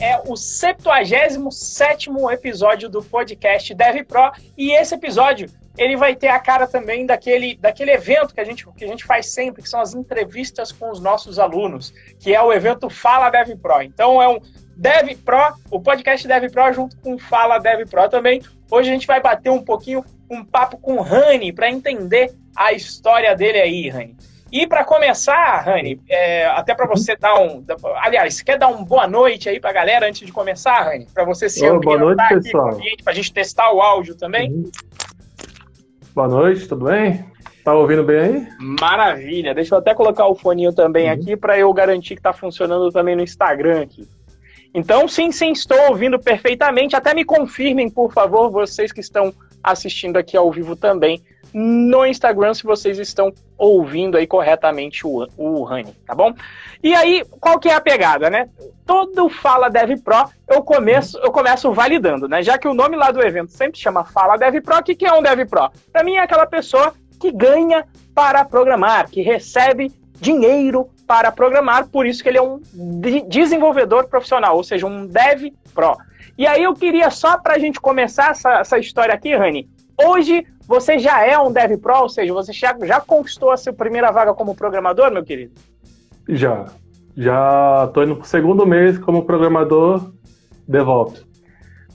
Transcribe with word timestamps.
É 0.00 0.22
o 0.26 0.34
77 0.34 2.08
episódio 2.32 2.88
do 2.88 3.02
podcast 3.02 3.74
Dev 3.74 4.06
Pro 4.06 4.32
e 4.56 4.72
esse 4.72 4.94
episódio 4.94 5.50
ele 5.76 5.98
vai 5.98 6.16
ter 6.16 6.28
a 6.28 6.38
cara 6.38 6.66
também 6.66 7.04
daquele, 7.04 7.56
daquele 7.56 7.90
evento 7.90 8.32
que 8.32 8.40
a, 8.40 8.44
gente, 8.44 8.66
que 8.72 8.84
a 8.84 8.88
gente 8.88 9.04
faz 9.04 9.26
sempre, 9.26 9.62
que 9.62 9.68
são 9.68 9.80
as 9.80 9.92
entrevistas 9.92 10.72
com 10.72 10.90
os 10.90 10.98
nossos 10.98 11.38
alunos, 11.38 11.92
que 12.18 12.34
é 12.34 12.40
o 12.40 12.50
evento 12.50 12.88
Fala 12.88 13.28
Dev 13.28 13.58
Pro. 13.58 13.82
Então 13.82 14.22
é 14.22 14.28
um 14.28 14.40
Dev 14.78 15.14
Pro, 15.22 15.56
o 15.70 15.78
podcast 15.78 16.26
Dev 16.26 16.50
Pro 16.50 16.72
junto 16.72 16.96
com 17.00 17.18
Fala 17.18 17.58
Dev 17.58 17.86
Pro 17.86 18.08
também. 18.08 18.40
Hoje 18.70 18.88
a 18.88 18.92
gente 18.94 19.06
vai 19.06 19.20
bater 19.20 19.50
um 19.50 19.62
pouquinho 19.62 20.02
um 20.30 20.42
papo 20.42 20.78
com 20.78 20.94
o 20.94 21.02
Rani 21.02 21.52
para 21.52 21.70
entender 21.70 22.32
a 22.56 22.72
história 22.72 23.36
dele 23.36 23.60
aí, 23.60 23.90
Rani. 23.90 24.16
E 24.52 24.66
para 24.66 24.84
começar, 24.84 25.60
Rani, 25.60 26.00
é, 26.08 26.46
até 26.46 26.74
para 26.74 26.86
você 26.86 27.14
dar 27.16 27.40
um. 27.40 27.64
Aliás, 28.02 28.42
quer 28.42 28.58
dar 28.58 28.68
uma 28.68 28.84
boa 28.84 29.06
noite 29.06 29.48
aí 29.48 29.60
para 29.60 29.70
a 29.70 29.72
galera 29.72 30.08
antes 30.08 30.26
de 30.26 30.32
começar, 30.32 30.80
Rani? 30.82 31.06
Para 31.14 31.24
você 31.24 31.48
se 31.48 31.68
oh, 31.68 31.78
Boa 31.78 31.98
noite, 31.98 32.22
pessoal. 32.28 32.76
Para 33.04 33.12
a 33.12 33.14
gente 33.14 33.32
testar 33.32 33.72
o 33.72 33.80
áudio 33.80 34.16
também. 34.16 34.50
Uhum. 34.50 34.70
Boa 36.12 36.26
noite, 36.26 36.66
tudo 36.66 36.86
bem? 36.86 37.24
Tá 37.64 37.74
ouvindo 37.74 38.02
bem 38.02 38.18
aí? 38.18 38.48
Maravilha. 38.58 39.54
Deixa 39.54 39.74
eu 39.74 39.78
até 39.78 39.94
colocar 39.94 40.26
o 40.26 40.34
foninho 40.34 40.72
também 40.72 41.06
uhum. 41.06 41.14
aqui 41.14 41.36
para 41.36 41.56
eu 41.56 41.72
garantir 41.72 42.16
que 42.16 42.22
tá 42.22 42.32
funcionando 42.32 42.90
também 42.90 43.14
no 43.14 43.22
Instagram 43.22 43.82
aqui. 43.82 44.08
Então, 44.74 45.06
sim, 45.06 45.30
sim, 45.30 45.52
estou 45.52 45.78
ouvindo 45.88 46.18
perfeitamente. 46.18 46.96
Até 46.96 47.14
me 47.14 47.24
confirmem, 47.24 47.88
por 47.88 48.12
favor, 48.12 48.50
vocês 48.50 48.90
que 48.90 49.00
estão 49.00 49.32
assistindo 49.62 50.16
aqui 50.16 50.36
ao 50.36 50.50
vivo 50.50 50.74
também 50.74 51.22
no 51.52 52.06
Instagram, 52.06 52.54
se 52.54 52.64
vocês 52.64 52.98
estão 52.98 53.32
ouvindo 53.58 54.16
aí 54.16 54.26
corretamente 54.26 55.06
o, 55.06 55.26
o 55.36 55.64
Rani, 55.64 55.94
tá 56.06 56.14
bom? 56.14 56.32
E 56.82 56.94
aí, 56.94 57.24
qual 57.40 57.58
que 57.58 57.68
é 57.68 57.74
a 57.74 57.80
pegada, 57.80 58.30
né? 58.30 58.48
Todo 58.86 59.28
Fala 59.28 59.68
Dev 59.68 60.00
Pro, 60.02 60.24
eu 60.48 60.62
começo, 60.62 61.18
eu 61.18 61.30
começo 61.30 61.72
validando, 61.72 62.28
né? 62.28 62.42
Já 62.42 62.56
que 62.56 62.68
o 62.68 62.74
nome 62.74 62.96
lá 62.96 63.10
do 63.10 63.22
evento 63.22 63.52
sempre 63.52 63.78
chama 63.78 64.04
Fala 64.04 64.36
Dev 64.36 64.62
Pro, 64.62 64.78
o 64.78 64.82
que, 64.82 64.94
que 64.94 65.06
é 65.06 65.12
um 65.12 65.22
Dev 65.22 65.46
Pro? 65.48 65.70
Para 65.92 66.04
mim 66.04 66.14
é 66.14 66.20
aquela 66.20 66.46
pessoa 66.46 66.94
que 67.20 67.30
ganha 67.30 67.86
para 68.14 68.44
programar, 68.44 69.10
que 69.10 69.20
recebe 69.20 69.92
dinheiro 70.20 70.88
para 71.06 71.32
programar, 71.32 71.88
por 71.88 72.06
isso 72.06 72.22
que 72.22 72.28
ele 72.28 72.38
é 72.38 72.42
um 72.42 72.60
desenvolvedor 73.28 74.06
profissional, 74.08 74.56
ou 74.56 74.62
seja, 74.62 74.86
um 74.86 75.06
Dev 75.06 75.52
Pro. 75.74 75.96
E 76.38 76.46
aí 76.46 76.62
eu 76.62 76.74
queria 76.74 77.10
só 77.10 77.36
para 77.36 77.54
a 77.54 77.58
gente 77.58 77.80
começar 77.80 78.30
essa, 78.30 78.60
essa 78.60 78.78
história 78.78 79.14
aqui, 79.14 79.34
Rani, 79.34 79.68
hoje 80.02 80.46
você 80.70 81.00
já 81.00 81.26
é 81.26 81.36
um 81.36 81.50
Dev 81.50 81.78
Pro, 81.78 82.02
ou 82.02 82.08
seja, 82.08 82.32
você 82.32 82.52
já, 82.52 82.76
já 82.84 83.00
conquistou 83.00 83.50
a 83.50 83.56
sua 83.56 83.72
primeira 83.72 84.12
vaga 84.12 84.32
como 84.32 84.54
programador, 84.54 85.10
meu 85.10 85.24
querido? 85.24 85.52
Já. 86.28 86.66
Já 87.16 87.86
estou 87.88 88.04
indo 88.04 88.14
pro 88.14 88.24
segundo 88.24 88.64
mês 88.64 88.96
como 88.96 89.24
programador 89.24 90.12
DevOps. 90.68 91.26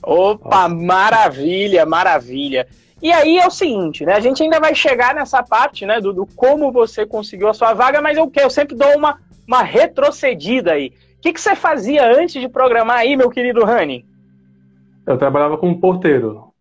Opa, 0.02 0.68
Nossa. 0.68 0.74
maravilha, 0.74 1.86
maravilha. 1.86 2.68
E 3.00 3.10
aí 3.10 3.38
é 3.38 3.46
o 3.46 3.50
seguinte, 3.50 4.04
né? 4.04 4.12
A 4.12 4.20
gente 4.20 4.42
ainda 4.42 4.60
vai 4.60 4.74
chegar 4.74 5.14
nessa 5.14 5.42
parte, 5.42 5.86
né? 5.86 5.98
Do, 5.98 6.12
do 6.12 6.26
como 6.36 6.70
você 6.70 7.06
conseguiu 7.06 7.48
a 7.48 7.54
sua 7.54 7.72
vaga, 7.72 8.02
mas 8.02 8.18
eu, 8.18 8.30
eu 8.36 8.50
sempre 8.50 8.76
dou 8.76 8.94
uma, 8.94 9.18
uma 9.48 9.62
retrocedida 9.62 10.72
aí. 10.72 10.92
O 11.16 11.20
que, 11.22 11.32
que 11.32 11.40
você 11.40 11.56
fazia 11.56 12.06
antes 12.14 12.38
de 12.38 12.46
programar 12.46 12.98
aí, 12.98 13.16
meu 13.16 13.30
querido 13.30 13.64
Rani? 13.64 14.04
Eu 15.06 15.16
trabalhava 15.16 15.56
como 15.56 15.80
porteiro. 15.80 16.52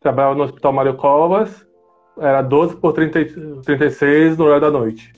Trabalhava 0.00 0.34
no 0.34 0.44
Hospital 0.44 0.72
Mário 0.72 0.94
Covas, 0.94 1.66
era 2.18 2.40
12 2.42 2.76
por 2.76 2.92
30, 2.92 3.62
36 3.62 4.36
no 4.36 4.44
horário 4.44 4.62
da 4.62 4.70
noite. 4.70 5.12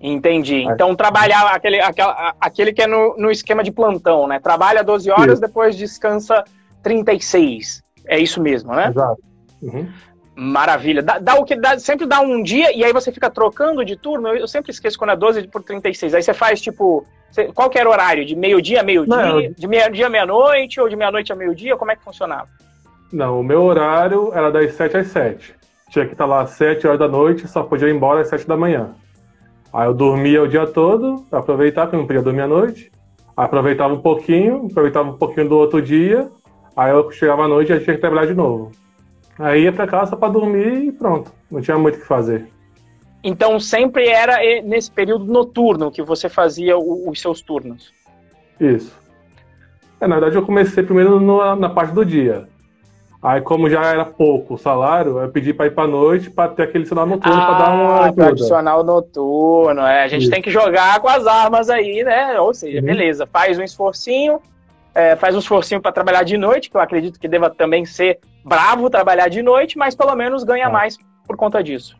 Entendi. 0.00 0.62
Então 0.62 0.94
trabalhar 0.94 1.46
aquele, 1.46 1.80
aquele, 1.80 2.08
aquele 2.40 2.72
que 2.72 2.82
é 2.82 2.86
no, 2.86 3.16
no 3.16 3.30
esquema 3.30 3.62
de 3.62 3.70
plantão, 3.70 4.26
né? 4.26 4.38
Trabalha 4.38 4.84
12 4.84 5.10
horas, 5.10 5.34
isso. 5.34 5.40
depois 5.40 5.76
descansa 5.76 6.44
36. 6.82 7.82
É 8.06 8.18
isso 8.18 8.42
mesmo, 8.42 8.74
né? 8.74 8.88
Exato. 8.88 9.22
Uhum. 9.62 9.88
Maravilha. 10.34 11.02
Dá, 11.02 11.18
dá, 11.18 11.34
o 11.36 11.44
que 11.44 11.56
dá, 11.56 11.78
sempre 11.78 12.04
dá 12.04 12.20
um 12.20 12.42
dia 12.42 12.76
e 12.76 12.84
aí 12.84 12.92
você 12.92 13.10
fica 13.10 13.30
trocando 13.30 13.84
de 13.84 13.96
turno. 13.96 14.28
Eu 14.28 14.46
sempre 14.46 14.70
esqueço 14.70 14.98
quando 14.98 15.10
é 15.10 15.16
12 15.16 15.48
por 15.48 15.62
36. 15.62 16.14
Aí 16.14 16.22
você 16.22 16.34
faz 16.34 16.60
tipo. 16.60 17.06
Você, 17.30 17.46
qual 17.52 17.70
que 17.70 17.78
era 17.78 17.88
o 17.88 17.92
horário? 17.92 18.24
De 18.24 18.36
meio-dia 18.36 18.80
a 18.80 18.84
meio-dia? 18.84 19.54
De 19.56 19.66
meio-dia 19.66 20.06
à 20.06 20.10
meia-noite 20.10 20.80
ou 20.80 20.88
de 20.88 20.94
meia-noite 20.94 21.32
a 21.32 21.36
meio-dia? 21.36 21.76
Como 21.76 21.90
é 21.90 21.96
que 21.96 22.04
funcionava? 22.04 22.48
Não, 23.12 23.40
o 23.40 23.44
meu 23.44 23.62
horário 23.62 24.30
era 24.34 24.50
das 24.50 24.72
7 24.74 24.96
às 24.96 25.06
7. 25.08 25.54
Tinha 25.90 26.06
que 26.06 26.12
estar 26.12 26.26
lá 26.26 26.42
às 26.42 26.50
7 26.50 26.86
horas 26.86 26.98
da 26.98 27.08
noite, 27.08 27.46
só 27.46 27.62
podia 27.62 27.88
ir 27.88 27.94
embora 27.94 28.20
às 28.20 28.28
7 28.28 28.46
da 28.46 28.56
manhã. 28.56 28.90
Aí 29.72 29.86
eu 29.86 29.94
dormia 29.94 30.42
o 30.42 30.48
dia 30.48 30.66
todo, 30.66 31.24
aproveitava, 31.30 31.86
porque 31.86 31.96
não 31.96 32.06
podia 32.06 32.22
dormir 32.22 32.42
à 32.42 32.48
noite. 32.48 32.90
Aproveitava 33.36 33.92
um 33.92 34.00
pouquinho, 34.00 34.66
aproveitava 34.70 35.10
um 35.10 35.16
pouquinho 35.16 35.48
do 35.48 35.56
outro 35.56 35.80
dia. 35.82 36.28
Aí 36.74 36.90
eu 36.90 37.10
chegava 37.10 37.44
à 37.44 37.48
noite 37.48 37.72
e 37.72 37.80
tinha 37.80 37.94
que 37.94 38.00
trabalhar 38.00 38.26
de 38.26 38.34
novo. 38.34 38.72
Aí 39.38 39.64
ia 39.64 39.72
pra 39.72 39.86
casa 39.86 40.16
para 40.16 40.32
dormir 40.32 40.86
e 40.86 40.92
pronto. 40.92 41.30
Não 41.50 41.60
tinha 41.60 41.78
muito 41.78 41.96
o 41.96 42.00
que 42.00 42.06
fazer. 42.06 42.48
Então 43.22 43.60
sempre 43.60 44.08
era 44.08 44.38
nesse 44.62 44.90
período 44.90 45.24
noturno 45.24 45.90
que 45.90 46.02
você 46.02 46.28
fazia 46.28 46.78
os 46.78 47.20
seus 47.20 47.42
turnos? 47.42 47.92
Isso. 48.58 48.98
É, 50.00 50.06
na 50.06 50.16
verdade 50.16 50.36
eu 50.36 50.42
comecei 50.46 50.82
primeiro 50.82 51.20
na 51.56 51.68
parte 51.68 51.92
do 51.92 52.04
dia. 52.04 52.48
Aí, 53.22 53.40
como 53.40 53.68
já 53.68 53.82
era 53.84 54.04
pouco 54.04 54.54
o 54.54 54.58
salário, 54.58 55.18
eu 55.18 55.28
pedi 55.30 55.52
para 55.52 55.66
ir 55.66 55.70
para 55.70 55.88
noite 55.88 56.30
para 56.30 56.48
ter 56.50 56.64
aquele 56.64 56.86
sinal 56.86 57.06
noturno 57.06 57.40
ah, 57.40 57.46
para 57.46 57.58
dar 57.58 57.72
uma 57.72 58.00
ajuda. 58.02 58.24
Tradicional 58.24 58.84
noturno, 58.84 59.80
é. 59.82 60.04
A 60.04 60.08
gente 60.08 60.22
Isso. 60.22 60.30
tem 60.30 60.42
que 60.42 60.50
jogar 60.50 61.00
com 61.00 61.08
as 61.08 61.26
armas 61.26 61.70
aí, 61.70 62.04
né? 62.04 62.38
Ou 62.38 62.52
seja, 62.52 62.78
uhum. 62.78 62.84
beleza, 62.84 63.26
faz 63.26 63.58
um 63.58 63.62
esforcinho, 63.62 64.40
é, 64.94 65.16
faz 65.16 65.34
um 65.34 65.38
esforcinho 65.38 65.80
para 65.80 65.92
trabalhar 65.92 66.22
de 66.22 66.36
noite, 66.36 66.70
que 66.70 66.76
eu 66.76 66.80
acredito 66.80 67.18
que 67.18 67.26
deva 67.26 67.50
também 67.50 67.84
ser 67.84 68.18
bravo 68.44 68.90
trabalhar 68.90 69.28
de 69.28 69.42
noite, 69.42 69.76
mas 69.76 69.94
pelo 69.94 70.14
menos 70.14 70.44
ganha 70.44 70.66
ah. 70.66 70.70
mais 70.70 70.96
por 71.26 71.36
conta 71.36 71.62
disso. 71.62 71.96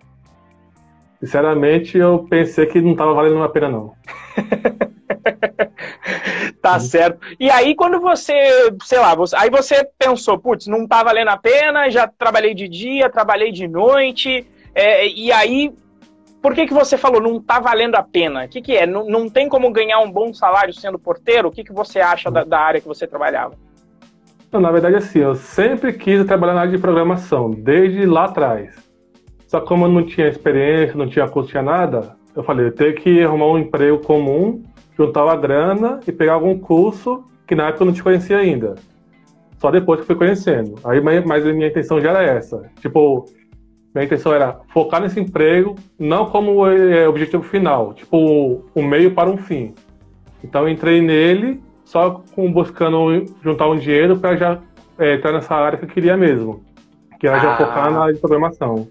Sinceramente, 1.19 1.97
eu 1.97 2.27
pensei 2.29 2.67
que 2.67 2.81
não 2.81 2.93
estava 2.93 3.15
valendo 3.15 3.43
a 3.43 3.49
pena, 3.49 3.69
não. 3.71 3.93
tá 6.73 6.81
certo. 6.81 7.21
E 7.39 7.51
aí, 7.51 7.75
quando 7.75 8.01
você, 8.01 8.35
sei 8.85 8.99
lá, 8.99 9.15
você, 9.15 9.37
aí 9.37 9.51
você 9.51 9.87
pensou, 9.99 10.39
putz, 10.39 10.67
não 10.67 10.87
tá 10.87 11.03
valendo 11.03 11.29
a 11.29 11.37
pena, 11.37 11.89
já 11.91 12.07
trabalhei 12.07 12.55
de 12.55 12.69
dia, 12.69 13.09
trabalhei 13.09 13.53
de 13.53 13.69
noite, 13.69 14.47
é, 14.75 15.07
e 15.09 15.31
aí, 15.33 15.73
por 16.43 16.55
que, 16.55 16.67
que 16.67 16.75
você 16.75 16.99
falou, 16.99 17.21
não 17.21 17.41
tá 17.41 17.61
valendo 17.61 17.95
a 17.95 18.03
pena? 18.03 18.45
O 18.45 18.49
que, 18.49 18.61
que 18.61 18.77
é? 18.77 18.87
Não, 18.87 19.07
não 19.09 19.29
tem 19.29 19.49
como 19.49 19.71
ganhar 19.71 20.01
um 20.01 20.11
bom 20.11 20.35
salário 20.35 20.73
sendo 20.73 20.99
porteiro? 20.99 21.49
O 21.49 21.53
que, 21.53 21.65
que 21.65 21.73
você 21.73 22.01
acha 22.01 22.31
da, 22.31 22.45
da 22.45 22.59
área 22.59 22.81
que 22.81 22.89
você 22.89 23.07
trabalhava? 23.07 23.55
Não, 24.53 24.61
na 24.61 24.71
verdade, 24.71 24.97
assim, 24.97 25.21
eu 25.21 25.35
sempre 25.35 25.93
quis 25.93 26.25
trabalhar 26.25 26.55
na 26.55 26.61
área 26.63 26.73
de 26.73 26.79
programação, 26.79 27.51
desde 27.51 28.07
lá 28.07 28.25
atrás. 28.25 28.75
Só 29.47 29.61
que 29.61 29.67
como 29.67 29.87
eu 29.87 29.89
não 29.89 30.05
tinha 30.05 30.29
experiência, 30.29 30.97
não 30.97 31.09
tinha 31.09 31.29
curso, 31.29 31.51
tinha 31.51 31.63
nada, 31.63 32.17
eu 32.35 32.43
falei, 32.43 32.67
eu 32.67 32.75
tenho 32.75 32.95
que 32.95 33.23
arrumar 33.23 33.47
um 33.47 33.59
emprego 33.59 33.99
comum 33.99 34.63
juntar 34.97 35.29
a 35.29 35.37
grana 35.37 36.01
e 36.07 36.13
pegar 36.13 36.35
algum 36.35 36.59
curso 36.59 37.25
que 37.47 37.55
na 37.55 37.69
época 37.69 37.83
eu 37.83 37.87
não 37.87 37.95
te 37.95 38.03
conhecia 38.03 38.39
ainda. 38.39 38.75
Só 39.59 39.71
depois 39.71 40.01
que 40.01 40.07
fui 40.07 40.17
conhecendo. 40.17 40.75
Aí, 40.85 41.01
mas 41.01 41.47
a 41.47 41.53
minha 41.53 41.69
intenção 41.69 42.01
já 42.01 42.11
era 42.11 42.23
essa. 42.23 42.63
Tipo, 42.81 43.27
minha 43.95 44.05
intenção 44.05 44.35
era 44.35 44.61
focar 44.69 45.01
nesse 45.01 45.19
emprego, 45.19 45.75
não 45.99 46.27
como 46.27 46.67
é, 46.67 47.09
objetivo 47.09 47.43
final, 47.43 47.95
tipo, 47.95 48.65
um 48.75 48.87
meio 48.87 49.13
para 49.13 49.31
um 49.31 49.39
fim. 49.39 49.75
Então 50.45 50.69
entrei 50.69 51.01
nele 51.01 51.63
só 51.85 52.23
com, 52.35 52.53
buscando 52.53 53.25
juntar 53.43 53.69
um 53.69 53.79
dinheiro 53.79 54.19
para 54.19 54.37
já 54.37 54.61
é, 54.99 55.15
entrar 55.15 55.33
nessa 55.33 55.55
área 55.55 55.79
que 55.79 55.85
eu 55.85 55.89
queria 55.89 56.17
mesmo, 56.17 56.63
que 57.19 57.27
era 57.27 57.37
ah. 57.37 57.41
já 57.41 57.57
focar 57.57 57.91
na 57.91 58.01
área 58.03 58.15
de 58.15 58.21
programação. 58.21 58.89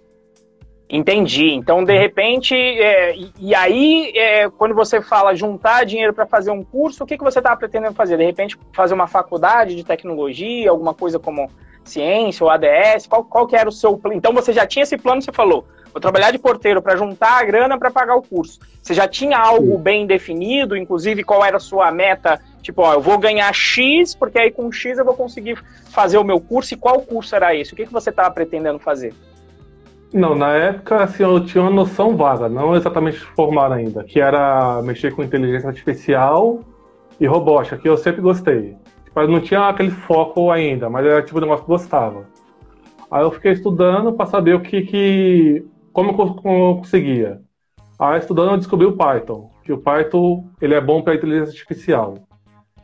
Entendi. 0.90 1.52
Então, 1.52 1.84
de 1.84 1.98
repente, 1.98 2.54
é, 2.56 3.16
e, 3.40 3.56
aí, 3.56 4.12
é, 4.16 4.50
quando 4.50 4.76
você 4.76 5.02
fala 5.02 5.34
juntar 5.34 5.84
dinheiro 5.84 6.14
para 6.14 6.28
fazer 6.28 6.52
um 6.52 6.64
curso, 6.64 7.04
o 7.04 7.08
que, 7.08 7.18
que 7.18 7.24
você 7.24 7.40
estava 7.40 7.58
pretendendo 7.58 7.96
fazer? 7.96 8.18
De 8.18 8.26
repente, 8.26 8.58
fazer 8.72 8.94
uma 8.94 9.08
faculdade 9.08 9.76
de 9.76 9.84
tecnologia, 9.84 10.70
alguma 10.70 10.94
coisa 10.94 11.18
como 11.18 11.50
ciência 11.84 12.44
ou 12.44 12.52
ADS? 12.52 13.08
Qual, 13.08 13.24
qual 13.24 13.48
que 13.48 13.56
era 13.56 13.68
o 13.68 13.72
seu 13.72 13.98
plano? 13.98 14.16
Então, 14.16 14.32
você 14.32 14.54
já 14.54 14.66
tinha 14.68 14.84
esse 14.84 14.96
plano, 14.96 15.24
você 15.24 15.32
falou, 15.32 15.66
vou 15.92 16.00
trabalhar 16.00 16.30
de 16.30 16.38
porteiro 16.38 16.84
para 16.84 16.96
juntar 16.96 17.40
a 17.40 17.44
grana 17.44 17.80
para 17.80 17.90
pagar 17.90 18.16
o 18.16 18.22
curso. 18.22 18.60
Você 18.80 18.94
já 18.94 19.08
tinha 19.08 19.40
algo 19.40 19.80
bem 19.80 20.06
definido, 20.06 20.78
inclusive 20.78 21.24
qual 21.24 21.44
era 21.44 21.58
a 21.58 21.60
sua 21.60 21.92
meta? 21.92 22.40
Tipo, 22.62 22.84
ó, 22.84 22.94
eu 22.94 23.02
vou 23.02 23.18
ganhar 23.18 23.52
X, 23.54 24.14
porque 24.14 24.38
aí 24.38 24.52
com 24.52 24.72
X 24.72 25.00
eu 25.00 25.06
vou 25.06 25.16
conseguir 25.16 25.58
fazer 25.90 26.20
o 26.20 26.24
meu 26.24 26.40
curso. 26.40 26.76
E 26.76 26.78
qual 26.78 27.02
curso 27.02 27.36
era 27.36 27.56
esse? 27.56 27.74
O 27.74 27.76
que, 27.76 27.88
que 27.88 27.94
você 27.94 28.12
estava 28.12 28.30
pretendendo 28.30 28.78
fazer? 28.78 29.16
Não, 30.14 30.36
na 30.36 30.54
época, 30.54 31.04
assim, 31.04 31.24
eu 31.24 31.44
tinha 31.44 31.64
uma 31.64 31.72
noção 31.72 32.16
vaga, 32.16 32.48
não 32.48 32.76
exatamente 32.76 33.20
formada 33.20 33.76
ainda, 33.76 34.04
que 34.04 34.20
era 34.20 34.82
mexer 34.82 35.14
com 35.14 35.24
inteligência 35.24 35.68
artificial 35.68 36.60
e 37.20 37.26
robótica, 37.26 37.78
que 37.78 37.90
eu 37.90 37.98
sempre 37.98 38.22
gostei. 38.22 38.76
Eu 39.16 39.28
não 39.28 39.40
tinha 39.40 39.70
aquele 39.70 39.92
foco 39.92 40.52
ainda, 40.52 40.90
mas 40.90 41.06
era 41.06 41.22
tipo 41.22 41.38
um 41.38 41.42
negócio 41.42 41.66
que 41.66 41.72
eu 41.72 41.78
gostava. 41.78 42.26
Aí 43.10 43.24
eu 43.24 43.32
fiquei 43.32 43.54
estudando 43.54 44.14
para 44.14 44.26
saber 44.26 44.56
o 44.56 44.62
que, 44.62 44.82
que 44.82 45.66
como 45.94 46.12
eu 46.12 46.76
conseguia. 46.76 47.40
Aí 47.98 48.20
estudando 48.20 48.52
eu 48.52 48.58
descobri 48.58 48.86
o 48.86 48.98
Python, 48.98 49.50
que 49.64 49.72
o 49.72 49.78
Python 49.78 50.50
ele 50.62 50.74
é 50.74 50.82
bom 50.82 51.02
para 51.02 51.16
inteligência 51.16 51.54
artificial. 51.54 52.16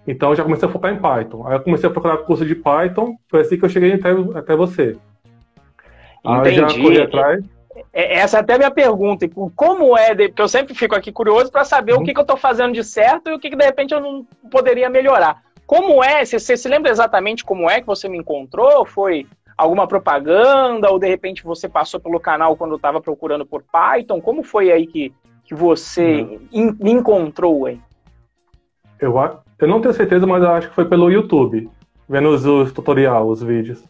Então 0.07 0.29
eu 0.29 0.35
já 0.35 0.43
comecei 0.43 0.67
a 0.67 0.71
focar 0.71 0.93
em 0.93 0.99
Python. 0.99 1.45
Aí 1.45 1.55
eu 1.55 1.61
comecei 1.61 1.89
a 1.89 1.91
procurar 1.91 2.17
curso 2.19 2.45
de 2.45 2.55
Python, 2.55 3.15
foi 3.29 3.41
assim 3.41 3.57
que 3.57 3.65
eu 3.65 3.69
cheguei 3.69 3.93
até, 3.93 4.11
até 4.35 4.55
você. 4.55 4.97
Entendi. 6.23 6.55
Já 6.55 6.67
corri 6.67 7.01
atrás. 7.01 7.45
É, 7.93 8.17
essa 8.17 8.37
é 8.37 8.39
até 8.41 8.55
a 8.55 8.57
minha 8.57 8.71
pergunta. 8.71 9.27
Como 9.55 9.97
é, 9.97 10.15
porque 10.15 10.41
eu 10.41 10.47
sempre 10.47 10.73
fico 10.73 10.95
aqui 10.95 11.11
curioso 11.11 11.51
para 11.51 11.63
saber 11.63 11.93
uhum. 11.93 12.01
o 12.01 12.03
que, 12.03 12.13
que 12.13 12.19
eu 12.19 12.23
estou 12.23 12.37
fazendo 12.37 12.73
de 12.73 12.83
certo 12.83 13.29
e 13.29 13.33
o 13.33 13.39
que, 13.39 13.49
que 13.49 13.55
de 13.55 13.65
repente 13.65 13.93
eu 13.93 13.99
não 13.99 14.25
poderia 14.49 14.89
melhorar. 14.89 15.41
Como 15.65 16.03
é? 16.03 16.23
Você, 16.25 16.37
você 16.37 16.57
se 16.57 16.67
lembra 16.67 16.91
exatamente 16.91 17.45
como 17.45 17.69
é 17.69 17.79
que 17.79 17.87
você 17.87 18.09
me 18.09 18.17
encontrou? 18.17 18.85
Foi 18.85 19.25
alguma 19.57 19.87
propaganda 19.87 20.89
ou 20.89 20.99
de 20.99 21.07
repente 21.07 21.43
você 21.43 21.69
passou 21.69 21.99
pelo 21.99 22.19
canal 22.19 22.57
quando 22.57 22.75
estava 22.75 22.99
procurando 22.99 23.45
por 23.45 23.63
Python? 23.63 24.19
Como 24.19 24.43
foi 24.43 24.71
aí 24.71 24.85
que, 24.87 25.13
que 25.45 25.55
você 25.55 26.39
in, 26.51 26.75
me 26.79 26.91
encontrou 26.91 27.65
aí? 27.65 27.79
Eu, 28.99 29.15
eu 29.59 29.67
não 29.67 29.81
tenho 29.81 29.93
certeza, 29.93 30.27
mas 30.27 30.43
eu 30.43 30.51
acho 30.51 30.69
que 30.69 30.75
foi 30.75 30.85
pelo 30.85 31.09
YouTube, 31.09 31.69
vendo 32.07 32.29
os, 32.29 32.45
os 32.45 32.71
tutoriais, 32.71 33.25
os 33.25 33.41
vídeos. 33.41 33.83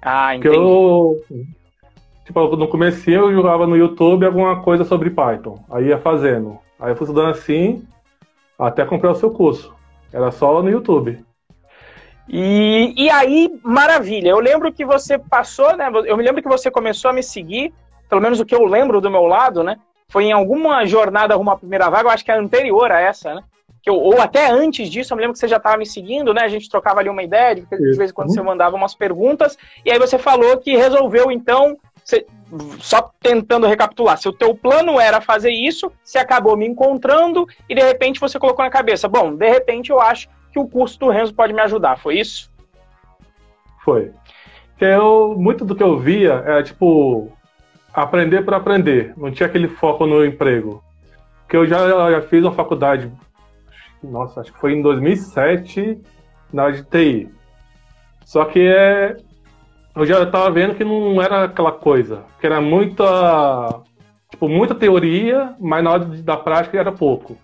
Ah, 0.00 0.36
entendi. 0.36 0.56
Eu, 0.56 1.22
tipo, 2.24 2.56
no 2.56 2.68
começo 2.68 3.10
eu 3.10 3.32
jogava 3.32 3.66
no 3.66 3.76
YouTube 3.76 4.26
alguma 4.26 4.62
coisa 4.62 4.84
sobre 4.84 5.10
Python, 5.10 5.64
aí 5.70 5.86
ia 5.86 5.98
fazendo. 5.98 6.58
Aí 6.78 6.92
eu 6.92 6.96
fui 6.96 7.04
estudando 7.04 7.30
assim, 7.30 7.86
até 8.58 8.84
comprar 8.84 9.12
o 9.12 9.16
seu 9.16 9.30
curso. 9.30 9.74
Era 10.12 10.30
só 10.30 10.62
no 10.62 10.70
YouTube. 10.70 11.24
E, 12.28 12.92
e 12.96 13.10
aí, 13.10 13.50
maravilha. 13.62 14.30
Eu 14.30 14.40
lembro 14.40 14.72
que 14.72 14.84
você 14.84 15.18
passou, 15.18 15.76
né? 15.76 15.88
Eu 16.06 16.16
me 16.16 16.24
lembro 16.24 16.42
que 16.42 16.48
você 16.48 16.70
começou 16.70 17.10
a 17.10 17.14
me 17.14 17.22
seguir, 17.22 17.72
pelo 18.08 18.20
menos 18.20 18.40
o 18.40 18.44
que 18.44 18.54
eu 18.54 18.64
lembro 18.64 19.00
do 19.00 19.10
meu 19.10 19.24
lado, 19.24 19.62
né? 19.62 19.76
Foi 20.08 20.24
em 20.24 20.32
alguma 20.32 20.84
jornada 20.86 21.34
rumo 21.34 21.50
à 21.50 21.56
primeira 21.56 21.90
vaga, 21.90 22.08
eu 22.08 22.12
acho 22.12 22.24
que 22.24 22.30
é 22.30 22.38
anterior 22.38 22.90
a 22.90 23.00
essa, 23.00 23.34
né? 23.34 23.42
Que 23.86 23.90
eu, 23.90 23.94
ou 23.94 24.20
até 24.20 24.50
antes 24.50 24.90
disso, 24.90 25.12
eu 25.12 25.16
me 25.16 25.20
lembro 25.20 25.34
que 25.34 25.38
você 25.38 25.46
já 25.46 25.58
estava 25.58 25.76
me 25.76 25.86
seguindo, 25.86 26.34
né? 26.34 26.42
A 26.42 26.48
gente 26.48 26.68
trocava 26.68 26.98
ali 26.98 27.08
uma 27.08 27.22
ideia, 27.22 27.54
de, 27.54 27.60
de 27.60 27.96
vez 27.96 28.10
em 28.10 28.12
quando 28.12 28.34
você 28.34 28.42
mandava 28.42 28.74
umas 28.74 28.96
perguntas, 28.96 29.56
e 29.84 29.92
aí 29.92 29.98
você 30.00 30.18
falou 30.18 30.56
que 30.56 30.76
resolveu, 30.76 31.30
então, 31.30 31.76
você, 32.02 32.26
só 32.80 33.12
tentando 33.20 33.68
recapitular, 33.68 34.18
se 34.18 34.28
o 34.28 34.32
teu 34.32 34.56
plano 34.56 34.98
era 34.98 35.20
fazer 35.20 35.52
isso, 35.52 35.92
você 36.02 36.18
acabou 36.18 36.56
me 36.56 36.66
encontrando 36.66 37.46
e 37.68 37.76
de 37.76 37.80
repente 37.80 38.18
você 38.18 38.40
colocou 38.40 38.64
na 38.64 38.70
cabeça, 38.72 39.06
bom, 39.06 39.32
de 39.36 39.48
repente 39.48 39.90
eu 39.90 40.00
acho 40.00 40.28
que 40.52 40.58
o 40.58 40.66
curso 40.66 40.98
do 40.98 41.08
Renzo 41.08 41.32
pode 41.32 41.52
me 41.52 41.60
ajudar, 41.60 41.96
foi 41.96 42.18
isso? 42.18 42.50
Foi. 43.84 44.10
Eu, 44.80 45.36
muito 45.38 45.64
do 45.64 45.76
que 45.76 45.82
eu 45.84 45.96
via 45.96 46.42
era 46.44 46.60
tipo 46.64 47.30
aprender 47.94 48.44
para 48.44 48.56
aprender, 48.56 49.14
não 49.16 49.30
tinha 49.30 49.46
aquele 49.46 49.68
foco 49.68 50.06
no 50.06 50.24
emprego. 50.24 50.82
Que 51.48 51.56
eu 51.56 51.64
já, 51.64 52.10
já 52.10 52.22
fiz 52.22 52.42
uma 52.42 52.52
faculdade, 52.52 53.08
nossa, 54.10 54.40
acho 54.40 54.52
que 54.52 54.60
foi 54.60 54.72
em 54.72 54.82
2007 54.82 56.00
na 56.52 56.64
área 56.64 56.76
de 56.76 56.84
TI. 56.84 57.30
Só 58.24 58.44
que 58.44 58.60
é 58.60 59.16
eu 59.96 60.04
já 60.04 60.22
estava 60.22 60.50
vendo 60.50 60.74
que 60.74 60.84
não 60.84 61.22
era 61.22 61.44
aquela 61.44 61.72
coisa, 61.72 62.24
que 62.38 62.44
era 62.44 62.60
muita, 62.60 63.80
tipo, 64.30 64.46
muita 64.46 64.74
teoria, 64.74 65.54
mas 65.58 65.82
na 65.82 65.90
hora 65.90 66.04
da 66.04 66.36
prática 66.36 66.78
era 66.78 66.92
pouco. 66.92 67.38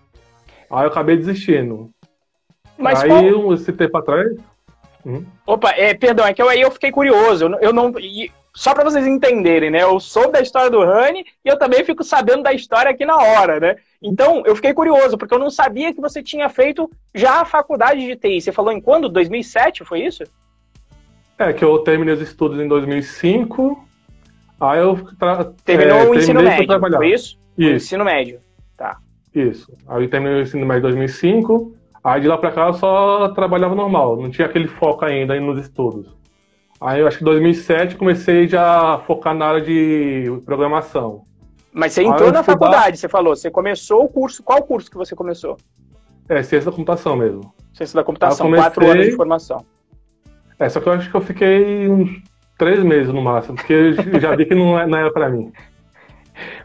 Aí 0.70 0.84
eu 0.84 0.88
acabei 0.88 1.16
desistindo. 1.16 1.90
Mas 2.76 3.02
aí, 3.02 3.08
qual... 3.08 3.54
esse 3.54 3.72
tempo 3.72 3.96
atrás... 3.96 4.36
Hum? 5.04 5.24
Opa, 5.46 5.70
é, 5.70 5.94
perdão, 5.94 6.26
é 6.26 6.34
que 6.34 6.42
eu, 6.42 6.48
aí 6.48 6.60
eu 6.60 6.70
fiquei 6.70 6.92
curioso. 6.92 7.46
Eu, 7.46 7.58
eu 7.58 7.72
não... 7.72 7.90
só 8.54 8.74
para 8.74 8.84
vocês 8.84 9.06
entenderem, 9.06 9.70
né? 9.70 9.82
Eu 9.82 9.98
sou 9.98 10.30
da 10.30 10.40
história 10.42 10.70
do 10.70 10.84
Rani 10.84 11.24
e 11.42 11.48
eu 11.48 11.58
também 11.58 11.82
fico 11.84 12.04
sabendo 12.04 12.42
da 12.42 12.52
história 12.52 12.90
aqui 12.90 13.06
na 13.06 13.16
hora, 13.16 13.58
né? 13.58 13.76
Então, 14.02 14.42
eu 14.44 14.56
fiquei 14.56 14.74
curioso, 14.74 15.16
porque 15.16 15.32
eu 15.32 15.38
não 15.38 15.50
sabia 15.50 15.94
que 15.94 16.00
você 16.00 16.22
tinha 16.22 16.48
feito 16.48 16.90
já 17.14 17.42
a 17.42 17.44
faculdade 17.44 18.00
de 18.00 18.16
TI. 18.16 18.40
Você 18.40 18.50
falou 18.50 18.72
em 18.72 18.80
quando? 18.80 19.08
2007, 19.08 19.84
foi 19.84 20.00
isso? 20.00 20.24
É, 21.38 21.52
que 21.52 21.64
eu 21.64 21.78
terminei 21.78 22.14
os 22.14 22.20
estudos 22.20 22.58
em 22.60 22.66
2005, 22.66 23.88
aí 24.60 24.80
eu... 24.80 24.98
Terminou 25.64 25.98
é, 25.98 26.04
o 26.04 26.14
ensino 26.14 26.42
médio, 26.42 26.80
foi 26.96 27.12
isso? 27.12 27.38
Isso. 27.56 27.72
O 27.72 27.76
ensino 27.76 28.04
médio, 28.04 28.40
tá. 28.76 28.98
Isso. 29.34 29.72
Aí 29.88 30.02
eu 30.02 30.10
terminei 30.10 30.38
o 30.38 30.42
ensino 30.42 30.66
médio 30.66 30.80
em 30.80 30.94
2005, 30.94 31.76
aí 32.02 32.20
de 32.20 32.28
lá 32.28 32.36
pra 32.36 32.50
cá 32.50 32.66
eu 32.66 32.74
só 32.74 33.28
trabalhava 33.28 33.74
normal, 33.74 34.16
não 34.16 34.30
tinha 34.30 34.46
aquele 34.46 34.66
foco 34.66 35.04
ainda 35.04 35.38
nos 35.40 35.60
estudos. 35.60 36.16
Aí 36.80 37.00
eu 37.00 37.06
acho 37.06 37.18
que 37.18 37.24
em 37.24 37.26
2007 37.26 37.96
comecei 37.96 38.48
já 38.48 38.94
a 38.94 38.98
focar 38.98 39.34
na 39.34 39.46
área 39.46 39.60
de 39.60 40.24
programação. 40.44 41.24
Mas 41.72 41.92
você 41.92 42.02
entrou 42.02 42.30
na 42.30 42.42
faculdade, 42.42 42.98
você 42.98 43.08
falou, 43.08 43.34
você 43.34 43.50
começou 43.50 44.04
o 44.04 44.08
curso, 44.08 44.42
qual 44.42 44.62
curso 44.62 44.90
que 44.90 44.96
você 44.96 45.16
começou? 45.16 45.56
É, 46.28 46.42
ciência 46.42 46.70
da 46.70 46.76
computação 46.76 47.16
mesmo. 47.16 47.54
Ciência 47.72 47.96
da 47.96 48.04
computação, 48.04 48.46
comecei... 48.46 48.64
quatro 48.64 48.90
anos 48.90 49.06
de 49.06 49.12
formação. 49.12 49.64
É, 50.58 50.68
só 50.68 50.80
que 50.80 50.88
eu 50.88 50.92
acho 50.92 51.10
que 51.10 51.16
eu 51.16 51.20
fiquei 51.22 51.88
uns 51.88 52.22
três 52.58 52.82
meses 52.84 53.12
no 53.12 53.22
máximo, 53.22 53.56
porque 53.56 53.72
eu 53.72 54.20
já 54.20 54.36
vi 54.36 54.44
que 54.44 54.54
não, 54.54 54.78
é, 54.78 54.82
era 54.84 55.10
para 55.10 55.30
mim. 55.30 55.50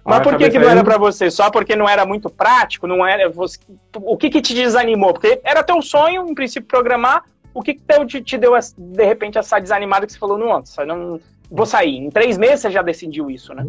Mas 0.04 0.22
por 0.22 0.38
que, 0.38 0.50
que 0.50 0.60
não 0.60 0.70
era 0.70 0.84
para 0.84 0.98
você? 0.98 1.30
Só 1.32 1.50
porque 1.50 1.76
não 1.76 1.88
era 1.88 2.06
muito 2.06 2.30
prático? 2.30 2.88
Não 2.88 3.06
era 3.06 3.30
você... 3.30 3.58
O 3.96 4.18
que, 4.18 4.30
que 4.30 4.42
te 4.42 4.54
desanimou? 4.54 5.14
Porque 5.14 5.42
era 5.44 5.64
teu 5.64 5.82
sonho, 5.82 6.28
em 6.28 6.34
princípio, 6.34 6.68
programar. 6.68 7.24
O 7.54 7.62
que, 7.62 7.74
que 7.74 8.06
te, 8.06 8.22
te 8.22 8.38
deu, 8.38 8.54
de 8.78 9.06
repente, 9.06 9.38
essa 9.38 9.60
desanimada 9.60 10.06
que 10.06 10.14
você 10.14 10.20
falou, 10.20 10.38
não, 10.38 10.56
antes, 10.56 10.76
não 10.86 11.20
vou 11.50 11.66
sair. 11.66 11.98
Em 11.98 12.10
três 12.10 12.38
meses 12.38 12.62
você 12.62 12.72
já 12.72 12.82
decidiu 12.82 13.30
isso, 13.30 13.54
né? 13.54 13.66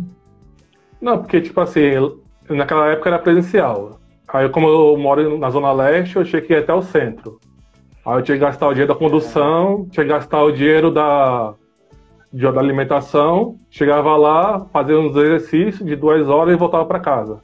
Não, 1.00 1.18
porque, 1.18 1.40
tipo 1.40 1.60
assim, 1.60 1.90
naquela 2.48 2.88
época 2.88 3.10
era 3.10 3.18
presencial. 3.18 3.98
Aí, 4.28 4.48
como 4.48 4.68
eu 4.68 4.96
moro 4.98 5.38
na 5.38 5.50
Zona 5.50 5.72
Leste, 5.72 6.16
eu 6.16 6.24
cheguei 6.24 6.58
até 6.58 6.74
o 6.74 6.82
centro. 6.82 7.38
Aí 8.04 8.18
eu 8.18 8.22
tinha 8.22 8.36
que 8.36 8.44
gastar 8.44 8.68
o 8.68 8.72
dinheiro 8.72 8.92
da 8.92 8.98
condução, 8.98 9.86
tinha 9.90 10.04
que 10.04 10.10
gastar 10.10 10.42
o 10.42 10.52
dinheiro 10.52 10.90
da, 10.90 11.54
da 12.32 12.60
alimentação, 12.60 13.56
chegava 13.70 14.16
lá, 14.16 14.66
fazia 14.72 14.98
uns 14.98 15.16
exercícios 15.16 15.86
de 15.86 15.96
duas 15.96 16.28
horas 16.28 16.54
e 16.54 16.58
voltava 16.58 16.84
para 16.84 17.00
casa. 17.00 17.40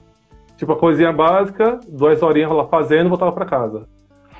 Tipo, 0.56 0.72
a 0.72 0.76
coisinha 0.76 1.12
básica, 1.12 1.80
duas 1.88 2.22
horinhas 2.22 2.50
lá 2.50 2.66
fazendo 2.66 3.06
e 3.06 3.08
voltava 3.08 3.32
para 3.32 3.44
casa. 3.44 3.86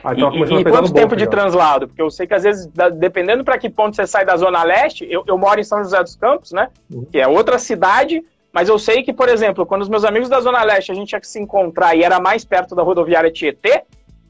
Aí 0.04 0.18
tava 0.18 0.32
começando 0.32 0.60
e, 0.60 0.62
e 0.62 0.68
a 0.68 0.70
quanto 0.70 0.92
tempo 0.92 1.16
de 1.16 1.24
já. 1.24 1.30
translado? 1.30 1.88
Porque 1.88 2.02
eu 2.02 2.10
sei 2.10 2.26
que 2.26 2.34
às 2.34 2.42
vezes, 2.42 2.70
dependendo 2.98 3.42
para 3.42 3.56
que 3.56 3.70
ponto 3.70 3.96
você 3.96 4.06
sai 4.06 4.24
da 4.24 4.36
Zona 4.36 4.62
Leste, 4.62 5.06
eu, 5.10 5.24
eu 5.26 5.38
moro 5.38 5.58
em 5.58 5.64
São 5.64 5.82
José 5.82 6.02
dos 6.02 6.14
Campos, 6.14 6.52
né? 6.52 6.68
Uhum. 6.92 7.06
Que 7.10 7.18
é 7.18 7.26
outra 7.26 7.58
cidade, 7.58 8.22
mas 8.54 8.68
eu 8.68 8.78
sei 8.78 9.02
que, 9.02 9.12
por 9.12 9.28
exemplo, 9.28 9.66
quando 9.66 9.82
os 9.82 9.88
meus 9.88 10.04
amigos 10.04 10.28
da 10.28 10.40
Zona 10.40 10.62
Leste 10.62 10.92
a 10.92 10.94
gente 10.94 11.08
tinha 11.08 11.20
que 11.20 11.26
se 11.26 11.40
encontrar 11.40 11.96
e 11.96 12.04
era 12.04 12.20
mais 12.20 12.44
perto 12.44 12.76
da 12.76 12.84
rodoviária 12.84 13.28
Tietê, 13.28 13.82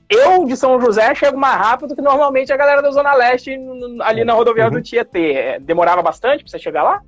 eu 0.08 0.46
de 0.46 0.56
São 0.56 0.80
José 0.80 1.14
chego 1.14 1.36
mais 1.36 1.58
rápido 1.58 1.90
do 1.90 1.94
que 1.94 2.00
normalmente 2.00 2.50
a 2.50 2.56
galera 2.56 2.80
da 2.80 2.90
Zona 2.90 3.12
Leste 3.14 3.54
ali 4.00 4.24
na 4.24 4.32
rodoviária 4.32 4.72
uhum. 4.72 4.80
do 4.80 4.82
Tietê. 4.82 5.32
É, 5.32 5.60
demorava 5.60 6.00
bastante 6.00 6.42
pra 6.42 6.50
você 6.50 6.58
chegar 6.58 6.82
lá? 6.82 7.02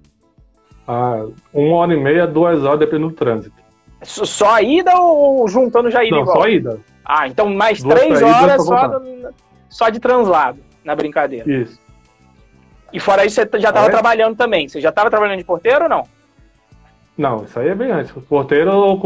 Ah, 0.87 1.25
uma 1.54 1.76
hora 1.76 1.94
e 1.94 1.96
meia, 1.96 2.26
duas 2.26 2.62
horas, 2.62 2.80
dependendo 2.80 3.08
do 3.08 3.14
trânsito. 3.14 3.56
Só 4.02 4.54
a 4.54 4.61
ida 4.61 5.00
ou 5.00 5.49
juntando 5.49 5.90
já 5.90 6.04
ida 6.04 6.16
Não, 6.16 6.26
só 6.26 6.46
ida. 6.46 6.78
Ah, 7.02 7.26
então 7.26 7.49
mais 7.49 7.82
duas 7.82 7.99
três 7.99 8.23
horas 8.23 8.62
só, 8.62 9.00
só 9.70 9.88
de 9.88 10.00
translado, 10.00 10.58
na 10.85 10.94
brincadeira. 10.94 11.50
Isso. 11.50 11.80
E 12.92 13.00
fora 13.00 13.25
isso, 13.25 13.37
você 13.37 13.58
já 13.58 13.70
estava 13.70 13.87
é? 13.87 13.90
trabalhando 13.90 14.37
também. 14.37 14.68
Você 14.68 14.82
já 14.82 14.90
estava 14.90 15.08
trabalhando 15.08 15.38
de 15.38 15.44
porteiro 15.44 15.85
ou 15.85 15.88
não? 15.88 16.15
Não, 17.16 17.44
isso 17.44 17.58
aí 17.58 17.68
é 17.68 17.75
bem 17.75 17.90
antes. 17.90 18.14
O 18.14 18.20
porteiro 18.20 18.99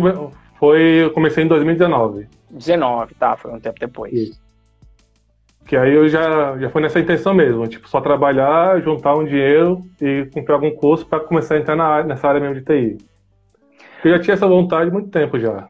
foi, 0.58 1.04
eu 1.04 1.10
comecei 1.12 1.44
em 1.44 1.48
2019. 1.48 2.28
19, 2.50 3.14
tá? 3.14 3.36
Foi 3.36 3.52
um 3.52 3.60
tempo 3.60 3.78
depois. 3.78 4.12
Isso. 4.12 4.40
Que 5.66 5.76
aí 5.76 5.94
eu 5.94 6.08
já, 6.08 6.58
já 6.58 6.68
foi 6.68 6.82
nessa 6.82 6.98
intenção 6.98 7.32
mesmo, 7.32 7.66
tipo, 7.68 7.88
só 7.88 8.00
trabalhar, 8.00 8.82
juntar 8.82 9.14
um 9.14 9.24
dinheiro 9.24 9.84
e 10.00 10.28
comprar 10.34 10.56
algum 10.56 10.74
curso 10.74 11.06
para 11.06 11.20
começar 11.20 11.54
a 11.54 11.58
entrar 11.58 11.76
na, 11.76 12.02
nessa 12.02 12.28
área 12.28 12.40
mesmo 12.40 12.56
de 12.56 12.64
TI. 12.64 12.98
Eu 14.04 14.10
já 14.12 14.18
tinha 14.18 14.34
essa 14.34 14.48
vontade 14.48 14.90
há 14.90 14.92
muito 14.92 15.10
tempo 15.10 15.38
já. 15.38 15.68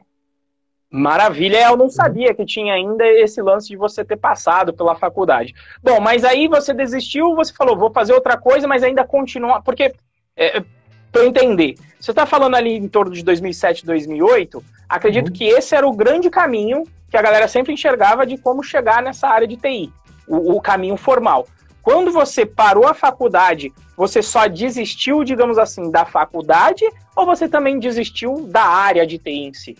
Maravilha, 0.89 1.63
eu 1.63 1.77
não 1.77 1.89
sabia 1.89 2.33
que 2.33 2.45
tinha 2.45 2.73
ainda 2.73 3.07
esse 3.07 3.41
lance 3.41 3.69
de 3.69 3.77
você 3.77 4.03
ter 4.03 4.17
passado 4.17 4.73
pela 4.73 4.95
faculdade. 4.95 5.53
Bom, 5.81 6.01
mas 6.01 6.25
aí 6.25 6.47
você 6.49 6.73
desistiu, 6.73 7.33
você 7.33 7.53
falou, 7.53 7.77
vou 7.77 7.93
fazer 7.93 8.13
outra 8.13 8.37
coisa, 8.37 8.67
mas 8.67 8.83
ainda 8.83 9.05
continua. 9.05 9.61
Porque, 9.61 9.93
é, 10.35 10.61
para 11.11 11.21
eu 11.21 11.27
entender, 11.27 11.75
você 11.99 12.11
está 12.11 12.25
falando 12.25 12.55
ali 12.55 12.75
em 12.75 12.87
torno 12.87 13.11
de 13.11 13.23
2007, 13.23 13.85
2008, 13.85 14.63
Acredito 14.91 15.27
uhum. 15.27 15.33
que 15.33 15.45
esse 15.45 15.73
era 15.73 15.87
o 15.87 15.93
grande 15.93 16.29
caminho 16.29 16.83
que 17.09 17.15
a 17.15 17.21
galera 17.21 17.47
sempre 17.47 17.71
enxergava 17.71 18.25
de 18.25 18.37
como 18.37 18.61
chegar 18.61 19.01
nessa 19.01 19.25
área 19.25 19.47
de 19.47 19.55
TI, 19.55 19.89
o, 20.27 20.57
o 20.57 20.61
caminho 20.61 20.97
formal. 20.97 21.47
Quando 21.81 22.11
você 22.11 22.45
parou 22.45 22.85
a 22.85 22.93
faculdade, 22.93 23.71
você 23.95 24.21
só 24.21 24.47
desistiu, 24.47 25.23
digamos 25.23 25.57
assim, 25.57 25.89
da 25.89 26.03
faculdade 26.03 26.83
ou 27.15 27.25
você 27.25 27.47
também 27.47 27.79
desistiu 27.79 28.45
da 28.49 28.63
área 28.63 29.07
de 29.07 29.17
TI 29.17 29.45
em 29.45 29.53
si? 29.53 29.77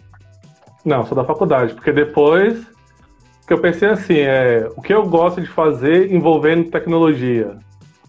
Não, 0.86 1.06
só 1.06 1.14
da 1.14 1.26
faculdade, 1.26 1.74
porque 1.74 1.92
depois 1.92 2.66
que 3.46 3.52
eu 3.52 3.60
pensei 3.60 3.90
assim, 3.90 4.20
é, 4.20 4.70
o 4.78 4.82
que 4.82 4.94
eu 4.94 5.06
gosto 5.06 5.42
de 5.42 5.48
fazer 5.48 6.10
envolvendo 6.10 6.72
tecnologia? 6.72 7.58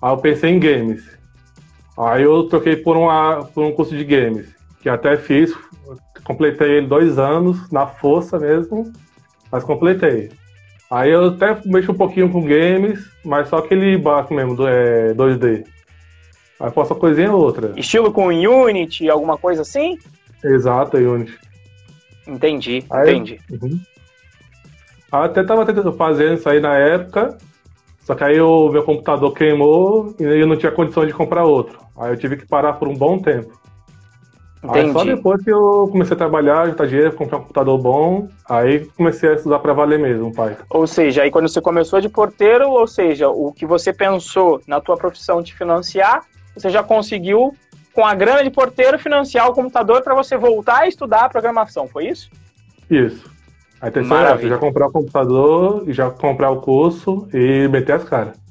Aí 0.00 0.12
eu 0.12 0.18
pensei 0.18 0.50
em 0.50 0.60
games. 0.60 1.02
Aí 1.99 2.22
eu 2.22 2.44
troquei 2.44 2.76
por, 2.76 2.96
uma, 2.96 3.44
por 3.44 3.64
um 3.64 3.72
curso 3.72 3.96
de 3.96 4.04
games, 4.04 4.49
que 4.80 4.88
até 4.88 5.16
fiz, 5.16 5.54
completei 6.25 6.78
ele 6.78 6.87
dois 6.87 7.18
anos, 7.18 7.70
na 7.70 7.87
força 7.87 8.38
mesmo, 8.38 8.92
mas 9.50 9.62
completei. 9.64 10.30
Aí 10.90 11.11
eu 11.11 11.28
até 11.28 11.58
mexo 11.64 11.92
um 11.92 11.96
pouquinho 11.96 12.30
com 12.30 12.42
games, 12.42 13.00
mas 13.25 13.49
só 13.49 13.58
aquele 13.58 13.96
básico 13.96 14.34
mesmo, 14.34 14.56
do, 14.56 14.66
é, 14.66 15.14
2D. 15.14 15.64
Aí 16.61 16.70
faço 16.70 16.92
uma 16.92 17.00
coisinha 17.00 17.32
ou 17.32 17.42
outra. 17.42 17.72
Estilo 17.76 18.12
com 18.12 18.26
Unity, 18.26 19.11
alguma 19.11 19.37
coisa 19.37 19.62
assim? 19.62 19.99
Exato, 20.44 20.96
Unity. 20.96 21.38
Entendi, 22.26 22.84
aí, 22.90 23.14
entendi. 23.14 23.40
Uhum. 23.50 23.80
Até 25.11 25.42
tava 25.42 25.66
tentando 25.66 25.92
fazer 25.92 26.34
isso 26.34 26.49
aí 26.49 26.61
na 26.61 26.76
época, 26.76 27.37
só 28.04 28.14
que 28.14 28.25
aí 28.25 28.40
o 28.40 28.68
meu 28.68 28.82
computador 28.82 29.32
queimou 29.32 30.14
e 30.18 30.25
eu 30.25 30.47
não 30.47 30.56
tinha 30.56 30.73
condição 30.73 31.06
de 31.06 31.12
comprar 31.12 31.44
outro. 31.44 31.78
Aí 31.97 32.12
eu 32.12 32.16
tive 32.16 32.37
que 32.37 32.47
parar 32.47 32.75
por 32.75 32.88
um 32.88 32.94
bom 32.94 33.18
tempo. 33.18 33.61
Entendi. 34.62 34.87
Aí 34.87 34.92
só 34.92 35.04
depois 35.04 35.42
que 35.42 35.50
eu 35.50 35.88
comecei 35.90 36.14
a 36.14 36.18
trabalhar, 36.18 36.68
juntar 36.68 36.87
dinheiro, 36.87 37.12
comprar 37.12 37.38
um 37.38 37.40
computador 37.40 37.78
bom, 37.78 38.28
aí 38.49 38.87
comecei 38.97 39.30
a 39.30 39.35
estudar 39.35 39.59
para 39.59 39.73
valer 39.73 39.99
mesmo 39.99 40.32
Python. 40.32 40.64
Ou 40.71 40.87
seja, 40.87 41.23
aí 41.23 41.30
quando 41.30 41.49
você 41.49 41.61
começou 41.61 42.00
de 42.00 42.09
porteiro, 42.09 42.71
ou 42.71 42.87
seja, 42.87 43.28
o 43.28 43.52
que 43.52 43.66
você 43.66 43.92
pensou 43.92 44.61
na 44.66 44.80
tua 44.80 44.97
profissão 44.97 45.42
de 45.42 45.52
financiar, 45.52 46.25
você 46.56 46.71
já 46.71 46.82
conseguiu, 46.82 47.56
com 47.92 48.06
a 48.06 48.14
grana 48.14 48.44
de 48.44 48.50
porteiro, 48.50 48.99
financiar 48.99 49.49
o 49.49 49.52
computador 49.52 50.02
para 50.02 50.14
você 50.14 50.37
voltar 50.37 50.82
a 50.82 50.88
estudar 50.88 51.25
a 51.25 51.28
programação, 51.28 51.88
foi 51.88 52.06
isso? 52.06 52.30
Isso. 52.88 53.30
Aí 53.82 53.90
tem 53.90 54.04
que 54.04 54.48
já 54.48 54.58
comprar 54.58 54.86
o 54.86 54.92
computador, 54.92 55.84
já 55.88 56.08
comprar 56.08 56.50
o 56.50 56.60
curso 56.60 57.26
e 57.34 57.66
meter 57.66 57.94
as 57.94 58.04
caras. 58.04 58.41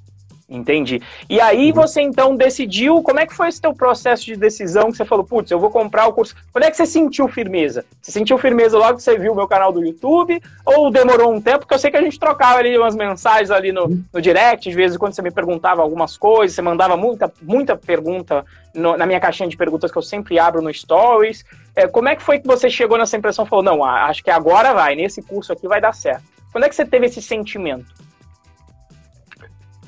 Entendi. 0.51 1.01
E 1.29 1.39
aí 1.39 1.69
uhum. 1.69 1.73
você 1.73 2.01
então 2.01 2.35
decidiu, 2.35 3.01
como 3.01 3.21
é 3.21 3.25
que 3.25 3.33
foi 3.33 3.47
esse 3.47 3.61
teu 3.61 3.73
processo 3.73 4.25
de 4.25 4.35
decisão 4.35 4.91
que 4.91 4.97
você 4.97 5.05
falou, 5.05 5.23
putz, 5.23 5.49
eu 5.49 5.57
vou 5.57 5.69
comprar 5.69 6.07
o 6.07 6.13
curso. 6.13 6.35
Quando 6.51 6.65
é 6.65 6.69
que 6.69 6.75
você 6.75 6.85
sentiu 6.85 7.25
firmeza? 7.29 7.85
Você 8.01 8.11
sentiu 8.11 8.37
firmeza 8.37 8.77
logo 8.77 8.97
que 8.97 9.03
você 9.03 9.17
viu 9.17 9.31
o 9.31 9.35
meu 9.35 9.47
canal 9.47 9.71
do 9.71 9.81
YouTube? 9.81 10.43
Ou 10.65 10.91
demorou 10.91 11.33
um 11.33 11.39
tempo? 11.39 11.59
Porque 11.59 11.73
eu 11.73 11.79
sei 11.79 11.89
que 11.89 11.95
a 11.95 12.01
gente 12.01 12.19
trocava 12.19 12.59
ali 12.59 12.77
umas 12.77 12.97
mensagens 12.97 13.49
ali 13.49 13.71
no, 13.71 13.85
uhum. 13.85 14.03
no 14.13 14.21
direct, 14.21 14.67
às 14.67 14.75
vezes 14.75 14.97
quando 14.97 15.13
você 15.13 15.21
me 15.21 15.31
perguntava 15.31 15.81
algumas 15.81 16.17
coisas, 16.17 16.53
você 16.53 16.61
mandava 16.61 16.97
muita, 16.97 17.31
muita 17.41 17.77
pergunta 17.77 18.45
no, 18.75 18.97
na 18.97 19.05
minha 19.05 19.21
caixinha 19.21 19.47
de 19.47 19.55
perguntas 19.55 19.89
que 19.89 19.97
eu 19.97 20.01
sempre 20.01 20.37
abro 20.37 20.61
no 20.61 20.73
Stories. 20.73 21.45
É, 21.73 21.87
como 21.87 22.09
é 22.09 22.15
que 22.17 22.21
foi 22.21 22.39
que 22.39 22.47
você 22.47 22.69
chegou 22.69 22.97
nessa 22.97 23.15
impressão 23.15 23.45
e 23.45 23.47
falou, 23.47 23.63
não, 23.63 23.85
acho 23.85 24.21
que 24.21 24.29
agora 24.29 24.73
vai, 24.73 24.95
nesse 24.95 25.21
curso 25.21 25.53
aqui 25.53 25.65
vai 25.65 25.79
dar 25.79 25.93
certo? 25.93 26.23
Quando 26.51 26.65
é 26.65 26.69
que 26.69 26.75
você 26.75 26.85
teve 26.85 27.05
esse 27.05 27.21
sentimento? 27.21 28.10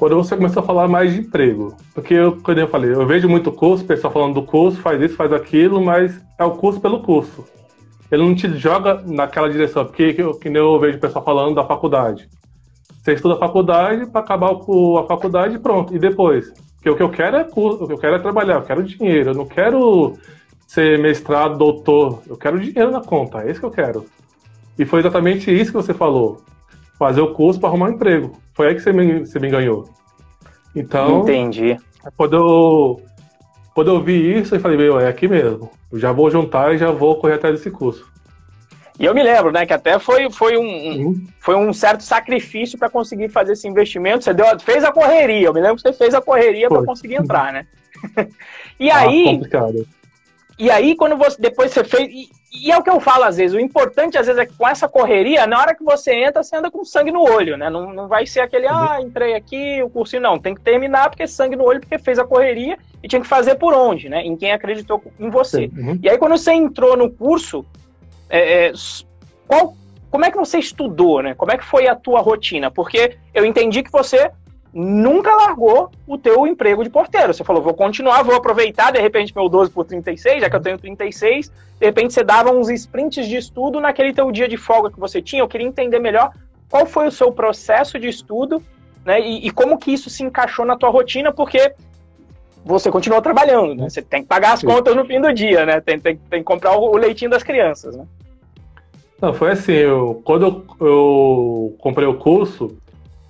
Quando 0.04 0.16
você 0.16 0.36
começou 0.36 0.62
a 0.62 0.66
falar 0.66 0.86
mais 0.86 1.14
de 1.14 1.22
emprego. 1.22 1.78
Porque, 1.94 2.14
eu, 2.14 2.36
como 2.42 2.60
eu 2.60 2.68
falei, 2.68 2.92
eu 2.92 3.08
vejo 3.08 3.30
muito 3.30 3.50
curso, 3.54 3.86
pessoal 3.86 4.12
falando 4.12 4.34
do 4.34 4.44
curso, 4.44 4.82
faz 4.82 5.02
isso, 5.02 5.16
faz 5.16 5.32
aquilo, 5.32 5.82
mas 5.82 6.22
é 6.38 6.44
o 6.44 6.52
curso 6.52 6.82
pelo 6.82 7.02
curso. 7.02 7.46
Ele 8.12 8.22
não 8.22 8.36
te 8.36 8.50
joga 8.58 9.02
naquela 9.06 9.50
direção, 9.50 9.86
porque 9.86 10.14
que, 10.14 10.50
nem 10.50 10.58
eu 10.58 10.78
vejo 10.78 10.98
o 10.98 11.00
pessoal 11.00 11.24
falando 11.24 11.56
da 11.56 11.64
faculdade. 11.64 12.28
Você 13.02 13.14
estuda 13.14 13.36
a 13.36 13.38
faculdade 13.38 14.06
para 14.08 14.20
acabar 14.20 14.52
o, 14.52 14.98
a 14.98 15.08
faculdade 15.08 15.58
pronto. 15.58 15.96
E 15.96 16.00
depois? 16.00 16.52
Porque 16.76 16.90
o 16.90 16.98
que 16.98 17.04
eu 17.04 17.10
quero 17.10 17.38
é 17.38 17.46
curso, 17.46 17.86
o 17.86 17.88
que 17.88 17.94
eu 17.94 17.98
quero 17.98 18.16
é 18.18 18.20
trabalhar, 18.20 18.56
eu 18.56 18.64
quero 18.64 18.84
dinheiro, 18.84 19.30
eu 19.30 19.36
não 19.36 19.46
quero 19.46 20.18
ser 20.68 21.00
mestrado, 21.00 21.58
doutor, 21.58 22.22
eu 22.28 22.36
quero 22.36 22.60
dinheiro 22.60 22.92
na 22.92 23.00
conta, 23.00 23.44
é 23.44 23.52
isso 23.52 23.62
que 23.62 23.66
eu 23.66 23.72
quero. 23.72 24.06
E 24.78 24.84
foi 24.84 25.00
exatamente 25.00 25.50
isso 25.50 25.72
que 25.72 25.78
você 25.78 25.94
falou 25.94 26.42
fazer 27.00 27.22
o 27.22 27.34
curso 27.34 27.58
para 27.58 27.70
arrumar 27.70 27.88
um 27.88 27.94
emprego. 27.94 28.43
Foi 28.54 28.68
aí 28.68 28.76
que 28.76 28.82
você 28.82 28.94
me, 28.94 29.20
você 29.20 29.40
me 29.40 29.50
ganhou. 29.50 29.90
Então. 30.76 31.22
Entendi. 31.22 31.78
Quando 32.18 32.36
eu, 32.36 33.02
quando 33.74 33.92
eu 33.92 34.02
vi 34.02 34.40
isso, 34.40 34.56
eu 34.56 34.60
falei, 34.60 34.78
meu, 34.78 35.00
é 35.00 35.08
aqui 35.08 35.28
mesmo. 35.28 35.72
Eu 35.92 36.00
já 36.00 36.12
vou 36.12 36.30
juntar 36.30 36.74
e 36.74 36.78
já 36.78 36.92
vou 36.92 37.18
correr 37.20 37.36
atrás 37.36 37.56
desse 37.56 37.72
curso. 37.72 38.12
E 39.00 39.06
eu 39.06 39.14
me 39.14 39.24
lembro, 39.24 39.52
né, 39.52 39.66
que 39.66 39.74
até 39.74 39.98
foi, 39.98 40.30
foi, 40.30 40.56
um, 40.56 40.62
uhum. 40.62 41.28
foi 41.40 41.56
um 41.56 41.74
certo 41.74 42.04
sacrifício 42.04 42.78
para 42.78 42.90
conseguir 42.90 43.30
fazer 43.30 43.54
esse 43.54 43.68
investimento. 43.68 44.24
Você 44.24 44.34
deu, 44.34 44.46
fez 44.60 44.84
a 44.84 44.92
correria. 44.92 45.48
Eu 45.48 45.54
me 45.54 45.62
lembro 45.62 45.78
que 45.78 45.82
você 45.82 45.94
fez 45.94 46.14
a 46.14 46.22
correria 46.22 46.70
para 46.70 46.84
conseguir 46.84 47.16
entrar, 47.16 47.52
né? 47.52 47.66
e 48.80 48.92
ah, 48.92 49.00
aí. 49.00 49.24
Complicado. 49.26 49.88
E 50.60 50.70
aí, 50.70 50.96
quando 50.96 51.18
você 51.18 51.42
depois 51.42 51.72
você 51.72 51.84
fez. 51.84 52.30
E, 52.54 52.72
é 52.72 52.78
o 52.78 52.84
que 52.84 52.90
eu 52.90 53.00
falo 53.00 53.24
às 53.24 53.38
vezes, 53.38 53.56
o 53.56 53.60
importante 53.60 54.18
às 54.18 54.28
vezes 54.28 54.40
é 54.40 54.46
que 54.46 54.54
com 54.54 54.68
essa 54.68 54.88
correria, 54.88 55.48
na 55.48 55.60
hora 55.60 55.74
que 55.74 55.84
você 55.84 56.14
entra, 56.14 56.44
você 56.44 56.56
anda 56.56 56.70
com 56.70 56.86
sangue 56.86 57.12
no 57.12 57.22
olho, 57.22 57.58
né? 57.58 57.70
Não, 57.70 57.92
não 57.92 58.08
vai 58.08 58.28
ser 58.28 58.42
aquele, 58.42 58.68
uhum. 58.68 58.78
ah, 58.78 59.02
entrei 59.02 59.34
aqui, 59.34 59.82
o 59.82 59.90
cursinho, 59.90 60.22
não. 60.22 60.38
Tem 60.38 60.54
que 60.54 60.62
terminar 60.62 61.10
porque 61.10 61.26
sangue 61.26 61.56
no 61.56 61.64
olho, 61.64 61.80
porque 61.80 61.98
fez 61.98 62.20
a 62.20 62.24
correria 62.24 62.78
e 63.02 63.08
tinha 63.08 63.22
que 63.22 63.28
fazer 63.28 63.56
por 63.56 63.74
onde, 63.74 64.08
né? 64.08 64.22
Em 64.22 64.36
quem 64.38 64.52
acreditou 64.52 65.02
em 65.20 65.30
você. 65.30 65.70
Uhum. 65.76 66.00
E 66.02 66.10
aí, 66.10 66.18
quando 66.18 66.38
você 66.38 66.54
entrou 66.54 66.96
no 66.96 67.10
curso, 67.10 67.66
é, 68.30 68.68
é, 68.68 68.74
qual, 69.48 69.76
como 70.12 70.26
é 70.26 70.30
que 70.30 70.38
você 70.38 70.60
estudou, 70.60 71.24
né? 71.24 71.34
Como 71.34 71.52
é 71.52 71.58
que 71.58 71.66
foi 71.66 71.88
a 71.88 71.96
tua 71.96 72.22
rotina? 72.22 72.70
Porque 72.70 73.18
eu 73.34 73.44
entendi 73.46 73.82
que 73.82 73.92
você 73.92 74.30
nunca 74.74 75.36
largou 75.36 75.92
o 76.08 76.18
teu 76.18 76.48
emprego 76.48 76.84
de 76.84 76.90
porteiro. 76.90 77.34
Você 77.34 77.44
falou, 77.44 77.62
vou 77.62 77.74
continuar, 77.74 78.24
vou 78.24 78.36
aproveitar, 78.36 78.92
de 78.92 79.00
repente, 79.00 79.34
meu 79.36 79.48
12 79.48 79.72
por 79.72 79.86
36, 79.86 80.42
já 80.42 80.50
que 80.50 80.56
eu 80.56 80.62
tenho 80.62 80.78
36, 80.78 81.52
de 81.80 81.86
repente 81.86 82.14
você 82.14 82.24
dava 82.24 82.52
uns 82.52 82.70
sprints 82.70 83.28
de 83.28 83.38
estudo 83.38 83.80
naquele 83.80 84.14
teu 84.14 84.32
dia 84.32 84.48
de 84.48 84.58
folga 84.58 84.90
que 84.90 85.00
você 85.00 85.22
tinha. 85.22 85.42
Eu 85.42 85.48
queria 85.48 85.68
entender 85.68 86.00
melhor 86.00 86.32
qual 86.70 86.88
foi 86.88 87.08
o 87.08 87.12
seu 87.12 87.32
processo 87.32 88.00
de 88.00 88.08
estudo, 88.08 88.64
né, 89.06 89.22
e, 89.22 89.48
e 89.48 89.52
como 89.52 89.78
que 89.78 89.92
isso 89.94 90.10
se 90.10 90.24
encaixou 90.24 90.66
na 90.66 90.76
tua 90.76 90.90
rotina, 90.90 91.32
porque 91.32 91.76
você 92.66 92.90
continuou 92.90 93.22
trabalhando, 93.22 93.76
né? 93.76 93.90
Você 93.90 94.02
tem 94.02 94.22
que 94.22 94.28
pagar 94.28 94.54
as 94.54 94.62
Sim. 94.62 94.68
contas 94.68 94.96
no 94.96 95.06
fim 95.06 95.20
do 95.20 95.34
dia, 95.34 95.66
né? 95.66 95.82
Tem, 95.82 96.00
tem, 96.00 96.16
tem 96.16 96.40
que 96.40 96.46
comprar 96.46 96.78
o, 96.78 96.92
o 96.92 96.98
leitinho 96.98 97.30
das 97.30 97.44
crianças, 97.44 97.96
né? 97.96 98.06
Não, 99.22 99.34
foi 99.34 99.52
assim, 99.52 99.74
eu, 99.74 100.22
quando 100.24 100.46
eu, 100.46 100.88
eu 100.88 101.76
comprei 101.80 102.08
o 102.08 102.16
curso, 102.16 102.78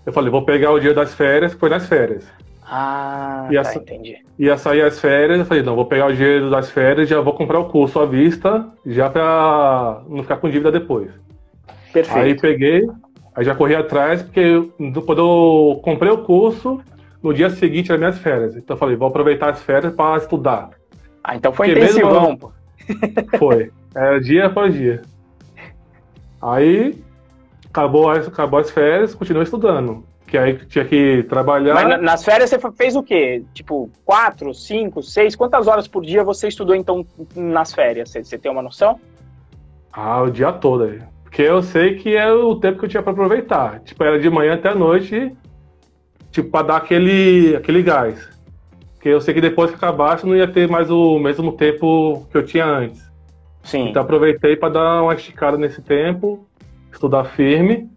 eu 0.05 0.13
falei, 0.13 0.29
vou 0.29 0.43
pegar 0.43 0.71
o 0.71 0.79
dia 0.79 0.93
das 0.93 1.13
férias, 1.13 1.53
que 1.53 1.59
foi 1.59 1.69
nas 1.69 1.87
férias. 1.87 2.25
Ah, 2.65 3.47
ia, 3.51 3.61
tá, 3.61 3.75
entendi. 3.75 4.17
Ia 4.39 4.57
sair 4.57 4.81
as 4.81 4.99
férias, 4.99 5.39
eu 5.39 5.45
falei, 5.45 5.63
não, 5.63 5.75
vou 5.75 5.85
pegar 5.85 6.07
o 6.07 6.13
dinheiro 6.13 6.49
das 6.49 6.71
férias, 6.71 7.09
já 7.09 7.19
vou 7.21 7.33
comprar 7.33 7.59
o 7.59 7.69
curso 7.69 7.99
à 7.99 8.05
vista, 8.05 8.67
já 8.85 9.09
pra 9.09 10.01
não 10.07 10.23
ficar 10.23 10.37
com 10.37 10.49
dívida 10.49 10.71
depois. 10.71 11.11
Perfeito. 11.91 12.25
Aí 12.25 12.39
peguei, 12.39 12.87
aí 13.35 13.45
já 13.45 13.53
corri 13.53 13.75
atrás, 13.75 14.23
porque 14.23 14.69
quando 15.05 15.21
eu 15.21 15.81
comprei 15.83 16.11
o 16.11 16.19
curso, 16.19 16.81
no 17.21 17.33
dia 17.33 17.49
seguinte 17.49 17.91
eram 17.91 17.99
minhas 17.99 18.17
férias. 18.17 18.55
Então 18.55 18.75
eu 18.75 18.79
falei, 18.79 18.95
vou 18.95 19.07
aproveitar 19.07 19.49
as 19.49 19.61
férias 19.61 19.93
para 19.93 20.17
estudar. 20.17 20.71
Ah, 21.23 21.35
então 21.35 21.53
foi 21.53 21.67
porque 21.67 21.79
intensivão, 21.79 22.21
mesmo, 22.21 22.37
pô. 22.37 22.51
Foi. 23.37 23.71
Era 23.95 24.19
dia 24.19 24.47
após 24.47 24.73
dia. 24.73 25.01
Aí 26.41 27.01
acabou, 27.73 28.11
acabou 28.11 28.59
as 28.59 28.69
férias, 28.69 29.15
continuou 29.15 29.43
estudando. 29.43 30.05
Que 30.27 30.37
aí 30.37 30.57
tinha 30.65 30.85
que 30.85 31.23
trabalhar. 31.23 31.73
Mas 31.73 32.01
nas 32.01 32.23
férias 32.23 32.49
você 32.49 32.59
fez 32.71 32.95
o 32.95 33.03
quê? 33.03 33.43
Tipo, 33.53 33.89
quatro, 34.05 34.53
cinco, 34.53 35.01
seis? 35.01 35.35
Quantas 35.35 35.67
horas 35.67 35.87
por 35.87 36.03
dia 36.03 36.23
você 36.23 36.47
estudou 36.47 36.75
então 36.75 37.05
nas 37.35 37.73
férias? 37.73 38.09
Você, 38.09 38.23
você 38.23 38.37
tem 38.37 38.51
uma 38.51 38.61
noção? 38.61 38.99
Ah, 39.91 40.21
o 40.21 40.31
dia 40.31 40.51
todo 40.51 40.85
aí. 40.85 41.01
Porque 41.23 41.41
eu 41.41 41.61
sei 41.61 41.95
que 41.95 42.15
é 42.15 42.31
o 42.31 42.55
tempo 42.55 42.79
que 42.79 42.85
eu 42.85 42.89
tinha 42.89 43.03
para 43.03 43.11
aproveitar. 43.11 43.79
Tipo, 43.81 44.03
era 44.03 44.19
de 44.19 44.29
manhã 44.29 44.53
até 44.53 44.69
a 44.69 44.75
noite, 44.75 45.35
tipo, 46.31 46.49
para 46.49 46.67
dar 46.67 46.77
aquele, 46.77 47.55
aquele 47.55 47.83
gás. 47.83 48.27
Porque 48.93 49.09
eu 49.09 49.19
sei 49.19 49.33
que 49.33 49.41
depois 49.41 49.69
que 49.69 49.75
acabasse 49.75 50.25
não 50.25 50.35
ia 50.35 50.47
ter 50.47 50.67
mais 50.67 50.89
o 50.89 51.19
mesmo 51.19 51.51
tempo 51.51 52.25
que 52.31 52.37
eu 52.37 52.45
tinha 52.45 52.65
antes. 52.65 53.03
Sim. 53.63 53.89
Então 53.89 54.01
aproveitei 54.01 54.55
para 54.55 54.69
dar 54.69 55.03
uma 55.03 55.13
esticada 55.13 55.57
nesse 55.57 55.81
tempo 55.81 56.47
estudar 56.93 57.25
firme. 57.25 57.89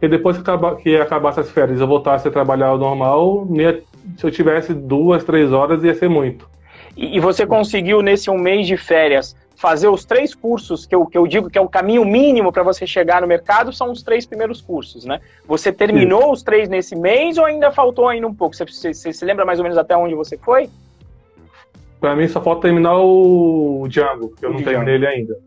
E 0.00 0.08
depois 0.08 0.36
que, 0.36 0.42
acabar, 0.42 0.76
que 0.76 0.96
acabasse 0.96 1.38
as 1.38 1.50
férias 1.50 1.80
eu 1.80 1.86
voltasse 1.86 2.26
a 2.26 2.30
trabalhar 2.30 2.76
normal, 2.76 3.46
ia, 3.52 3.82
se 4.16 4.26
eu 4.26 4.30
tivesse 4.32 4.74
duas, 4.74 5.22
três 5.22 5.52
horas, 5.52 5.84
ia 5.84 5.94
ser 5.94 6.08
muito. 6.08 6.50
E, 6.96 7.16
e 7.16 7.20
você 7.20 7.46
conseguiu, 7.46 8.02
nesse 8.02 8.28
um 8.28 8.36
mês 8.36 8.66
de 8.66 8.76
férias, 8.76 9.36
fazer 9.54 9.86
os 9.86 10.04
três 10.04 10.34
cursos 10.34 10.84
que 10.84 10.92
eu, 10.92 11.06
que 11.06 11.16
eu 11.16 11.24
digo 11.24 11.48
que 11.48 11.56
é 11.56 11.60
o 11.60 11.68
caminho 11.68 12.04
mínimo 12.04 12.50
para 12.50 12.64
você 12.64 12.84
chegar 12.84 13.20
no 13.20 13.28
mercado, 13.28 13.72
são 13.72 13.92
os 13.92 14.02
três 14.02 14.26
primeiros 14.26 14.60
cursos, 14.60 15.04
né? 15.04 15.20
Você 15.46 15.72
terminou 15.72 16.22
Sim. 16.22 16.30
os 16.32 16.42
três 16.42 16.68
nesse 16.68 16.96
mês 16.96 17.38
ou 17.38 17.44
ainda 17.44 17.70
faltou 17.70 18.08
ainda 18.08 18.26
um 18.26 18.34
pouco? 18.34 18.56
Você, 18.56 18.64
você, 18.64 18.92
você 18.92 19.12
se 19.12 19.24
lembra 19.24 19.44
mais 19.44 19.60
ou 19.60 19.62
menos 19.62 19.78
até 19.78 19.96
onde 19.96 20.16
você 20.16 20.36
foi? 20.36 20.68
Para 22.00 22.16
mim 22.16 22.26
só 22.26 22.42
falta 22.42 22.62
terminar 22.62 22.98
o 22.98 23.86
Django, 23.88 24.34
que 24.34 24.44
eu 24.44 24.50
o 24.50 24.54
não 24.54 24.60
Django. 24.60 24.70
terminei 24.70 24.94
ele 24.96 25.06
ainda. 25.06 25.38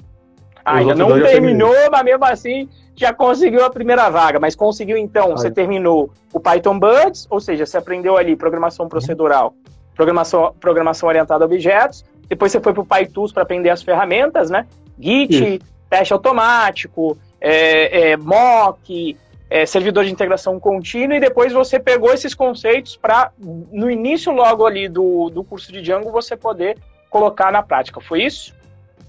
Ah, 0.66 0.78
ainda 0.78 0.96
não 0.96 1.22
terminou, 1.22 1.76
mas 1.92 2.04
mesmo 2.04 2.26
assim 2.26 2.68
já 2.96 3.14
conseguiu 3.14 3.64
a 3.64 3.70
primeira 3.70 4.10
vaga. 4.10 4.40
Mas 4.40 4.56
conseguiu 4.56 4.98
então, 4.98 5.32
Ai. 5.32 5.32
você 5.32 5.52
terminou 5.52 6.12
o 6.34 6.40
Python 6.40 6.80
Buds, 6.80 7.28
ou 7.30 7.40
seja, 7.40 7.66
você 7.66 7.78
aprendeu 7.78 8.18
ali 8.18 8.36
programação 8.36 8.88
procedural, 8.90 9.54
programação, 9.96 10.56
programação 10.60 11.08
orientada 11.08 11.44
a 11.44 11.46
objetos. 11.46 12.04
Depois 12.28 12.52
você 12.52 12.60
foi 12.60 12.74
para 12.74 12.82
o 12.82 12.86
PyTools 12.86 13.32
para 13.32 13.44
aprender 13.44 13.70
as 13.70 13.84
ferramentas, 13.84 14.50
né? 14.50 14.66
Git, 15.00 15.36
Isso. 15.36 15.66
teste 15.90 16.14
automático, 16.14 17.18
é, 17.40 18.12
é, 18.12 18.18
mock, 18.18 19.16
é, 19.50 19.66
servidor 19.66 20.06
de 20.06 20.12
integração 20.12 20.60
contínua, 20.60 21.18
e 21.18 21.20
depois 21.20 21.54
você 21.54 21.80
pegou 21.80 22.12
esses 22.12 22.34
conceitos 22.34 22.98
para, 22.98 23.32
no 23.38 23.92
início 23.92 24.32
logo 24.32 24.66
ali 24.66 24.88
do, 24.88 25.30
do 25.30 25.44
curso 25.44 25.72
de 25.72 25.82
Django, 25.82 26.12
você 26.12 26.36
poder 26.36 26.78
colocar 27.10 27.52
na 27.52 27.62
prática. 27.62 28.02
Foi 28.02 28.24
isso? 28.24 28.56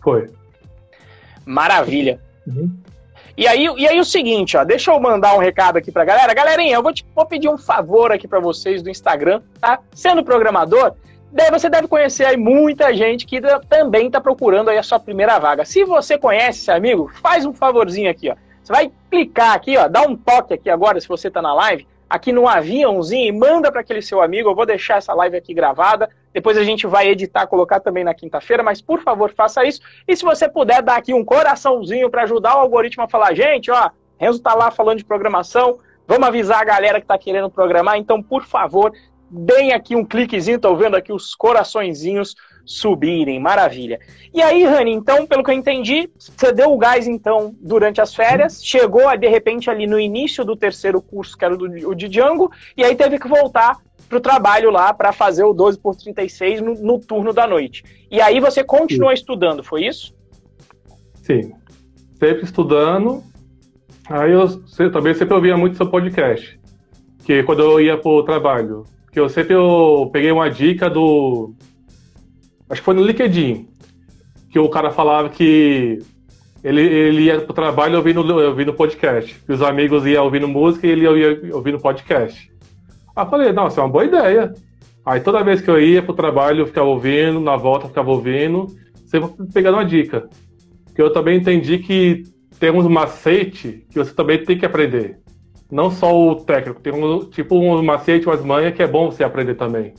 Foi. 0.03 0.29
Maravilha. 1.47 2.21
Uhum. 2.47 2.71
E 3.37 3.47
aí, 3.47 3.67
e 3.77 3.87
aí 3.87 4.01
o 4.01 4.05
seguinte, 4.05 4.57
ó, 4.57 4.65
deixa 4.65 4.91
eu 4.91 4.99
mandar 4.99 5.35
um 5.37 5.39
recado 5.39 5.77
aqui 5.77 5.93
pra 5.93 6.05
galera. 6.05 6.33
Galerinha, 6.35 6.75
eu 6.75 6.83
vou, 6.83 6.93
te, 6.93 7.05
vou 7.15 7.27
pedir 7.27 7.49
um 7.49 7.59
favor 7.59 8.11
aqui 8.11 8.27
para 8.27 8.41
vocês 8.41 8.83
do 8.83 8.91
Instagram, 8.91 9.43
tá? 9.61 9.79
Sendo 9.95 10.25
programador, 10.25 10.95
você 11.51 11.69
deve 11.69 11.87
conhecer 11.87 12.25
aí 12.25 12.37
muita 12.37 12.95
gente 12.95 13.27
que 13.27 13.41
também 13.69 14.07
está 14.07 14.21
procurando 14.21 14.71
aí 14.71 14.79
a 14.79 14.83
sua 14.83 14.99
primeira 14.99 15.39
vaga. 15.39 15.67
Se 15.67 15.85
você 15.85 16.17
conhece 16.17 16.61
esse 16.61 16.71
amigo, 16.71 17.11
faz 17.21 17.45
um 17.45 17.53
favorzinho 17.53 18.11
aqui, 18.11 18.31
ó. 18.31 18.37
Você 18.63 18.73
vai 18.73 18.91
clicar 19.11 19.53
aqui, 19.53 19.77
ó, 19.77 19.87
dá 19.87 20.03
um 20.03 20.17
toque 20.17 20.55
aqui 20.55 20.71
agora, 20.71 21.01
se 21.01 21.07
você 21.07 21.29
está 21.29 21.41
na 21.41 21.55
live, 21.55 21.87
aqui 22.09 22.33
no 22.33 22.49
aviãozinho 22.49 23.29
e 23.29 23.33
manda 23.33 23.71
para 23.71 23.83
aquele 23.83 24.03
seu 24.03 24.23
amigo. 24.23 24.49
Eu 24.49 24.55
vou 24.55 24.67
deixar 24.67 24.97
essa 24.97 25.13
live 25.13 25.37
aqui 25.37 25.53
gravada. 25.53 26.09
Depois 26.37 26.59
a 26.59 26.65
gente 26.65 26.87
vai 26.87 27.09
editar, 27.09 27.47
colocar 27.47 27.81
também 27.81 28.05
na 28.05 28.13
quinta-feira, 28.13 28.63
mas 28.63 28.83
por 28.83 29.01
favor, 29.01 29.33
faça 29.35 29.65
isso. 29.65 29.81
E 30.07 30.15
se 30.15 30.23
você 30.23 30.47
puder 30.47 30.83
dar 30.83 30.97
aqui 30.97 31.15
um 31.15 31.25
coraçãozinho 31.25 32.11
para 32.11 32.25
ajudar 32.25 32.57
o 32.57 32.59
algoritmo 32.59 33.05
a 33.05 33.09
falar, 33.09 33.33
gente, 33.33 33.71
ó, 33.71 33.89
Renzo 34.19 34.43
tá 34.43 34.53
lá 34.53 34.71
falando 34.71 34.99
de 34.99 35.05
programação, 35.07 35.79
vamos 36.07 36.29
avisar 36.29 36.61
a 36.61 36.65
galera 36.67 37.01
que 37.01 37.05
está 37.05 37.17
querendo 37.17 37.49
programar, 37.49 37.97
então, 37.97 38.23
por 38.23 38.45
favor, 38.45 38.93
deem 39.31 39.73
aqui 39.73 39.97
um 39.97 40.05
cliquezinho, 40.05 40.61
tô 40.61 40.77
vendo 40.77 40.95
aqui 40.95 41.11
os 41.11 41.35
coraçõezinhos 41.35 42.35
subirem, 42.67 43.41
maravilha. 43.41 43.99
E 44.35 44.43
aí, 44.43 44.63
Rani, 44.67 44.93
então, 44.93 45.27
pelo 45.27 45.43
que 45.43 45.51
eu 45.51 45.55
entendi, 45.55 46.11
você 46.19 46.53
deu 46.53 46.71
o 46.71 46.77
gás, 46.77 47.09
então, 47.09 47.55
durante 47.63 47.99
as 47.99 48.15
férias, 48.15 48.63
chegou, 48.63 49.17
de 49.17 49.27
repente, 49.27 49.71
ali 49.71 49.87
no 49.87 49.99
início 49.99 50.45
do 50.45 50.55
terceiro 50.55 51.01
curso, 51.01 51.35
que 51.35 51.47
era 51.47 51.55
o 51.55 51.95
de 51.95 52.09
Django, 52.09 52.53
e 52.77 52.85
aí 52.85 52.95
teve 52.95 53.19
que 53.19 53.27
voltar 53.27 53.79
para 54.09 54.19
o 54.19 54.21
trabalho 54.21 54.71
lá 54.71 54.93
para 54.95 55.13
fazer 55.13 55.45
o 55.45 55.53
12 55.53 55.79
por 55.79 55.97
36 55.97 56.61
no, 56.61 56.75
no 56.75 56.99
turno 56.99 57.33
da 57.33 57.47
noite. 57.47 57.85
E 58.11 58.21
aí 58.21 58.41
você 58.41 58.63
continuou 58.63 59.11
Sim. 59.11 59.15
estudando, 59.15 59.63
foi 59.63 59.87
isso? 59.87 60.15
Sim, 61.23 61.53
sempre 62.19 62.45
estudando. 62.45 63.23
Aí 64.09 64.33
eu 64.33 64.47
também 64.93 65.15
sempre 65.15 65.35
ouvia 65.35 65.57
muito 65.57 65.77
seu 65.77 65.89
podcast, 65.89 66.59
que 67.25 67.43
quando 67.43 67.63
eu 67.63 67.81
ia 67.81 67.99
para 67.99 68.11
o 68.11 68.23
trabalho, 68.23 68.85
que 69.17 69.19
eu 69.19 69.29
sempre 69.29 69.55
eu 69.55 70.11
peguei 70.13 70.31
uma 70.31 70.51
dica 70.51 70.89
do. 70.91 71.55
Acho 72.69 72.81
que 72.81 72.85
foi 72.85 72.95
no 72.95 73.03
LinkedIn. 73.03 73.67
Que 74.51 74.59
o 74.59 74.69
cara 74.69 74.91
falava 74.91 75.29
que 75.29 75.99
ele, 76.63 76.83
ele 76.83 77.23
ia 77.23 77.41
pro 77.41 77.55
trabalho 77.55 77.97
ouvindo, 77.97 78.21
ouvindo 78.21 78.75
podcast. 78.75 79.35
Que 79.47 79.53
os 79.53 79.63
amigos 79.63 80.05
iam 80.05 80.25
ouvindo 80.25 80.47
música 80.47 80.87
e 80.87 80.91
ele 80.91 81.07
ia 81.07 81.55
ouvindo 81.55 81.81
podcast. 81.81 82.53
Aí 83.17 83.25
eu 83.25 83.31
falei, 83.31 83.53
não, 83.53 83.67
isso 83.67 83.81
é 83.81 83.83
uma 83.83 83.89
boa 83.89 84.05
ideia. 84.05 84.53
Aí 85.05 85.21
toda 85.21 85.43
vez 85.43 85.63
que 85.63 85.71
eu 85.71 85.81
ia 85.81 86.03
pro 86.03 86.13
trabalho, 86.13 86.61
eu 86.61 86.67
ficava 86.67 86.87
ouvindo, 86.87 87.41
na 87.41 87.57
volta 87.57 87.87
eu 87.87 87.89
ficava 87.89 88.11
ouvindo, 88.11 88.67
sempre 89.07 89.31
pegando 89.53 89.79
uma 89.79 89.85
dica. 89.85 90.29
Que 90.95 91.01
eu 91.01 91.11
também 91.13 91.39
entendi 91.39 91.79
que 91.79 92.25
tem 92.61 92.71
uns 92.71 92.87
macete 92.87 93.87
que 93.91 93.99
você 93.99 94.13
também 94.13 94.45
tem 94.45 94.59
que 94.59 94.67
aprender. 94.67 95.19
Não 95.71 95.91
só 95.91 96.15
o 96.15 96.37
técnico, 96.37 96.81
tem 96.81 96.93
um, 96.93 97.25
tipo 97.31 97.57
um 97.57 97.83
macete, 97.83 98.27
umas 98.27 98.45
manhas 98.45 98.75
que 98.75 98.83
é 98.83 98.87
bom 98.87 99.11
você 99.11 99.25
aprender 99.25 99.55
também. 99.55 99.95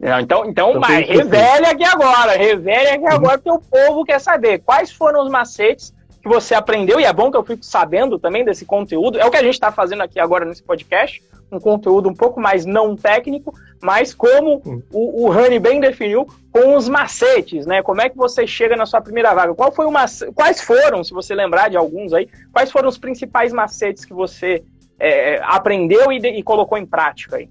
É, 0.00 0.18
então, 0.20 0.46
então, 0.46 0.70
então 0.70 0.80
mas 0.80 1.06
revele 1.06 1.66
aqui 1.66 1.84
agora, 1.84 2.32
revele 2.32 2.88
aqui 2.88 3.04
uhum. 3.04 3.12
agora 3.12 3.38
que 3.38 3.50
o 3.50 3.60
povo 3.60 4.04
quer 4.04 4.18
saber 4.18 4.60
quais 4.60 4.90
foram 4.90 5.22
os 5.22 5.30
macetes 5.30 5.92
que 6.22 6.28
você 6.28 6.54
aprendeu, 6.54 7.00
e 7.00 7.04
é 7.04 7.12
bom 7.12 7.30
que 7.30 7.36
eu 7.36 7.44
fico 7.44 7.64
sabendo 7.64 8.18
também 8.18 8.44
desse 8.44 8.64
conteúdo, 8.64 9.18
é 9.18 9.24
o 9.24 9.30
que 9.30 9.36
a 9.36 9.42
gente 9.42 9.54
está 9.54 9.72
fazendo 9.72 10.02
aqui 10.02 10.20
agora 10.20 10.44
nesse 10.44 10.62
podcast, 10.62 11.22
um 11.50 11.58
conteúdo 11.58 12.08
um 12.08 12.14
pouco 12.14 12.40
mais 12.40 12.64
não 12.64 12.94
técnico, 12.94 13.54
mas 13.80 14.14
como 14.14 14.62
uhum. 14.64 14.82
o, 14.92 15.24
o 15.24 15.30
Rani 15.30 15.58
bem 15.58 15.80
definiu, 15.80 16.28
com 16.52 16.76
os 16.76 16.88
macetes, 16.88 17.66
né? 17.66 17.82
Como 17.82 18.00
é 18.00 18.08
que 18.08 18.16
você 18.16 18.46
chega 18.46 18.76
na 18.76 18.86
sua 18.86 19.00
primeira 19.00 19.34
vaga? 19.34 19.54
Qual 19.54 19.72
foi 19.72 19.86
o 19.86 19.92
Quais 20.34 20.60
foram, 20.60 21.02
se 21.02 21.12
você 21.12 21.34
lembrar 21.34 21.68
de 21.68 21.76
alguns 21.76 22.12
aí, 22.12 22.28
quais 22.52 22.70
foram 22.70 22.88
os 22.88 22.98
principais 22.98 23.52
macetes 23.52 24.04
que 24.04 24.12
você 24.12 24.62
é, 24.98 25.40
aprendeu 25.42 26.12
e, 26.12 26.18
e, 26.18 26.42
colocou 26.42 26.76
em 26.76 26.86
prática 26.86 27.36
aí? 27.36 27.48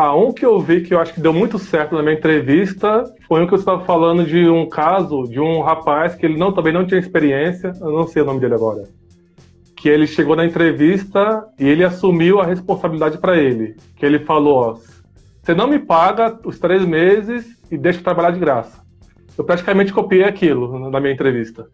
Ah, 0.00 0.14
um 0.14 0.32
que 0.32 0.46
eu 0.46 0.60
vi 0.60 0.82
que 0.82 0.94
eu 0.94 1.00
acho 1.00 1.12
que 1.12 1.20
deu 1.20 1.32
muito 1.32 1.58
certo 1.58 1.96
na 1.96 2.04
minha 2.04 2.14
entrevista 2.14 3.02
foi 3.26 3.42
um 3.42 3.48
que 3.48 3.54
eu 3.54 3.58
estava 3.58 3.84
falando 3.84 4.24
de 4.24 4.48
um 4.48 4.68
caso 4.68 5.24
de 5.24 5.40
um 5.40 5.60
rapaz 5.60 6.14
que 6.14 6.24
ele 6.24 6.38
não 6.38 6.52
também 6.52 6.72
não 6.72 6.86
tinha 6.86 7.00
experiência, 7.00 7.72
eu 7.80 7.90
não 7.90 8.06
sei 8.06 8.22
o 8.22 8.24
nome 8.24 8.38
dele 8.38 8.54
agora. 8.54 8.84
Que 9.76 9.88
ele 9.88 10.06
chegou 10.06 10.36
na 10.36 10.46
entrevista 10.46 11.44
e 11.58 11.66
ele 11.66 11.82
assumiu 11.82 12.40
a 12.40 12.46
responsabilidade 12.46 13.18
para 13.18 13.36
ele. 13.38 13.74
Que 13.96 14.06
ele 14.06 14.20
falou: 14.20 14.54
ó, 14.54 14.78
você 15.42 15.52
não 15.52 15.66
me 15.66 15.80
paga 15.80 16.38
os 16.44 16.60
três 16.60 16.84
meses 16.84 17.58
e 17.68 17.76
deixa 17.76 17.98
eu 17.98 18.04
trabalhar 18.04 18.30
de 18.30 18.38
graça. 18.38 18.80
Eu 19.36 19.42
praticamente 19.42 19.92
copiei 19.92 20.22
aquilo 20.22 20.88
na 20.90 21.00
minha 21.00 21.12
entrevista. 21.12 21.66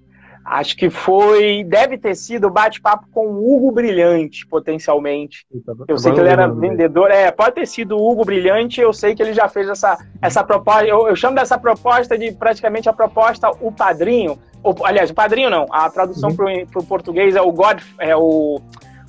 Acho 0.44 0.76
que 0.76 0.90
foi. 0.90 1.64
Deve 1.64 1.96
ter 1.96 2.14
sido 2.14 2.50
bate-papo 2.50 3.06
com 3.10 3.28
o 3.28 3.56
Hugo 3.56 3.72
Brilhante, 3.72 4.46
potencialmente. 4.46 5.46
Eu 5.88 5.96
sei 5.96 6.12
que 6.12 6.20
ele 6.20 6.28
era 6.28 6.46
vendedor. 6.46 7.10
É, 7.10 7.30
pode 7.30 7.54
ter 7.54 7.66
sido 7.66 7.96
o 7.96 8.10
Hugo 8.10 8.26
Brilhante. 8.26 8.80
Eu 8.80 8.92
sei 8.92 9.14
que 9.14 9.22
ele 9.22 9.32
já 9.32 9.48
fez 9.48 9.68
essa, 9.68 9.96
essa 10.20 10.44
proposta. 10.44 10.84
Eu, 10.84 11.08
eu 11.08 11.16
chamo 11.16 11.34
dessa 11.34 11.56
proposta 11.56 12.18
de 12.18 12.30
praticamente 12.32 12.88
a 12.88 12.92
proposta 12.92 13.50
O 13.60 13.72
Padrinho. 13.72 14.38
aliás, 14.84 15.10
o 15.10 15.14
Padrinho 15.14 15.48
não. 15.48 15.66
A 15.70 15.88
tradução 15.88 16.28
uhum. 16.28 16.66
para 16.66 16.82
o 16.82 16.84
português 16.84 17.34
é 17.34 17.40
o 17.40 17.50
God. 17.50 17.80
É 17.98 18.14
o, 18.14 18.60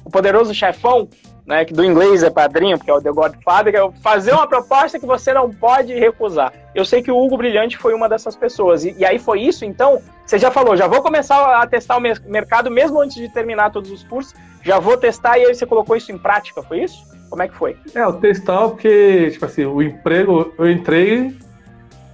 o 0.06 0.10
Poderoso 0.10 0.54
Chefão 0.54 1.10
né, 1.46 1.64
que 1.64 1.74
do 1.74 1.84
inglês 1.84 2.24
é 2.24 2.30
padrinho, 2.30 2.78
porque 2.78 2.90
é 2.90 2.94
o 2.94 3.02
The 3.02 3.12
Godfather, 3.12 3.72
que 3.72 3.80
é 3.80 3.92
fazer 4.02 4.32
uma 4.32 4.48
proposta 4.48 5.00
que 5.00 5.06
você 5.06 5.32
não 5.34 5.50
pode 5.50 5.94
recusar. 5.94 6.52
Eu 6.74 6.84
sei 6.84 7.04
que 7.04 7.12
o 7.12 7.18
Hugo 7.18 7.38
Brilhante 7.38 7.78
foi 7.78 7.94
uma 7.94 8.10
dessas 8.10 8.36
pessoas. 8.36 8.84
E, 8.84 8.96
e 8.98 9.06
aí 9.06 9.20
foi 9.20 9.42
isso, 9.42 9.64
então, 9.64 10.02
você 10.26 10.40
já 10.40 10.50
falou, 10.50 10.76
já 10.76 10.88
vou 10.88 11.02
começar 11.02 11.62
a 11.62 11.68
testar 11.68 11.98
o 11.98 12.02
mercado 12.02 12.72
mesmo 12.72 13.00
antes 13.00 13.16
de 13.16 13.30
terminar 13.30 13.72
todos 13.72 13.92
os 13.92 14.04
cursos, 14.04 14.34
já 14.64 14.80
vou 14.80 14.98
testar 14.98 15.38
e 15.38 15.46
aí 15.46 15.54
você 15.54 15.66
colocou 15.66 15.96
isso 15.96 16.12
em 16.12 16.18
prática, 16.18 16.64
foi 16.64 16.84
isso? 16.84 17.06
Como 17.30 17.44
é 17.44 17.48
que 17.48 17.56
foi? 17.56 17.78
É, 17.94 18.06
o 18.08 18.14
testar 18.14 18.68
porque, 18.68 19.30
tipo 19.32 19.46
assim, 19.46 19.66
o 19.66 19.82
emprego, 19.82 20.52
eu 20.58 20.72
entrei 20.72 21.36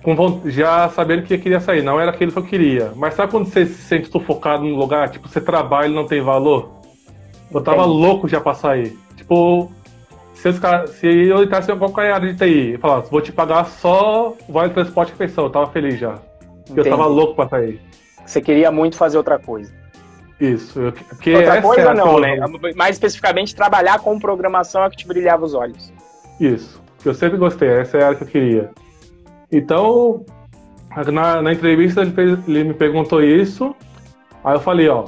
com, 0.03 0.41
já 0.45 0.89
sabendo 0.89 1.23
que 1.23 1.37
queria 1.37 1.59
sair, 1.59 1.81
não 1.81 1.99
era 1.99 2.11
aquilo 2.11 2.31
que 2.31 2.39
eu 2.39 2.43
queria. 2.43 2.91
Mas 2.95 3.13
sabe 3.13 3.31
quando 3.31 3.45
você 3.45 3.65
se 3.65 3.81
sente 3.83 4.09
sufocado 4.09 4.63
num 4.63 4.75
lugar, 4.75 5.09
tipo, 5.09 5.29
você 5.29 5.39
trabalha 5.39 5.87
e 5.87 5.93
não 5.93 6.05
tem 6.05 6.21
valor? 6.21 6.80
Eu 7.53 7.61
tava 7.61 7.83
Entendi. 7.83 7.97
louco 7.97 8.27
já 8.27 8.39
pra 8.39 8.53
sair. 8.53 8.97
Tipo, 9.15 9.71
se, 10.33 10.49
os 10.49 10.59
cara, 10.59 10.87
se 10.87 11.07
eu 11.07 11.43
entrasse 11.43 11.71
em 11.71 12.11
área 12.11 12.33
de 12.33 12.35
TI 12.35 12.73
e 12.73 12.77
falasse, 12.77 13.11
vou 13.11 13.21
te 13.21 13.31
pagar 13.31 13.65
só 13.65 14.35
o 14.47 14.53
vale 14.53 14.73
transporte 14.73 15.09
e 15.09 15.11
refeição, 15.11 15.43
eu 15.45 15.49
tava 15.49 15.67
feliz 15.67 15.99
já. 15.99 16.17
Entendi. 16.61 16.79
Eu 16.79 16.89
tava 16.89 17.05
louco 17.05 17.35
pra 17.35 17.47
sair. 17.47 17.81
Você 18.25 18.41
queria 18.41 18.71
muito 18.71 18.95
fazer 18.95 19.17
outra 19.17 19.37
coisa. 19.37 19.71
Isso. 20.39 20.79
Eu, 20.79 20.91
porque 20.91 21.35
outra 21.35 21.61
coisa 21.61 21.91
é 21.91 21.93
não, 21.93 22.19
né? 22.19 22.37
Mais 22.75 22.95
especificamente, 22.95 23.55
trabalhar 23.55 23.99
com 23.99 24.17
programação 24.17 24.83
é 24.83 24.89
que 24.89 24.97
te 24.97 25.07
brilhava 25.07 25.45
os 25.45 25.53
olhos. 25.53 25.93
Isso. 26.39 26.81
Eu 27.05 27.13
sempre 27.13 27.37
gostei, 27.37 27.67
essa 27.67 27.97
é 27.97 28.03
a 28.03 28.05
área 28.07 28.17
que 28.17 28.23
eu 28.23 28.27
queria. 28.27 28.71
Então, 29.51 30.25
na, 31.11 31.41
na 31.41 31.53
entrevista 31.53 32.01
ele, 32.01 32.13
ele 32.47 32.63
me 32.63 32.73
perguntou 32.73 33.23
isso, 33.23 33.75
aí 34.43 34.55
eu 34.55 34.59
falei, 34.59 34.87
ó, 34.87 35.05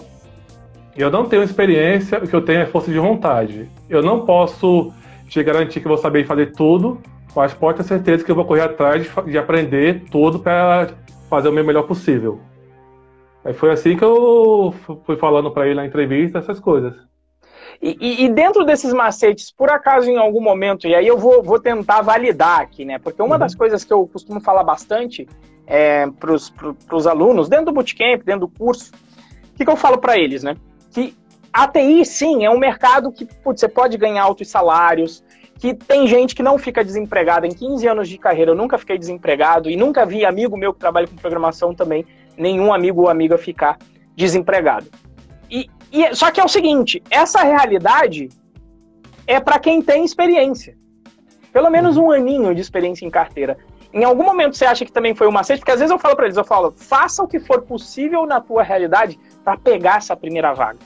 eu 1.01 1.09
não 1.09 1.25
tenho 1.25 1.43
experiência, 1.43 2.19
o 2.19 2.27
que 2.27 2.35
eu 2.35 2.41
tenho 2.43 2.61
é 2.61 2.65
força 2.65 2.91
de 2.91 2.99
vontade. 2.99 3.69
Eu 3.89 4.01
não 4.01 4.25
posso 4.25 4.93
te 5.27 5.41
garantir 5.43 5.81
que 5.81 5.87
vou 5.87 5.97
saber 5.97 6.25
fazer 6.25 6.53
tudo, 6.53 7.01
mas 7.35 7.53
pode 7.53 7.77
ter 7.77 7.83
certeza 7.83 8.23
que 8.23 8.29
eu 8.29 8.35
vou 8.35 8.45
correr 8.45 8.61
atrás 8.61 9.03
de, 9.03 9.31
de 9.31 9.37
aprender 9.37 10.03
tudo 10.11 10.39
para 10.39 10.89
fazer 11.29 11.49
o 11.49 11.51
meu 11.51 11.63
melhor 11.63 11.83
possível. 11.83 12.39
Aí 13.43 13.53
foi 13.53 13.71
assim 13.71 13.97
que 13.97 14.03
eu 14.03 14.73
fui 15.05 15.17
falando 15.17 15.51
para 15.51 15.65
ele 15.65 15.75
na 15.75 15.85
entrevista 15.85 16.37
essas 16.37 16.59
coisas. 16.59 16.93
E, 17.81 18.23
e, 18.23 18.29
dentro 18.29 18.63
desses 18.63 18.93
macetes, 18.93 19.51
por 19.51 19.69
acaso 19.69 20.09
em 20.09 20.17
algum 20.17 20.39
momento, 20.39 20.87
e 20.87 20.95
aí 20.95 21.05
eu 21.05 21.17
vou, 21.17 21.43
vou 21.43 21.59
tentar 21.59 22.01
validar 22.01 22.61
aqui, 22.61 22.85
né? 22.85 22.97
Porque 22.97 23.21
uma 23.21 23.35
uhum. 23.35 23.39
das 23.39 23.53
coisas 23.53 23.83
que 23.83 23.91
eu 23.91 24.07
costumo 24.07 24.39
falar 24.39 24.63
bastante 24.63 25.27
é, 25.67 26.07
para 26.07 26.31
os 26.95 27.07
alunos, 27.07 27.49
dentro 27.49 27.65
do 27.65 27.73
bootcamp, 27.73 28.23
dentro 28.23 28.41
do 28.41 28.47
curso, 28.47 28.91
o 29.53 29.57
que, 29.57 29.65
que 29.65 29.69
eu 29.69 29.75
falo 29.75 29.97
para 29.97 30.17
eles, 30.17 30.43
né? 30.43 30.55
Que 30.93 31.15
a 31.51 31.67
TI, 31.67 32.05
sim, 32.05 32.45
é 32.45 32.49
um 32.49 32.57
mercado 32.57 33.11
que 33.11 33.25
putz, 33.25 33.59
você 33.59 33.67
pode 33.67 33.97
ganhar 33.97 34.23
altos 34.23 34.47
salários, 34.47 35.23
que 35.59 35.73
tem 35.73 36.07
gente 36.07 36.35
que 36.35 36.43
não 36.43 36.57
fica 36.57 36.83
desempregada. 36.83 37.45
Em 37.47 37.51
15 37.51 37.87
anos 37.87 38.09
de 38.09 38.17
carreira 38.17 38.51
eu 38.51 38.55
nunca 38.55 38.77
fiquei 38.77 38.97
desempregado 38.97 39.69
e 39.69 39.75
nunca 39.75 40.05
vi 40.05 40.25
amigo 40.25 40.57
meu 40.57 40.73
que 40.73 40.79
trabalha 40.79 41.07
com 41.07 41.15
programação 41.15 41.73
também, 41.73 42.05
nenhum 42.37 42.73
amigo 42.73 43.01
ou 43.01 43.09
amiga 43.09 43.37
ficar 43.37 43.77
desempregado. 44.15 44.87
E, 45.49 45.69
e 45.91 46.15
só 46.15 46.31
que 46.31 46.39
é 46.39 46.43
o 46.43 46.47
seguinte, 46.47 47.01
essa 47.09 47.43
realidade 47.43 48.29
é 49.25 49.39
para 49.39 49.59
quem 49.59 49.81
tem 49.81 50.03
experiência. 50.03 50.75
Pelo 51.51 51.69
menos 51.69 51.97
um 51.97 52.11
aninho 52.11 52.53
de 52.53 52.61
experiência 52.61 53.05
em 53.05 53.09
carteira. 53.09 53.57
Em 53.93 54.03
algum 54.03 54.23
momento 54.23 54.57
você 54.57 54.65
acha 54.65 54.83
que 54.83 54.91
também 54.91 55.13
foi 55.13 55.27
um 55.27 55.31
macete? 55.31 55.59
Porque 55.59 55.71
às 55.71 55.79
vezes 55.79 55.91
eu 55.91 55.99
falo 55.99 56.15
para 56.15 56.25
eles, 56.25 56.35
eu 56.35 56.43
falo, 56.43 56.73
faça 56.75 57.21
o 57.21 57.27
que 57.27 57.39
for 57.39 57.61
possível 57.61 58.25
na 58.25 58.41
tua 58.41 58.63
realidade 58.63 59.19
para 59.43 59.57
pegar 59.57 59.97
essa 59.97 60.15
primeira 60.15 60.53
vaga. 60.53 60.79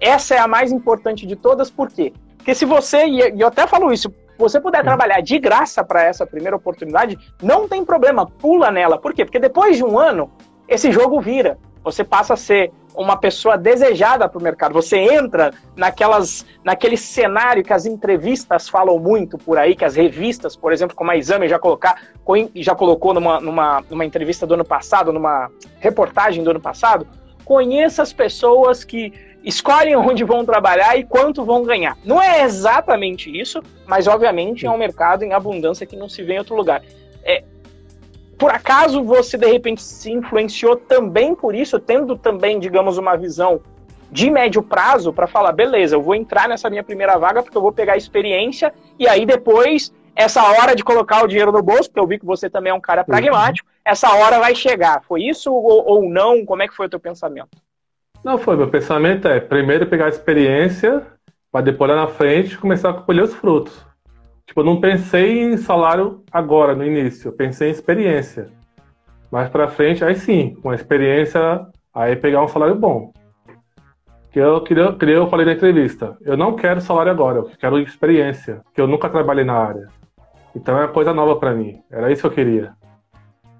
Essa 0.00 0.34
é 0.34 0.38
a 0.38 0.48
mais 0.48 0.72
importante 0.72 1.26
de 1.26 1.36
todas, 1.36 1.70
por 1.70 1.88
quê? 1.88 2.12
Porque 2.36 2.54
se 2.54 2.64
você, 2.64 3.06
e 3.06 3.40
eu 3.40 3.46
até 3.46 3.66
falo 3.66 3.92
isso, 3.92 4.12
você 4.36 4.60
puder 4.60 4.82
trabalhar 4.82 5.20
de 5.20 5.38
graça 5.38 5.84
para 5.84 6.02
essa 6.02 6.26
primeira 6.26 6.56
oportunidade, 6.56 7.16
não 7.40 7.68
tem 7.68 7.84
problema, 7.84 8.26
pula 8.26 8.70
nela. 8.70 8.98
Por 8.98 9.14
quê? 9.14 9.24
Porque 9.24 9.38
depois 9.38 9.76
de 9.76 9.84
um 9.84 9.98
ano, 9.98 10.30
esse 10.66 10.90
jogo 10.90 11.20
vira. 11.20 11.58
você 11.84 12.02
passa 12.02 12.34
a 12.34 12.36
ser 12.36 12.72
uma 12.94 13.16
pessoa 13.16 13.56
desejada 13.56 14.28
para 14.28 14.38
o 14.38 14.42
mercado. 14.42 14.72
Você 14.74 14.96
entra 14.98 15.52
naquelas, 15.76 16.44
naquele 16.64 16.96
cenário 16.96 17.62
que 17.62 17.72
as 17.72 17.86
entrevistas 17.86 18.68
falam 18.68 18.98
muito 18.98 19.38
por 19.38 19.58
aí, 19.58 19.74
que 19.74 19.84
as 19.84 19.96
revistas, 19.96 20.56
por 20.56 20.72
exemplo, 20.72 20.94
como 20.94 21.10
a 21.10 21.16
Exame 21.16 21.48
já, 21.48 21.58
colocar, 21.58 21.96
já 22.54 22.74
colocou 22.74 23.14
numa, 23.14 23.40
numa, 23.40 23.82
numa 23.88 24.04
entrevista 24.04 24.46
do 24.46 24.54
ano 24.54 24.64
passado, 24.64 25.12
numa 25.12 25.50
reportagem 25.80 26.44
do 26.44 26.50
ano 26.50 26.60
passado. 26.60 27.06
Conheça 27.44 28.02
as 28.02 28.12
pessoas 28.12 28.84
que 28.84 29.12
escolhem 29.44 29.96
onde 29.96 30.24
vão 30.24 30.44
trabalhar 30.44 30.96
e 30.96 31.04
quanto 31.04 31.44
vão 31.44 31.62
ganhar. 31.64 31.96
Não 32.04 32.22
é 32.22 32.42
exatamente 32.42 33.30
isso, 33.30 33.60
mas 33.86 34.06
obviamente 34.06 34.66
é 34.66 34.70
um 34.70 34.78
mercado 34.78 35.24
em 35.24 35.32
abundância 35.32 35.86
que 35.86 35.96
não 35.96 36.08
se 36.08 36.22
vê 36.22 36.34
em 36.34 36.38
outro 36.38 36.54
lugar. 36.54 36.82
É, 37.24 37.42
por 38.38 38.50
acaso 38.50 39.02
você 39.02 39.36
de 39.36 39.46
repente 39.46 39.82
se 39.82 40.12
influenciou 40.12 40.76
também 40.76 41.34
por 41.34 41.54
isso, 41.54 41.78
tendo 41.78 42.16
também, 42.16 42.58
digamos, 42.58 42.98
uma 42.98 43.16
visão 43.16 43.60
de 44.10 44.30
médio 44.30 44.62
prazo 44.62 45.12
para 45.12 45.26
falar, 45.26 45.52
beleza, 45.52 45.96
eu 45.96 46.02
vou 46.02 46.14
entrar 46.14 46.48
nessa 46.48 46.68
minha 46.68 46.82
primeira 46.82 47.16
vaga 47.16 47.42
porque 47.42 47.56
eu 47.56 47.62
vou 47.62 47.72
pegar 47.72 47.96
experiência 47.96 48.72
e 48.98 49.08
aí 49.08 49.24
depois 49.24 49.92
essa 50.14 50.42
hora 50.42 50.76
de 50.76 50.84
colocar 50.84 51.24
o 51.24 51.26
dinheiro 51.26 51.52
no 51.52 51.62
bolso, 51.62 51.88
porque 51.88 52.00
eu 52.00 52.06
vi 52.06 52.18
que 52.18 52.26
você 52.26 52.48
também 52.50 52.70
é 52.70 52.74
um 52.74 52.80
cara 52.80 53.04
pragmático, 53.04 53.68
essa 53.84 54.14
hora 54.14 54.38
vai 54.38 54.54
chegar. 54.54 55.02
Foi 55.02 55.22
isso 55.22 55.52
ou, 55.52 55.88
ou 55.88 56.08
não? 56.08 56.44
Como 56.44 56.62
é 56.62 56.68
que 56.68 56.74
foi 56.74 56.86
o 56.86 56.90
teu 56.90 57.00
pensamento? 57.00 57.50
Não 58.24 58.38
foi, 58.38 58.56
meu 58.56 58.68
pensamento 58.68 59.26
é 59.26 59.40
primeiro 59.40 59.86
pegar 59.86 60.06
a 60.06 60.10
experiência 60.10 61.04
para 61.50 61.62
depois 61.62 61.90
lá 61.90 61.96
na 61.96 62.06
frente 62.06 62.56
começar 62.56 62.90
a 62.90 62.94
colher 62.94 63.24
os 63.24 63.34
frutos. 63.34 63.84
Tipo, 64.46 64.60
eu 64.60 64.64
não 64.64 64.80
pensei 64.80 65.42
em 65.42 65.56
salário 65.56 66.22
agora, 66.30 66.74
no 66.74 66.84
início. 66.84 67.28
Eu 67.28 67.32
pensei 67.32 67.68
em 67.68 67.72
experiência. 67.72 68.48
Mais 69.30 69.48
pra 69.48 69.68
frente, 69.68 70.04
aí 70.04 70.14
sim, 70.14 70.56
com 70.62 70.70
a 70.70 70.74
experiência, 70.74 71.66
aí 71.92 72.16
pegar 72.16 72.42
um 72.42 72.48
salário 72.48 72.74
bom. 72.74 73.12
Que 74.30 74.38
eu 74.38 74.62
queria, 74.62 74.92
que 74.92 75.04
eu 75.04 75.28
falei 75.28 75.44
na 75.44 75.52
entrevista. 75.52 76.16
Eu 76.22 76.36
não 76.36 76.54
quero 76.54 76.80
salário 76.80 77.12
agora, 77.12 77.38
eu 77.38 77.50
quero 77.58 77.78
experiência. 77.78 78.62
Que 78.74 78.80
eu 78.80 78.86
nunca 78.86 79.08
trabalhei 79.08 79.44
na 79.44 79.54
área. 79.54 79.88
Então 80.54 80.76
é 80.76 80.82
uma 80.82 80.92
coisa 80.92 81.12
nova 81.12 81.36
para 81.36 81.54
mim. 81.54 81.82
Era 81.90 82.10
isso 82.10 82.22
que 82.22 82.26
eu 82.28 82.32
queria. 82.32 82.74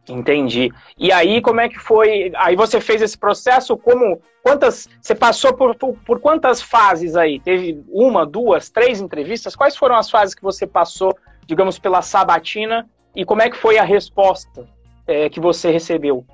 Entendi. 0.09 0.71
E 0.99 1.13
aí, 1.13 1.41
como 1.41 1.61
é 1.61 1.69
que 1.69 1.79
foi? 1.79 2.33
Aí 2.37 2.57
você 2.57 2.81
fez 2.81 3.01
esse 3.03 3.17
processo, 3.17 3.77
como 3.77 4.21
quantas? 4.43 4.89
Você 5.01 5.15
passou 5.15 5.55
por, 5.55 5.77
por, 5.77 5.95
por, 6.05 6.21
quantas 6.21 6.61
fases 6.61 7.17
aí? 7.17 7.39
Teve 7.39 7.85
uma, 7.89 8.27
duas, 8.27 8.69
três 8.69 9.01
entrevistas? 9.01 9.55
Quais 9.55 9.77
foram 9.77 9.95
as 9.95 10.11
fases 10.11 10.35
que 10.35 10.43
você 10.43 10.67
passou, 10.67 11.17
digamos, 11.47 11.79
pela 11.79 12.03
sabatina? 12.03 12.89
E 13.15 13.25
como 13.25 13.43
é 13.43 13.51
que 13.51 13.57
foi 13.57 13.79
a 13.79 13.85
resposta 13.85 14.67
é, 15.07 15.29
que 15.29 15.39
você 15.39 15.71
recebeu? 15.71 16.25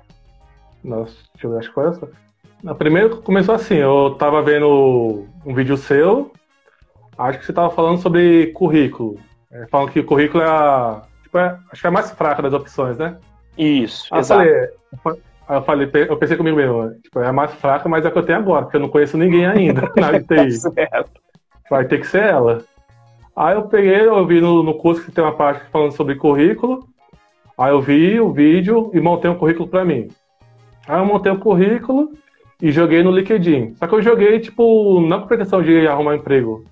Nossa, 0.83 1.15
deixa 1.33 1.47
eu 1.47 1.51
ver, 1.51 1.59
acho 1.59 1.67
que 1.67 1.75
foi 1.75 1.89
essa. 1.89 2.09
Na 2.63 2.73
primeira 2.73 3.09
começou 3.17 3.53
assim, 3.53 3.75
eu 3.75 4.15
tava 4.17 4.41
vendo 4.41 5.27
um 5.45 5.53
vídeo 5.53 5.77
seu, 5.77 6.31
acho 7.17 7.39
que 7.39 7.45
você 7.45 7.53
tava 7.53 7.69
falando 7.69 8.01
sobre 8.01 8.47
currículo. 8.47 9.19
É, 9.51 9.65
falando 9.67 9.91
que 9.91 9.99
o 9.99 10.05
currículo 10.05 10.43
é 10.43 10.47
a. 10.47 11.01
Tipo, 11.23 11.37
é, 11.37 11.57
acho 11.71 11.81
que 11.81 11.87
é 11.87 11.89
a 11.89 11.93
mais 11.93 12.11
fraca 12.11 12.41
das 12.41 12.53
opções, 12.53 12.97
né? 12.97 13.17
Isso, 13.57 14.07
aí 14.11 14.19
exato. 14.19 14.43
Eu 14.43 14.97
falei, 15.03 15.21
eu 15.49 15.63
falei, 15.63 15.91
eu 16.09 16.17
pensei 16.17 16.37
comigo 16.37 16.55
mesmo, 16.55 16.93
tipo, 17.01 17.19
é 17.19 17.27
a 17.27 17.33
mais 17.33 17.53
fraca, 17.55 17.89
mas 17.89 18.05
é 18.05 18.07
a 18.07 18.11
que 18.11 18.17
eu 18.17 18.25
tenho 18.25 18.39
agora, 18.39 18.63
porque 18.63 18.77
eu 18.77 18.81
não 18.81 18.89
conheço 18.89 19.17
ninguém 19.17 19.45
ainda 19.45 19.91
na 19.97 20.07
área 20.07 20.19
de 20.19 20.27
TI. 20.27 20.61
tá 20.61 21.05
Vai 21.69 21.85
ter 21.85 21.99
que 21.99 22.07
ser 22.07 22.23
ela. 22.23 22.63
Aí 23.35 23.55
eu 23.55 23.63
peguei, 23.63 24.01
eu 24.01 24.25
vi 24.25 24.41
no, 24.41 24.63
no 24.63 24.75
curso 24.75 25.03
que 25.03 25.11
tem 25.11 25.23
uma 25.23 25.35
parte 25.35 25.65
falando 25.71 25.91
sobre 25.91 26.15
currículo. 26.15 26.87
Aí 27.57 27.71
eu 27.71 27.81
vi 27.81 28.19
o 28.19 28.31
vídeo 28.31 28.91
e 28.93 28.99
montei 28.99 29.29
um 29.29 29.35
currículo 29.35 29.67
para 29.67 29.85
mim. 29.85 30.09
Aí 30.87 30.99
eu 30.99 31.05
montei 31.05 31.31
o 31.31 31.35
um 31.35 31.39
currículo 31.39 32.11
e 32.61 32.71
joguei 32.71 33.03
no 33.03 33.11
LinkedIn. 33.11 33.75
Só 33.75 33.87
que 33.87 33.95
eu 33.95 34.01
joguei, 34.01 34.39
tipo, 34.39 35.01
não 35.01 35.21
com 35.21 35.27
pretensão 35.27 35.61
de 35.61 35.87
arrumar 35.87 36.15
emprego. 36.15 36.63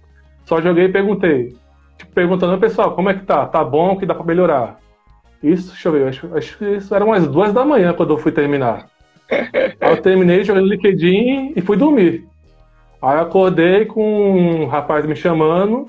Só 0.45 0.61
joguei 0.61 0.85
e 0.85 0.91
perguntei. 0.91 1.55
Tipo, 1.97 2.11
perguntando, 2.13 2.59
pessoal, 2.59 2.93
como 2.93 3.09
é 3.09 3.13
que 3.13 3.25
tá? 3.25 3.45
Tá 3.45 3.63
bom? 3.63 3.93
O 3.93 3.99
que 3.99 4.05
dá 4.05 4.13
pra 4.13 4.23
melhorar? 4.23 4.79
Isso, 5.41 5.69
deixa 5.69 5.87
eu 5.87 5.91
ver, 5.91 6.07
acho, 6.07 6.35
acho 6.35 6.57
que 6.57 6.65
isso 6.77 6.93
era 6.93 7.05
umas 7.05 7.27
duas 7.27 7.53
da 7.53 7.63
manhã 7.63 7.93
quando 7.93 8.13
eu 8.13 8.17
fui 8.17 8.31
terminar. 8.31 8.87
Aí 9.29 9.91
eu 9.91 10.01
terminei, 10.01 10.43
joguei 10.43 10.61
no 10.61 10.69
LinkedIn 10.69 11.53
e 11.55 11.61
fui 11.61 11.77
dormir. 11.77 12.27
Aí 13.01 13.19
acordei 13.19 13.85
com 13.85 14.63
um 14.63 14.65
rapaz 14.65 15.05
me 15.05 15.15
chamando, 15.15 15.85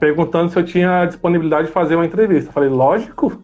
perguntando 0.00 0.50
se 0.50 0.58
eu 0.58 0.64
tinha 0.64 1.04
disponibilidade 1.04 1.66
de 1.66 1.72
fazer 1.72 1.96
uma 1.96 2.06
entrevista. 2.06 2.52
Falei, 2.52 2.70
lógico. 2.70 3.42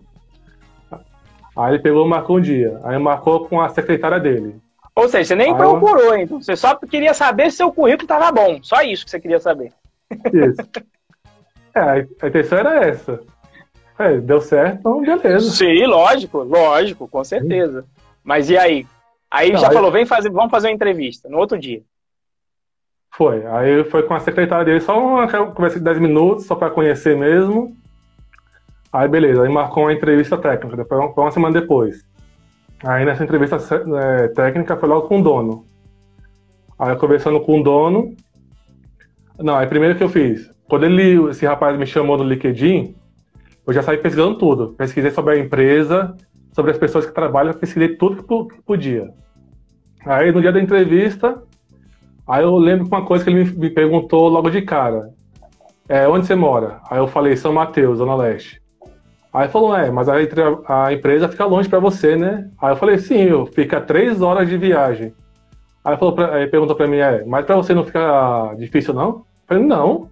Aí 1.54 1.74
ele 1.74 1.82
pegou 1.82 2.06
e 2.06 2.08
marcou 2.08 2.38
um 2.38 2.40
dia. 2.40 2.80
Aí 2.82 2.98
marcou 2.98 3.46
com 3.46 3.60
a 3.60 3.68
secretária 3.68 4.18
dele. 4.18 4.56
Ou 4.94 5.08
seja, 5.08 5.28
você 5.28 5.34
nem 5.34 5.50
aí 5.50 5.56
procurou, 5.56 6.14
eu... 6.14 6.16
então. 6.16 6.40
Você 6.40 6.56
só 6.56 6.74
queria 6.76 7.12
saber 7.12 7.50
se 7.50 7.58
seu 7.58 7.70
currículo 7.70 8.04
estava 8.04 8.32
bom. 8.32 8.58
Só 8.62 8.80
isso 8.82 9.04
que 9.04 9.10
você 9.10 9.20
queria 9.20 9.38
saber. 9.38 9.72
Isso. 10.32 10.56
É, 11.74 11.80
a 11.80 12.28
intenção 12.28 12.58
era 12.58 12.86
essa. 12.86 13.20
É, 13.98 14.18
deu 14.18 14.40
certo, 14.40 14.78
então 14.78 15.00
beleza. 15.00 15.50
Sim, 15.50 15.86
lógico, 15.86 16.38
lógico, 16.38 17.08
com 17.08 17.22
certeza. 17.24 17.84
Mas 18.24 18.50
e 18.50 18.56
aí? 18.56 18.86
Aí 19.30 19.52
Não, 19.52 19.60
já 19.60 19.68
aí... 19.68 19.74
falou, 19.74 19.90
vem 19.90 20.04
fazer, 20.04 20.30
vamos 20.30 20.50
fazer 20.50 20.68
uma 20.68 20.74
entrevista 20.74 21.28
no 21.28 21.38
outro 21.38 21.58
dia. 21.58 21.82
Foi. 23.10 23.46
Aí 23.46 23.84
foi 23.84 24.02
com 24.02 24.14
a 24.14 24.20
secretária 24.20 24.64
dele, 24.64 24.80
só 24.80 24.98
uma 24.98 25.28
conversa 25.28 25.78
de 25.78 25.84
10 25.84 25.98
minutos, 25.98 26.46
só 26.46 26.54
para 26.54 26.70
conhecer 26.70 27.16
mesmo. 27.16 27.76
Aí 28.92 29.08
beleza, 29.08 29.42
aí 29.42 29.48
marcou 29.48 29.84
uma 29.84 29.92
entrevista 29.92 30.36
técnica, 30.36 30.76
depois, 30.76 31.12
uma 31.16 31.30
semana 31.30 31.60
depois. 31.60 32.04
Aí 32.84 33.04
nessa 33.04 33.24
entrevista 33.24 33.56
é, 33.56 34.28
técnica 34.28 34.76
foi 34.76 34.88
logo 34.88 35.08
com 35.08 35.20
o 35.20 35.22
dono. 35.22 35.64
Aí 36.78 36.94
conversando 36.96 37.40
com 37.40 37.60
o 37.60 37.62
dono. 37.62 38.14
Não, 39.38 39.56
aí 39.56 39.66
primeiro 39.66 39.96
que 39.96 40.04
eu 40.04 40.08
fiz, 40.08 40.51
quando 40.72 40.84
ele, 40.84 41.28
esse 41.28 41.44
rapaz 41.44 41.76
me 41.76 41.84
chamou 41.84 42.16
no 42.16 42.24
LinkedIn, 42.24 42.94
eu 43.66 43.74
já 43.74 43.82
saí 43.82 43.98
pesquisando 43.98 44.38
tudo. 44.38 44.68
Pesquisei 44.68 45.10
sobre 45.10 45.34
a 45.34 45.38
empresa, 45.38 46.16
sobre 46.50 46.70
as 46.70 46.78
pessoas 46.78 47.04
que 47.04 47.12
trabalham, 47.12 47.52
pesquisei 47.52 47.94
tudo 47.94 48.22
que 48.48 48.62
podia. 48.62 49.10
Aí 50.06 50.32
no 50.32 50.40
dia 50.40 50.50
da 50.50 50.58
entrevista, 50.58 51.42
aí 52.26 52.42
eu 52.42 52.56
lembro 52.56 52.86
uma 52.86 53.04
coisa 53.04 53.22
que 53.22 53.28
ele 53.28 53.44
me 53.52 53.68
perguntou 53.68 54.30
logo 54.30 54.48
de 54.48 54.62
cara. 54.62 55.10
É, 55.86 56.08
onde 56.08 56.26
você 56.26 56.34
mora? 56.34 56.80
Aí 56.88 56.98
eu 56.98 57.06
falei, 57.06 57.36
São 57.36 57.52
Mateus, 57.52 57.98
Zona 57.98 58.14
Leste. 58.14 58.58
Aí 59.30 59.48
falou, 59.48 59.76
é, 59.76 59.90
mas 59.90 60.08
a, 60.08 60.14
a 60.68 60.90
empresa 60.90 61.28
fica 61.28 61.44
longe 61.44 61.68
para 61.68 61.80
você, 61.80 62.16
né? 62.16 62.48
Aí 62.58 62.72
eu 62.72 62.76
falei, 62.76 62.96
sim, 62.96 63.24
eu 63.24 63.44
fica 63.44 63.78
três 63.78 64.22
horas 64.22 64.48
de 64.48 64.56
viagem. 64.56 65.12
Aí, 65.84 65.98
falou 65.98 66.14
pra, 66.14 66.34
aí 66.34 66.46
perguntou 66.46 66.74
para 66.74 66.86
mim, 66.86 66.96
é, 66.96 67.26
mas 67.26 67.44
para 67.44 67.56
você 67.56 67.74
não 67.74 67.84
fica 67.84 68.54
difícil, 68.56 68.94
não? 68.94 69.08
Eu 69.08 69.24
falei, 69.46 69.64
não. 69.64 70.10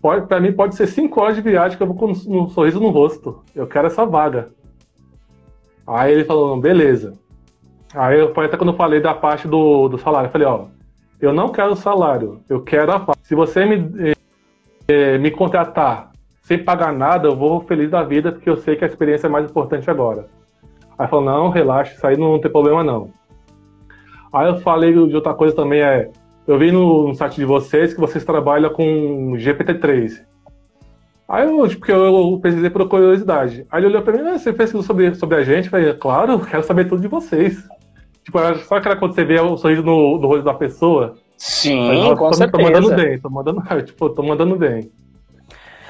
Pra 0.00 0.40
mim 0.40 0.52
pode 0.52 0.74
ser 0.74 0.86
cinco 0.86 1.20
horas 1.20 1.36
de 1.36 1.42
viagem 1.42 1.76
que 1.76 1.82
eu 1.82 1.86
vou 1.86 1.96
com 1.96 2.10
um 2.10 2.48
sorriso 2.48 2.80
no 2.80 2.88
rosto. 2.88 3.42
Eu 3.54 3.66
quero 3.66 3.86
essa 3.86 4.06
vaga. 4.06 4.50
Aí 5.86 6.12
ele 6.12 6.24
falou, 6.24 6.58
beleza. 6.58 7.14
Aí 7.94 8.32
foi 8.32 8.46
até 8.46 8.56
quando 8.56 8.72
eu 8.72 8.76
falei 8.76 9.00
da 9.00 9.12
parte 9.12 9.46
do, 9.46 9.88
do 9.88 9.98
salário. 9.98 10.28
Eu 10.28 10.32
falei, 10.32 10.46
ó, 10.46 10.66
eu 11.20 11.32
não 11.32 11.50
quero 11.50 11.72
o 11.72 11.76
salário, 11.76 12.40
eu 12.48 12.62
quero 12.62 12.92
a 12.92 12.98
vaga. 12.98 13.18
Se 13.22 13.34
você 13.34 13.66
me, 13.66 14.14
eh, 14.88 15.18
me 15.18 15.30
contratar 15.30 16.10
sem 16.42 16.58
pagar 16.58 16.92
nada, 16.92 17.28
eu 17.28 17.36
vou 17.36 17.60
feliz 17.60 17.90
da 17.90 18.02
vida, 18.02 18.32
porque 18.32 18.48
eu 18.48 18.56
sei 18.56 18.74
que 18.74 18.84
a 18.84 18.86
experiência 18.88 19.26
é 19.26 19.30
mais 19.30 19.48
importante 19.48 19.90
agora. 19.90 20.26
Aí 20.98 21.06
falou, 21.06 21.24
não, 21.24 21.48
relaxa, 21.48 21.94
isso 21.94 22.06
aí 22.06 22.16
não 22.16 22.40
tem 22.40 22.50
problema 22.50 22.82
não. 22.82 23.10
Aí 24.32 24.48
eu 24.48 24.60
falei 24.60 24.92
de 24.92 25.14
outra 25.14 25.34
coisa 25.34 25.54
também, 25.54 25.80
é, 25.80 26.10
eu 26.50 26.58
vi 26.58 26.72
no, 26.72 27.08
no, 27.08 27.14
site 27.14 27.36
de 27.36 27.44
vocês 27.44 27.94
que 27.94 28.00
vocês 28.00 28.24
trabalham 28.24 28.72
com 28.72 29.34
GPT-3. 29.36 30.20
Aí 31.28 31.46
eu, 31.46 31.68
porque 31.68 31.92
eu, 31.92 32.04
eu 32.04 32.40
pesquisei 32.42 32.68
por 32.68 32.88
curiosidade. 32.88 33.64
Aí 33.70 33.80
ele 33.80 33.86
olhou 33.86 34.02
pra 34.02 34.12
mim, 34.12 34.28
ah, 34.28 34.36
você 34.36 34.52
pesquisou 34.52 34.82
sobre, 34.82 35.14
sobre 35.14 35.36
a 35.36 35.44
gente? 35.44 35.66
Eu 35.66 35.70
falei, 35.70 35.94
claro, 35.94 36.40
quero 36.40 36.64
saber 36.64 36.88
tudo 36.88 37.00
de 37.00 37.06
vocês. 37.06 37.62
Tipo, 38.24 38.38
só 38.66 38.76
aquela 38.76 38.96
quando 38.96 39.14
você 39.14 39.24
vê 39.24 39.38
o 39.38 39.56
sorriso 39.56 39.82
no, 39.82 40.18
no 40.18 40.26
rosto 40.26 40.42
da 40.42 40.52
pessoa. 40.52 41.14
Sim, 41.36 41.86
falei, 41.86 42.16
com 42.16 42.30
tô, 42.30 42.32
certeza. 42.32 42.50
Tô 42.50 42.62
mandando 42.62 42.96
bem, 42.96 43.18
tô 43.20 43.30
mandando, 43.30 43.62
tipo, 43.86 44.10
tô 44.10 44.22
mandando 44.24 44.56
bem. 44.56 44.90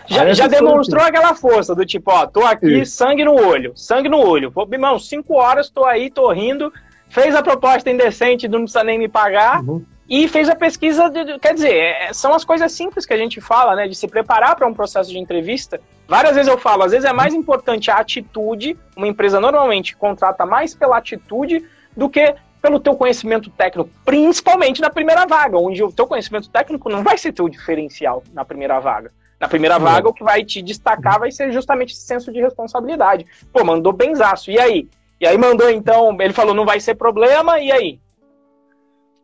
Já, 0.07 0.31
já 0.35 0.47
demonstrou 0.47 1.01
aqui. 1.01 1.17
aquela 1.17 1.35
força 1.35 1.75
do 1.75 1.87
tipo, 1.87 2.11
ó, 2.11 2.27
tô 2.27 2.41
aqui, 2.41 2.85
sangue 2.85 3.25
no 3.25 3.33
olho, 3.33 3.73
sangue 3.77 4.09
no 4.09 4.19
olho. 4.19 4.53
Pô, 4.53 4.69
irmão, 4.71 4.99
cinco 4.99 5.35
horas, 5.37 5.71
tô 5.71 5.85
aí, 5.85 6.11
tô 6.11 6.31
rindo, 6.33 6.71
fez 7.09 7.35
a 7.35 7.43
proposta 7.43 7.91
indecente, 7.91 8.49
não 8.49 8.63
precisa 8.63 8.85
nem 8.85 8.99
me 8.99 9.09
pagar. 9.09 9.63
Uhum 9.63 9.83
e 10.11 10.27
fez 10.27 10.49
a 10.49 10.57
pesquisa, 10.57 11.09
de, 11.09 11.39
quer 11.39 11.55
dizer, 11.55 11.73
é, 11.73 12.13
são 12.13 12.35
as 12.35 12.45
coisas 12.45 12.73
simples 12.73 13.07
que 13.07 13.15
a 13.15 13.17
gente 13.17 13.41
fala, 13.41 13.77
né, 13.77 13.87
de 13.87 13.95
se 13.95 14.09
preparar 14.09 14.57
para 14.57 14.67
um 14.67 14.75
processo 14.75 15.09
de 15.09 15.19
entrevista. 15.19 15.81
Várias 16.09 16.35
vezes 16.35 16.51
eu 16.51 16.59
falo, 16.59 16.83
às 16.83 16.91
vezes 16.91 17.09
é 17.09 17.13
mais 17.13 17.33
importante 17.33 17.93
a 17.93 17.99
atitude, 17.99 18.77
uma 18.97 19.07
empresa 19.07 19.41
normalmente 19.41 19.97
contrata 19.97 20.45
mais 20.45 20.75
pela 20.75 20.99
atitude 20.99 21.65
do 21.97 22.11
que 22.11 22.35
pelo 22.61 22.81
teu 22.81 22.97
conhecimento 22.97 23.49
técnico, 23.51 23.89
principalmente 24.05 24.81
na 24.81 24.91
primeira 24.91 25.25
vaga, 25.27 25.57
onde 25.57 25.83
o 25.83 25.93
teu 25.93 26.09
conhecimento 26.09 26.51
técnico 26.51 26.91
não 26.91 27.05
vai 27.05 27.17
ser 27.17 27.33
teu 27.33 27.49
diferencial 27.49 28.25
na 28.33 28.45
primeira 28.45 28.81
vaga. 28.81 29.13
Na 29.39 29.49
primeira 29.49 29.79
vaga, 29.79 30.09
o 30.09 30.13
que 30.13 30.25
vai 30.25 30.45
te 30.45 30.61
destacar 30.61 31.21
vai 31.21 31.31
ser 31.31 31.51
justamente 31.53 31.95
esse 31.95 32.03
senso 32.03 32.31
de 32.31 32.43
responsabilidade. 32.43 33.25
Pô, 33.51 33.65
mandou 33.65 33.93
benzaço, 33.93 34.51
e 34.51 34.59
aí? 34.59 34.89
E 35.19 35.27
aí 35.27 35.39
mandou 35.39 35.71
então, 35.71 36.15
ele 36.21 36.35
falou, 36.35 36.53
não 36.53 36.67
vai 36.67 36.81
ser 36.81 36.97
problema, 36.97 37.59
e 37.59 37.73
aí? 37.73 38.01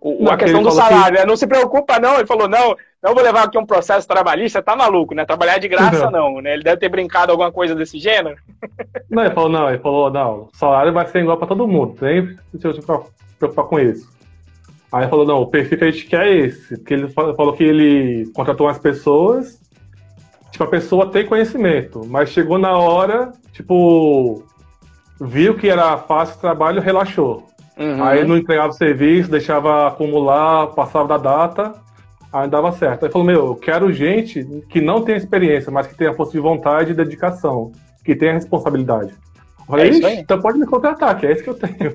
O, 0.00 0.24
não, 0.24 0.32
a 0.32 0.36
questão 0.36 0.62
do 0.62 0.70
salário, 0.70 1.16
que... 1.16 1.20
né? 1.20 1.26
Não 1.26 1.36
se 1.36 1.46
preocupa, 1.46 1.98
não. 1.98 2.16
Ele 2.16 2.26
falou, 2.26 2.48
não, 2.48 2.76
não 3.02 3.14
vou 3.14 3.22
levar 3.22 3.44
aqui 3.44 3.58
um 3.58 3.66
processo 3.66 4.06
trabalhista, 4.06 4.62
tá 4.62 4.76
maluco, 4.76 5.14
né? 5.14 5.24
Trabalhar 5.24 5.58
de 5.58 5.68
graça, 5.68 6.10
não, 6.10 6.34
não 6.34 6.42
né? 6.42 6.54
Ele 6.54 6.62
deve 6.62 6.78
ter 6.78 6.88
brincado 6.88 7.32
alguma 7.32 7.52
coisa 7.52 7.74
desse 7.74 7.98
gênero. 7.98 8.36
Não, 9.08 9.24
ele 9.24 9.34
falou, 9.34 9.48
não, 9.48 9.68
ele 9.68 9.78
falou, 9.78 10.10
não, 10.10 10.32
o 10.42 10.50
salário 10.52 10.92
vai 10.92 11.06
ser 11.06 11.20
igual 11.20 11.38
para 11.38 11.46
todo 11.46 11.68
mundo, 11.68 11.96
nem 12.00 12.36
se 12.60 12.72
se 12.72 12.82
preocupar 13.38 13.64
com 13.66 13.78
isso. 13.78 14.10
Aí 14.92 15.02
ele 15.02 15.10
falou, 15.10 15.24
não, 15.24 15.40
o 15.42 15.46
perfil 15.46 15.78
que 15.78 15.84
a 15.84 15.90
gente 15.90 16.06
quer 16.06 16.26
é 16.26 16.34
esse, 16.34 16.76
porque 16.76 16.94
ele 16.94 17.08
falou 17.08 17.52
que 17.52 17.62
ele 17.62 18.30
contratou 18.34 18.66
umas 18.66 18.78
pessoas, 18.78 19.60
tipo, 20.50 20.64
a 20.64 20.68
pessoa 20.68 21.10
tem 21.10 21.24
conhecimento, 21.24 22.04
mas 22.06 22.30
chegou 22.30 22.58
na 22.58 22.76
hora, 22.76 23.32
tipo, 23.52 24.42
viu 25.20 25.56
que 25.56 25.68
era 25.68 25.96
fácil 25.98 26.36
o 26.36 26.40
trabalho, 26.40 26.82
relaxou. 26.82 27.46
Uhum. 27.76 28.02
Aí 28.02 28.24
não 28.24 28.36
entregava 28.36 28.68
o 28.68 28.72
serviço, 28.72 29.30
deixava 29.30 29.88
acumular, 29.88 30.68
passava 30.68 31.08
da 31.08 31.18
data, 31.18 31.74
aí 32.32 32.48
dava 32.48 32.72
certo. 32.72 33.04
Aí 33.04 33.12
falou, 33.12 33.26
meu, 33.26 33.46
eu 33.46 33.54
quero 33.54 33.92
gente 33.92 34.44
que 34.68 34.80
não 34.80 35.02
tenha 35.02 35.18
experiência, 35.18 35.70
mas 35.70 35.86
que 35.86 35.94
tenha 35.94 36.14
força 36.14 36.32
de 36.32 36.40
vontade 36.40 36.92
e 36.92 36.94
dedicação, 36.94 37.72
que 38.04 38.14
tenha 38.14 38.32
responsabilidade. 38.32 39.12
Eu 39.58 39.66
falei, 39.66 40.04
é 40.04 40.14
então 40.20 40.40
pode 40.40 40.58
me 40.58 40.66
contratar, 40.66 41.18
que 41.18 41.26
é 41.26 41.32
isso 41.32 41.42
que 41.42 41.50
eu 41.50 41.54
tenho. 41.54 41.92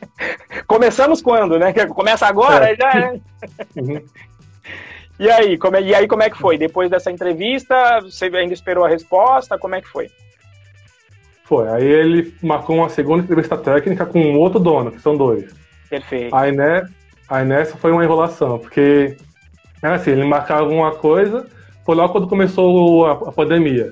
Começamos 0.66 1.20
quando, 1.20 1.58
né? 1.58 1.72
Começa 1.88 2.26
agora, 2.26 2.72
é. 2.72 2.76
já 2.76 2.90
é. 2.92 3.20
Uhum. 3.76 4.00
E 5.18 5.30
aí, 5.30 5.58
como 5.58 5.76
é, 5.76 5.82
e 5.82 5.94
aí, 5.94 6.08
como 6.08 6.22
é 6.22 6.30
que 6.30 6.38
foi? 6.38 6.56
Depois 6.56 6.88
dessa 6.88 7.10
entrevista, 7.10 8.00
você 8.00 8.24
ainda 8.34 8.54
esperou 8.54 8.86
a 8.86 8.88
resposta? 8.88 9.58
Como 9.58 9.74
é 9.74 9.82
que 9.82 9.88
foi? 9.88 10.08
Foi. 11.50 11.68
Aí 11.68 11.84
ele 11.84 12.32
marcou 12.40 12.76
uma 12.76 12.88
segunda 12.88 13.24
entrevista 13.24 13.58
técnica 13.58 14.06
com 14.06 14.36
outro 14.36 14.60
dono, 14.60 14.92
que 14.92 15.00
são 15.00 15.16
dois. 15.16 15.52
Perfeito. 15.90 16.32
Aí, 16.32 16.52
né, 16.52 16.86
aí 17.28 17.44
nessa 17.44 17.76
foi 17.76 17.90
uma 17.90 18.04
enrolação, 18.04 18.56
porque 18.56 19.16
era 19.82 19.96
assim, 19.96 20.12
ele 20.12 20.24
marcava 20.24 20.60
alguma 20.60 20.92
coisa, 20.92 21.44
foi 21.84 21.96
logo 21.96 22.12
quando 22.12 22.28
começou 22.28 23.04
a, 23.04 23.12
a 23.14 23.32
pandemia. 23.32 23.90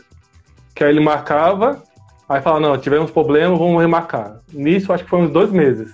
Que 0.72 0.84
aí 0.84 0.90
ele 0.90 1.00
marcava, 1.00 1.82
aí 2.28 2.40
falava, 2.40 2.60
não, 2.60 2.78
tivemos 2.78 3.10
problemas, 3.10 3.58
vamos 3.58 3.82
remarcar. 3.82 4.38
Nisso 4.52 4.92
acho 4.92 5.02
que 5.02 5.10
foi 5.10 5.22
uns 5.22 5.32
dois 5.32 5.50
meses. 5.50 5.92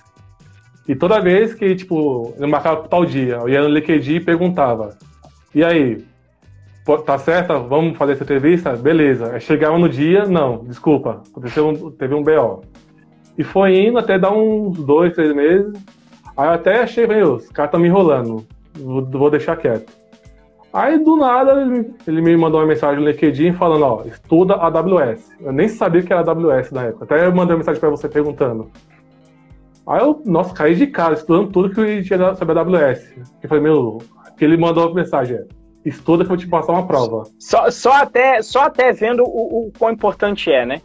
E 0.87 0.95
toda 0.95 1.19
vez 1.19 1.55
que, 1.55 1.75
tipo, 1.75 2.35
ele 2.37 2.47
marcava 2.47 2.87
tal 2.87 3.07
dia, 3.07 3.37
eu 3.37 3.49
ia 3.49 3.63
no 3.63 3.71
LinkedIn 3.71 4.17
e 4.17 4.21
perguntava, 4.21 4.99
e 5.55 5.65
aí, 5.65 6.05
tá 7.07 7.19
certo? 7.19 7.67
Vamos 7.67 7.97
fazer 7.97 8.13
essa 8.13 8.25
entrevista? 8.25 8.77
Beleza. 8.77 9.39
Chegava 9.41 9.79
no 9.79 9.89
dia, 9.89 10.27
não, 10.27 10.65
desculpa, 10.65 11.23
aconteceu, 11.31 11.91
teve 11.99 12.15
um 12.15 12.23
BO. 12.23 12.63
E 13.39 13.43
foi 13.43 13.77
indo 13.87 13.99
até 13.99 14.19
dar 14.19 14.33
uns 14.33 14.77
dois, 14.85 15.15
três 15.15 15.35
meses. 15.35 15.73
Aí 16.37 16.47
eu 16.47 16.53
até 16.53 16.83
achei, 16.83 17.07
meu, 17.07 17.35
os 17.35 17.49
caras 17.49 17.69
estão 17.69 17.81
me 17.81 17.89
enrolando, 17.89 18.45
vou, 18.75 19.05
vou, 19.05 19.31
deixar 19.31 19.57
quieto. 19.57 19.93
Aí 20.73 20.99
do 20.99 21.17
nada 21.17 21.63
ele, 22.07 22.21
me 22.21 22.37
mandou 22.37 22.61
uma 22.61 22.67
mensagem 22.67 23.01
no 23.01 23.09
LinkedIn 23.09 23.53
falando, 23.53 23.85
ó, 23.85 24.03
estuda 24.05 24.55
AWS. 24.55 25.31
Eu 25.41 25.53
nem 25.53 25.69
sabia 25.69 26.03
que 26.03 26.13
era 26.13 26.29
AWS 26.29 26.73
na 26.73 26.85
época. 26.85 27.05
Até 27.05 27.27
eu 27.27 27.35
mandei 27.35 27.55
uma 27.55 27.59
mensagem 27.59 27.81
para 27.81 27.91
você 27.91 28.09
perguntando. 28.09 28.71
Aí 29.87 30.01
eu, 30.01 30.21
nossa, 30.25 30.53
caí 30.53 30.75
de 30.75 30.87
cara, 30.89 31.15
estudando 31.15 31.51
tudo 31.51 31.71
que 31.73 31.81
eu 31.81 32.03
tinha 32.03 32.35
sobre 32.35 32.59
AWS. 32.59 33.15
E 33.43 33.49
falei, 33.49 33.63
meu, 33.63 33.99
que 34.37 34.45
ele 34.45 34.57
mandou 34.57 34.91
a 34.91 34.95
mensagem, 34.95 35.37
é, 35.37 35.47
estuda 35.85 36.25
que 36.25 36.31
eu 36.33 36.37
vou 36.37 36.39
te 36.39 36.49
passar 36.49 36.73
uma 36.73 36.87
prova. 36.87 37.25
Só, 37.39 37.71
só, 37.71 37.93
até, 37.93 38.43
só 38.43 38.63
até 38.63 38.93
vendo 38.93 39.23
o, 39.23 39.69
o 39.69 39.73
quão 39.79 39.93
importante 39.93 40.51
é, 40.51 40.65
né? 40.65 40.81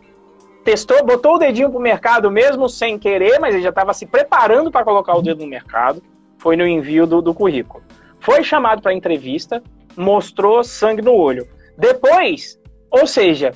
Testou, 0.63 1.05
botou 1.05 1.35
o 1.35 1.37
dedinho 1.37 1.69
pro 1.69 1.79
mercado 1.79 2.29
mesmo 2.29 2.67
sem 2.67 2.99
querer, 2.99 3.39
mas 3.39 3.53
ele 3.53 3.63
já 3.63 3.69
estava 3.69 3.93
se 3.93 4.05
preparando 4.05 4.69
para 4.69 4.83
colocar 4.83 5.15
o 5.15 5.21
dedo 5.21 5.43
no 5.43 5.49
mercado. 5.49 6.01
Foi 6.37 6.55
no 6.55 6.67
envio 6.67 7.07
do, 7.07 7.21
do 7.21 7.33
currículo. 7.33 7.83
Foi 8.19 8.43
chamado 8.43 8.81
para 8.81 8.93
entrevista, 8.93 9.63
mostrou 9.95 10.63
sangue 10.63 11.01
no 11.01 11.13
olho. 11.13 11.47
Depois, 11.77 12.59
ou 12.91 13.07
seja, 13.07 13.53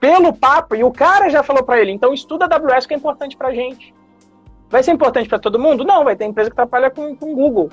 pelo 0.00 0.32
papo, 0.32 0.74
e 0.74 0.82
o 0.82 0.90
cara 0.90 1.28
já 1.28 1.42
falou 1.42 1.62
para 1.62 1.78
ele, 1.80 1.92
então 1.92 2.14
estuda 2.14 2.46
AWS 2.46 2.86
que 2.86 2.94
é 2.94 2.96
importante 2.96 3.36
pra 3.36 3.52
gente. 3.52 3.94
Vai 4.70 4.82
ser 4.82 4.92
importante 4.92 5.28
para 5.28 5.38
todo 5.38 5.58
mundo? 5.58 5.84
Não, 5.84 6.04
vai 6.04 6.16
ter 6.16 6.24
empresa 6.24 6.48
que 6.48 6.56
trabalha 6.56 6.90
com, 6.90 7.14
com 7.14 7.34
Google. 7.34 7.68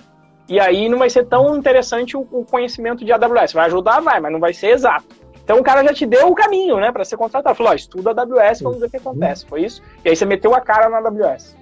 E 0.47 0.59
aí 0.59 0.87
não 0.87 0.97
vai 0.97 1.09
ser 1.09 1.25
tão 1.25 1.57
interessante 1.57 2.15
o, 2.15 2.21
o 2.31 2.45
conhecimento 2.45 3.03
de 3.03 3.11
AWS. 3.11 3.53
Vai 3.53 3.65
ajudar, 3.65 3.99
vai, 3.99 4.19
mas 4.19 4.31
não 4.31 4.39
vai 4.39 4.53
ser 4.53 4.69
exato. 4.69 5.05
Então 5.43 5.59
o 5.59 5.63
cara 5.63 5.83
já 5.83 5.93
te 5.93 6.05
deu 6.05 6.27
o 6.27 6.35
caminho, 6.35 6.77
né, 6.77 6.91
para 6.91 7.05
ser 7.05 7.17
contratado. 7.17 7.55
Falou, 7.55 7.71
ó, 7.71 7.75
estuda 7.75 8.11
AWS, 8.11 8.61
vamos 8.61 8.79
ver 8.79 8.87
o 8.87 8.89
que 8.89 8.97
acontece. 8.97 9.45
Foi 9.45 9.63
isso? 9.63 9.81
E 10.03 10.09
aí 10.09 10.15
você 10.15 10.25
meteu 10.25 10.53
a 10.53 10.61
cara 10.61 10.89
na 10.89 10.97
AWS. 10.97 11.55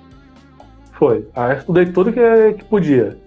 Foi. 0.93 1.27
Aí 1.35 1.51
eu 1.51 1.57
estudei 1.57 1.85
tudo 1.87 2.11
que, 2.11 2.53
que 2.57 2.63
podia. 2.65 3.17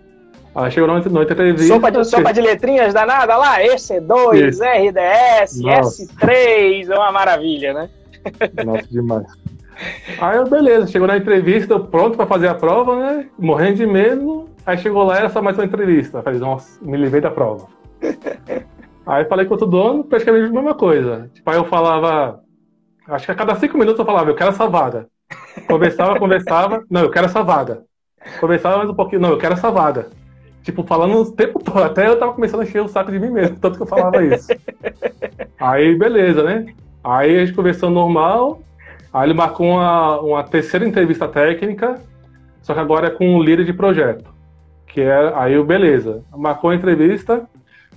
Aí 0.54 0.70
chegou 0.70 0.88
na 0.88 0.94
outra 0.94 1.34
entrevista. 1.34 1.74
Sopa 1.74 1.90
de, 1.92 2.04
sopa 2.04 2.32
de 2.32 2.40
letrinhas 2.40 2.92
danada 2.92 3.36
lá, 3.36 3.60
EC2, 3.60 4.48
isso. 4.48 4.64
RDS, 4.64 5.60
Nossa. 5.60 6.02
S3, 6.04 6.90
é 6.90 6.94
uma 6.94 7.12
maravilha, 7.12 7.72
né? 7.72 7.90
Nossa, 8.64 8.88
demais. 8.90 9.26
Aí 10.20 10.44
beleza, 10.50 10.88
chegou 10.88 11.06
na 11.06 11.16
entrevista, 11.16 11.78
pronto 11.78 12.16
para 12.16 12.26
fazer 12.26 12.48
a 12.48 12.54
prova, 12.54 12.96
né? 12.96 13.26
Morrendo 13.38 13.76
de 13.76 13.86
medo. 13.86 14.47
Aí 14.68 14.76
chegou 14.76 15.02
lá, 15.02 15.16
era 15.16 15.30
só 15.30 15.40
mais 15.40 15.56
uma 15.56 15.64
entrevista. 15.64 16.22
falei, 16.22 16.38
nossa, 16.38 16.78
me 16.84 16.94
livrei 16.98 17.22
da 17.22 17.30
prova. 17.30 17.68
aí 19.06 19.24
falei 19.24 19.46
com 19.46 19.54
outro 19.54 19.66
dono, 19.66 20.04
praticamente 20.04 20.50
a 20.50 20.52
mesma 20.52 20.74
coisa. 20.74 21.30
Tipo, 21.32 21.50
aí 21.50 21.56
eu 21.56 21.64
falava, 21.64 22.40
acho 23.06 23.24
que 23.24 23.32
a 23.32 23.34
cada 23.34 23.54
cinco 23.54 23.78
minutos 23.78 23.98
eu 23.98 24.04
falava, 24.04 24.28
eu 24.28 24.34
quero 24.34 24.50
essa 24.50 24.68
vaga. 24.68 25.06
Conversava, 25.66 26.18
conversava, 26.18 26.84
não, 26.90 27.00
eu 27.00 27.08
quero 27.08 27.24
essa 27.24 27.42
vaga. 27.42 27.82
Conversava 28.38 28.76
mais 28.76 28.90
um 28.90 28.94
pouquinho, 28.94 29.22
não, 29.22 29.30
eu 29.30 29.38
quero 29.38 29.54
essa 29.54 29.70
vaga. 29.70 30.10
Tipo, 30.62 30.82
falando 30.82 31.16
o 31.16 31.32
tempo 31.32 31.64
todo, 31.64 31.82
até 31.82 32.06
eu 32.06 32.18
tava 32.18 32.34
começando 32.34 32.60
a 32.60 32.64
encher 32.64 32.82
o 32.82 32.88
saco 32.88 33.10
de 33.10 33.18
mim 33.18 33.30
mesmo, 33.30 33.56
tanto 33.56 33.78
que 33.78 33.82
eu 33.84 33.86
falava 33.86 34.22
isso. 34.22 34.48
aí, 35.58 35.96
beleza, 35.96 36.42
né? 36.42 36.74
Aí 37.02 37.38
a 37.38 37.46
gente 37.46 37.56
conversou 37.56 37.88
normal, 37.88 38.60
aí 39.14 39.28
ele 39.28 39.34
marcou 39.34 39.66
uma, 39.66 40.20
uma 40.20 40.44
terceira 40.44 40.86
entrevista 40.86 41.26
técnica, 41.26 41.98
só 42.60 42.74
que 42.74 42.80
agora 42.80 43.06
é 43.06 43.10
com 43.10 43.34
o 43.34 43.42
líder 43.42 43.64
de 43.64 43.72
projeto. 43.72 44.36
Que 44.88 45.02
é, 45.02 45.32
aí 45.34 45.54
eu, 45.54 45.64
beleza, 45.64 46.22
marcou 46.34 46.70
a 46.70 46.74
entrevista, 46.74 47.46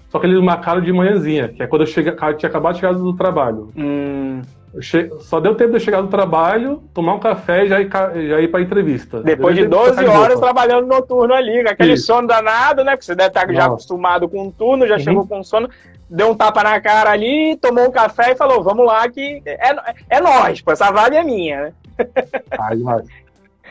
só 0.10 0.20
que 0.20 0.28
eles 0.28 0.42
marcaram 0.42 0.82
de 0.82 0.92
manhãzinha, 0.92 1.48
que 1.48 1.64
é 1.64 1.68
quando 1.68 1.84
eu 1.84 1.88
cheguei, 1.88 2.14
tinha 2.38 2.50
acabado 2.50 2.74
de 2.74 2.82
chegar 2.82 2.94
do 2.94 3.16
trabalho. 3.16 3.72
Hum. 3.78 4.42
Che... 4.80 5.10
Só 5.20 5.40
deu 5.40 5.56
tempo 5.56 5.72
de 5.72 5.78
eu 5.78 5.80
chegar 5.82 6.02
do 6.02 6.08
trabalho, 6.08 6.82
tomar 6.94 7.16
um 7.16 7.20
café 7.20 7.66
e 7.66 7.68
já 7.68 7.82
ir, 7.82 7.90
já 7.90 8.40
ir 8.40 8.48
pra 8.48 8.62
entrevista. 8.62 9.22
Depois 9.22 9.56
de 9.56 9.66
12 9.66 10.06
horas 10.06 10.40
trabalhando 10.40 10.88
noturno 10.88 11.34
ali, 11.34 11.64
com 11.64 11.70
aquele 11.70 11.94
Isso. 11.94 12.06
sono 12.06 12.28
danado, 12.28 12.84
né? 12.84 12.92
Porque 12.92 13.06
você 13.06 13.16
deve 13.16 13.30
estar 13.30 13.48
Nossa. 13.48 13.60
já 13.60 13.66
acostumado 13.66 14.30
com 14.30 14.48
o 14.48 14.52
turno, 14.52 14.88
já 14.88 14.96
uhum. 14.96 15.00
chegou 15.00 15.28
com 15.28 15.44
sono, 15.44 15.70
deu 16.10 16.30
um 16.30 16.36
tapa 16.36 16.64
na 16.64 16.80
cara 16.80 17.12
ali, 17.12 17.58
tomou 17.58 17.86
um 17.86 17.92
café 17.92 18.32
e 18.32 18.36
falou: 18.36 18.64
vamos 18.64 18.86
lá, 18.86 19.10
que 19.10 19.42
é, 19.46 19.76
é 20.10 20.22
nós, 20.22 20.62
pô, 20.62 20.72
essa 20.72 20.90
vaga 20.90 21.18
é 21.18 21.24
minha, 21.24 21.64
né? 21.64 21.74
Ah, 22.58 22.74
demais. 22.74 23.08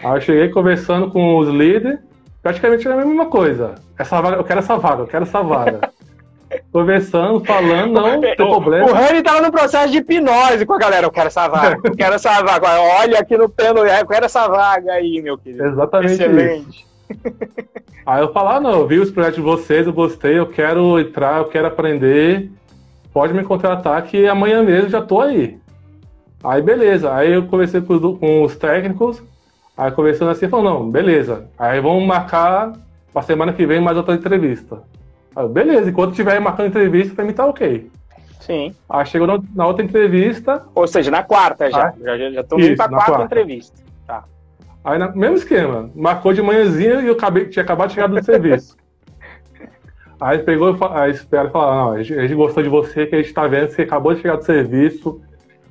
Aí 0.03 0.17
eu 0.17 0.21
cheguei 0.21 0.49
conversando 0.49 1.11
com 1.11 1.39
os 1.39 1.49
líderes, 1.49 1.99
praticamente 2.43 2.87
era 2.87 3.01
a 3.01 3.05
mesma 3.05 3.27
coisa. 3.27 3.75
Essa 3.99 4.21
vaga, 4.21 4.37
eu 4.37 4.45
quero 4.45 4.61
essa 4.61 4.77
vaga, 4.77 5.03
eu 5.03 5.07
quero 5.07 5.25
essa 5.25 5.43
vaga. 5.43 5.81
Conversando, 6.73 7.45
falando, 7.45 7.93
não 7.93 8.21
tem 8.21 8.35
problema. 8.35 8.91
O 8.91 8.93
Rani 8.93 9.23
tava 9.23 9.41
no 9.41 9.53
processo 9.53 9.93
de 9.93 9.99
hipnose 9.99 10.67
com 10.67 10.73
a 10.73 10.79
galera. 10.79 11.07
Eu 11.07 11.11
quero 11.11 11.29
essa 11.29 11.47
vaga, 11.47 11.79
eu 11.85 11.97
quero 11.97 12.15
essa 12.15 12.43
vaga. 12.43 12.81
Olha 13.01 13.21
aqui 13.21 13.37
no 13.37 13.49
pelo, 13.49 13.87
eu 13.87 14.07
quero 14.07 14.27
essa 14.27 14.49
vaga 14.49 14.93
aí, 14.93 15.23
meu 15.23 15.39
querido. 15.39 15.65
Exatamente. 15.65 16.13
Excelente. 16.15 16.69
Isso. 16.69 16.91
Aí 18.07 18.23
eu 18.23 18.33
falar, 18.33 18.57
ah, 18.57 18.61
não, 18.61 18.73
eu 18.73 18.87
vi 18.87 18.99
os 18.99 19.11
projetos 19.11 19.37
de 19.37 19.43
vocês, 19.43 19.87
eu 19.87 19.93
gostei, 19.93 20.39
eu 20.39 20.47
quero 20.47 20.99
entrar, 20.99 21.39
eu 21.39 21.45
quero 21.45 21.67
aprender. 21.67 22.51
Pode 23.13 23.35
me 23.35 23.45
contratar 23.45 24.03
que 24.03 24.27
amanhã 24.27 24.63
mesmo 24.63 24.89
já 24.89 25.03
tô 25.03 25.21
aí. 25.21 25.59
Aí 26.43 26.63
beleza. 26.63 27.15
Aí 27.15 27.33
eu 27.33 27.47
conversei 27.47 27.81
com, 27.81 28.17
com 28.17 28.43
os 28.43 28.57
técnicos, 28.57 29.23
aí 29.81 29.91
conversando 29.93 30.31
assim, 30.31 30.47
falou, 30.47 30.65
não, 30.65 30.91
beleza. 30.91 31.49
Aí 31.59 31.81
vamos 31.81 32.07
marcar 32.07 32.73
pra 33.13 33.23
semana 33.23 33.53
que 33.53 33.65
vem 33.65 33.81
mais 33.81 33.97
outra 33.97 34.15
entrevista. 34.15 34.83
Aí, 35.35 35.49
beleza, 35.49 35.89
enquanto 35.89 36.15
tiver 36.15 36.39
marcando 36.39 36.69
entrevista, 36.69 37.15
pra 37.15 37.25
mim 37.25 37.33
tá 37.33 37.47
ok. 37.47 37.91
Sim. 38.41 38.75
Aí 38.89 39.07
chegou 39.07 39.27
na, 39.27 39.41
na 39.55 39.67
outra 39.67 39.83
entrevista. 39.83 40.65
Ou 40.75 40.87
seja, 40.87 41.11
na 41.11 41.23
quarta 41.23 41.71
já. 41.71 41.89
Ah, 41.89 41.95
já, 42.19 42.31
já 42.31 42.45
tô 42.45 42.59
indo 42.59 42.77
pra 42.77 42.89
quarta, 42.89 43.07
quarta 43.07 43.25
entrevista. 43.25 43.83
Tá. 44.07 44.25
Aí, 44.85 44.99
na, 44.99 45.13
mesmo 45.13 45.37
esquema, 45.37 45.91
marcou 45.95 46.35
de 46.35 46.43
manhãzinha 46.43 47.01
e 47.01 47.07
eu 47.07 47.15
acabei, 47.15 47.47
tinha 47.47 47.63
acabado 47.63 47.89
de 47.89 47.95
chegar 47.95 48.07
do 48.09 48.23
serviço. 48.23 48.77
Aí 50.21 50.41
pegou 50.41 50.77
a 50.93 51.09
espera 51.09 51.49
e 51.49 51.51
falou: 51.51 51.75
não, 51.75 51.93
a 51.93 52.03
gente, 52.03 52.19
a 52.19 52.23
gente 52.23 52.35
gostou 52.35 52.63
de 52.63 52.69
você, 52.69 53.07
que 53.07 53.15
a 53.15 53.23
gente 53.23 53.33
tá 53.33 53.47
vendo 53.47 53.69
que 53.69 53.75
você 53.75 53.83
acabou 53.83 54.13
de 54.15 54.21
chegar 54.21 54.37
do 54.37 54.45
serviço, 54.45 55.23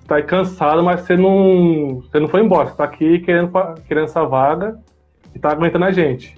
tá 0.10 0.16
aí 0.16 0.24
cansado, 0.24 0.84
mas 0.84 1.02
você 1.02 1.16
não, 1.16 2.02
você 2.02 2.20
não 2.20 2.28
foi 2.28 2.42
embora, 2.42 2.68
você 2.68 2.76
tá 2.76 2.84
aqui 2.84 3.20
querendo, 3.20 3.52
querendo 3.88 4.06
essa 4.06 4.26
vaga 4.26 4.80
e 5.36 5.40
tá 5.40 5.52
aguentando 5.52 5.86
a 5.86 5.92
gente. 5.92 6.36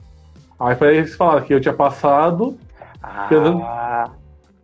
Aí 0.60 0.75
foi 0.75 0.97
eles 0.97 1.15
falaram 1.15 1.41
que 1.41 1.53
eu 1.53 1.62
tinha 1.62 1.73
passado. 1.73 2.57
Ah. 3.01 4.10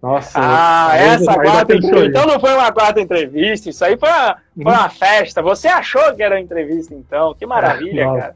Nossa. 0.01 0.39
Ah, 0.39 0.95
essa 0.95 1.33
quarta 1.33 1.75
entrevista. 1.75 2.05
Então 2.05 2.27
não 2.27 2.39
foi 2.39 2.53
uma 2.53 2.71
quarta 2.71 3.01
entrevista, 3.01 3.69
isso 3.69 3.83
aí 3.83 3.97
foi 3.97 4.09
uma, 4.09 4.37
foi 4.61 4.73
uma 4.73 4.83
uhum. 4.83 4.89
festa. 4.89 5.41
Você 5.41 5.67
achou 5.67 6.13
que 6.13 6.21
era 6.21 6.35
uma 6.35 6.41
entrevista, 6.41 6.93
então? 6.93 7.33
Que 7.33 7.45
maravilha, 7.47 8.01
é, 8.01 8.05
cara. 8.05 8.33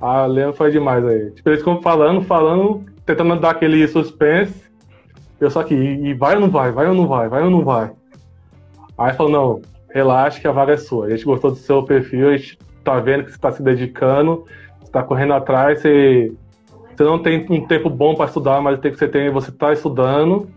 A 0.00 0.26
Leandro 0.26 0.56
foi 0.56 0.70
demais 0.70 1.04
aí. 1.06 1.30
Tipo, 1.30 1.48
eles 1.48 1.60
ficam 1.60 1.80
falando, 1.80 2.22
falando, 2.22 2.84
tentando 3.06 3.36
dar 3.36 3.50
aquele 3.50 3.86
suspense. 3.86 4.62
Eu 5.40 5.50
só 5.50 5.62
que, 5.62 5.74
e 5.74 6.12
vai 6.12 6.34
ou 6.34 6.40
não 6.40 6.50
vai? 6.50 6.72
Vai 6.72 6.88
ou 6.88 6.94
não 6.94 7.06
vai? 7.06 7.28
Vai 7.28 7.42
ou 7.42 7.50
não 7.50 7.64
vai? 7.64 7.90
Aí 8.96 9.12
falou, 9.14 9.32
não, 9.32 9.62
relaxa 9.90 10.40
que 10.40 10.48
a 10.48 10.52
vaga 10.52 10.72
é 10.72 10.76
sua. 10.76 11.06
A 11.06 11.10
gente 11.10 11.24
gostou 11.24 11.50
do 11.50 11.56
seu 11.56 11.82
perfil, 11.82 12.30
a 12.30 12.36
gente 12.36 12.58
tá 12.84 12.98
vendo 13.00 13.24
que 13.24 13.30
você 13.30 13.36
está 13.36 13.50
se 13.52 13.62
dedicando, 13.62 14.44
você 14.80 14.90
tá 14.90 15.02
correndo 15.02 15.34
atrás, 15.34 15.80
você, 15.80 16.32
você 16.96 17.04
não 17.04 17.18
tem 17.18 17.46
um 17.50 17.66
tempo 17.66 17.88
bom 17.88 18.14
para 18.14 18.26
estudar, 18.26 18.60
mas 18.60 18.78
o 18.78 18.80
tempo 18.80 18.94
que 18.94 18.98
você 18.98 19.08
tem, 19.08 19.30
você 19.30 19.50
tá 19.52 19.72
estudando. 19.72 20.48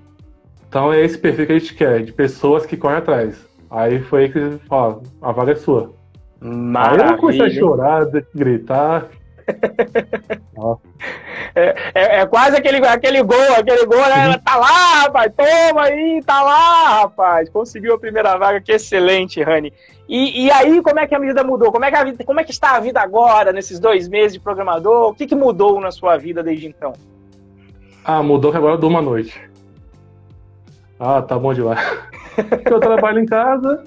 Então 0.68 0.92
é 0.92 1.02
esse 1.02 1.18
perfil 1.18 1.46
que 1.46 1.52
a 1.54 1.60
gente 1.60 1.76
quer, 1.76 2.04
de 2.04 2.12
pessoas 2.12 2.66
que 2.66 2.76
correm 2.76 2.98
atrás. 2.98 3.46
Aí 3.70 4.00
foi 4.00 4.24
aí 4.24 4.32
que 4.32 4.38
ele 4.38 4.58
falou, 4.68 5.04
a 5.22 5.32
vaga 5.32 5.54
é 5.54 5.56
sua. 5.56 5.94
Maravilha. 6.40 7.06
Aí 7.06 7.12
eu 7.12 7.18
comecei 7.18 7.46
a 7.46 7.50
chorar, 7.50 8.06
gritar. 8.34 9.10
É, 11.56 11.76
é, 11.94 12.20
é, 12.20 12.26
quase 12.26 12.58
aquele, 12.58 12.86
aquele 12.86 13.22
gol, 13.24 13.54
aquele 13.58 13.86
gol, 13.86 14.06
né? 14.08 14.30
Uhum. 14.30 14.40
Tá 14.40 14.56
lá, 14.56 15.02
rapaz, 15.04 15.32
toma 15.36 15.84
aí, 15.84 16.22
tá 16.26 16.42
lá, 16.42 17.02
rapaz. 17.02 17.50
Conseguiu 17.50 17.94
a 17.94 18.00
primeira 18.00 18.38
vaga, 18.38 18.62
que 18.62 18.72
excelente, 18.72 19.42
Rani. 19.42 19.72
E, 20.08 20.46
e 20.46 20.52
aí, 20.52 20.82
como 20.82 21.00
é 21.00 21.08
que 21.08 21.16
a 21.16 21.20
vida 21.20 21.44
mudou? 21.44 21.72
Como 21.72 21.86
é 21.86 21.90
que, 21.90 21.98
a 21.98 22.04
vida, 22.04 22.24
como 22.24 22.40
é 22.40 22.44
que 22.44 22.52
está 22.52 22.76
a 22.76 22.80
vida 22.80 23.02
agora, 23.02 23.52
nesses 23.52 23.80
dois 23.80 24.08
meses 24.08 24.34
de 24.34 24.40
programador? 24.40 25.10
O 25.10 25.16
que, 25.16 25.26
que 25.26 25.36
mudou 25.36 25.80
na 25.80 25.92
sua 25.92 26.18
vida 26.18 26.44
desde 26.44 26.68
então? 26.68 26.94
Ah, 28.04 28.22
mudou 28.22 28.52
que 28.52 28.58
agora 28.58 28.74
eu 28.74 28.78
durmo 28.78 29.00
à 29.00 29.02
noite. 29.02 29.40
Ah, 31.00 31.22
tá 31.22 31.38
bom 31.38 31.54
demais. 31.54 31.80
eu 32.70 32.80
trabalho 32.80 33.20
em 33.20 33.26
casa, 33.26 33.84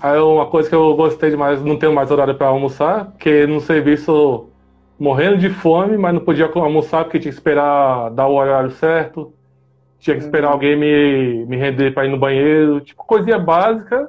Aí 0.00 0.18
uma 0.18 0.46
coisa 0.46 0.68
que 0.68 0.74
eu 0.74 0.94
gostei 0.94 1.30
demais, 1.30 1.62
não 1.62 1.76
tenho 1.76 1.92
mais 1.92 2.10
horário 2.10 2.34
para 2.34 2.46
almoçar, 2.46 3.06
porque 3.06 3.46
no 3.46 3.60
serviço 3.60 4.48
morrendo 4.98 5.38
de 5.38 5.50
fome, 5.50 5.96
mas 5.96 6.14
não 6.14 6.20
podia 6.20 6.50
almoçar 6.54 7.04
porque 7.04 7.18
tinha 7.18 7.32
que 7.32 7.38
esperar 7.38 8.10
dar 8.10 8.26
o 8.26 8.34
horário 8.34 8.70
certo, 8.70 9.32
tinha 9.98 10.16
que 10.16 10.22
esperar 10.22 10.48
uhum. 10.48 10.54
alguém 10.54 10.76
me, 10.76 11.46
me 11.46 11.56
render 11.56 11.92
para 11.92 12.06
ir 12.06 12.10
no 12.10 12.18
banheiro, 12.18 12.80
tipo 12.80 13.04
coisinha 13.04 13.38
básica 13.38 14.08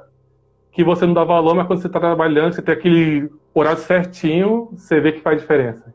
que 0.72 0.84
você 0.84 1.04
não 1.04 1.14
dá 1.14 1.24
valor, 1.24 1.54
mas 1.54 1.66
quando 1.66 1.80
você 1.80 1.88
está 1.88 1.98
trabalhando, 1.98 2.54
você 2.54 2.62
tem 2.62 2.74
aquele 2.74 3.30
horário 3.52 3.80
certinho, 3.80 4.68
você 4.72 5.00
vê 5.00 5.12
que 5.12 5.20
faz 5.20 5.40
diferença. 5.40 5.92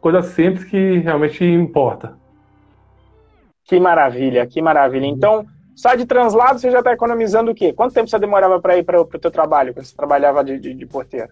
Coisa 0.00 0.22
simples 0.22 0.64
que 0.64 0.98
realmente 0.98 1.44
importa. 1.44 2.16
Que 3.64 3.80
maravilha, 3.80 4.46
que 4.46 4.62
maravilha. 4.62 5.06
Então, 5.06 5.44
só 5.78 5.94
de 5.94 6.04
translado 6.04 6.58
você 6.58 6.72
já 6.72 6.80
está 6.80 6.92
economizando 6.92 7.52
o 7.52 7.54
quê? 7.54 7.72
Quanto 7.72 7.94
tempo 7.94 8.10
você 8.10 8.18
demorava 8.18 8.60
para 8.60 8.76
ir 8.76 8.82
para 8.82 9.00
o 9.00 9.04
teu 9.06 9.30
trabalho, 9.30 9.72
quando 9.72 9.86
você 9.86 9.94
trabalhava 9.94 10.42
de, 10.42 10.58
de, 10.58 10.74
de, 10.74 10.86
porteiro? 10.86 11.28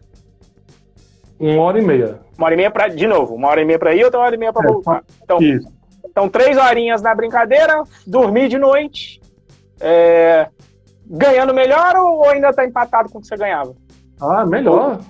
Uma 1.36 1.62
hora 1.62 1.80
e 1.80 1.84
meia. 1.84 2.20
Uma 2.38 2.46
hora 2.46 2.54
e 2.54 2.56
meia 2.56 2.70
para, 2.70 2.86
de 2.86 3.08
novo, 3.08 3.34
uma 3.34 3.48
hora 3.48 3.60
e 3.60 3.64
meia 3.64 3.76
para 3.76 3.92
ir, 3.92 4.04
outra 4.04 4.20
hora 4.20 4.36
e 4.36 4.38
meia 4.38 4.52
para 4.52 4.68
é, 4.68 4.72
voltar. 4.72 5.02
Então, 5.20 5.42
isso. 5.42 5.68
então, 6.04 6.28
três 6.28 6.56
horinhas 6.56 7.02
na 7.02 7.12
brincadeira, 7.12 7.82
dormir 8.06 8.48
de 8.48 8.56
noite, 8.56 9.20
é, 9.80 10.48
ganhando 11.04 11.52
melhor 11.52 11.96
ou 11.96 12.28
ainda 12.28 12.50
está 12.50 12.64
empatado 12.64 13.10
com 13.10 13.18
o 13.18 13.20
que 13.20 13.26
você 13.26 13.36
ganhava? 13.36 13.74
Ah, 14.20 14.46
melhor. 14.46 15.00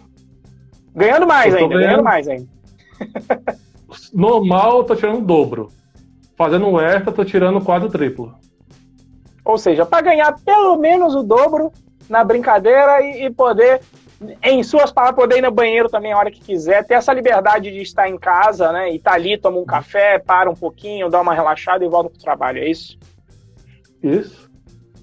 Ganhando 0.95 1.27
mais 1.27 1.55
ainda, 1.55 1.69
ganhando... 1.69 1.85
ganhando 1.85 2.05
mais 2.05 2.27
ainda. 2.27 2.49
Normal, 4.15 4.79
eu 4.79 4.85
tô 4.85 4.97
tirando 4.97 5.19
o 5.19 5.27
dobro. 5.27 5.69
Fazendo 6.39 6.67
um 6.67 6.81
extra, 6.81 7.13
tô 7.13 7.23
tirando 7.23 7.61
quase 7.61 7.85
o 7.85 7.91
triplo. 7.91 8.35
Ou 9.47 9.57
seja, 9.57 9.87
para 9.87 10.03
ganhar 10.03 10.37
pelo 10.45 10.77
menos 10.77 11.15
o 11.15 11.23
dobro 11.23 11.73
na 12.11 12.25
brincadeira 12.25 13.01
e, 13.01 13.27
e, 13.27 13.31
poder, 13.31 13.81
em 14.43 14.61
suas 14.65 14.91
palavras, 14.91 15.17
poder 15.17 15.39
ir 15.39 15.43
no 15.43 15.53
banheiro 15.53 15.89
também 15.89 16.13
a 16.13 16.19
hora 16.19 16.33
que 16.33 16.41
quiser, 16.41 16.85
ter 16.85 16.95
essa 16.95 17.13
liberdade 17.13 17.71
de 17.71 17.81
estar 17.81 18.09
em 18.09 18.19
casa, 18.19 18.73
né? 18.73 18.91
E 18.91 18.97
estar 18.97 19.13
tá 19.13 19.17
ali, 19.17 19.39
toma 19.39 19.59
um 19.59 19.65
café, 19.65 20.19
para 20.19 20.51
um 20.51 20.55
pouquinho, 20.55 21.09
dá 21.09 21.21
uma 21.21 21.33
relaxada 21.33 21.85
e 21.85 21.89
volta 21.89 22.11
pro 22.11 22.19
trabalho, 22.19 22.59
é 22.59 22.69
isso? 22.69 22.99
Isso. 24.03 24.51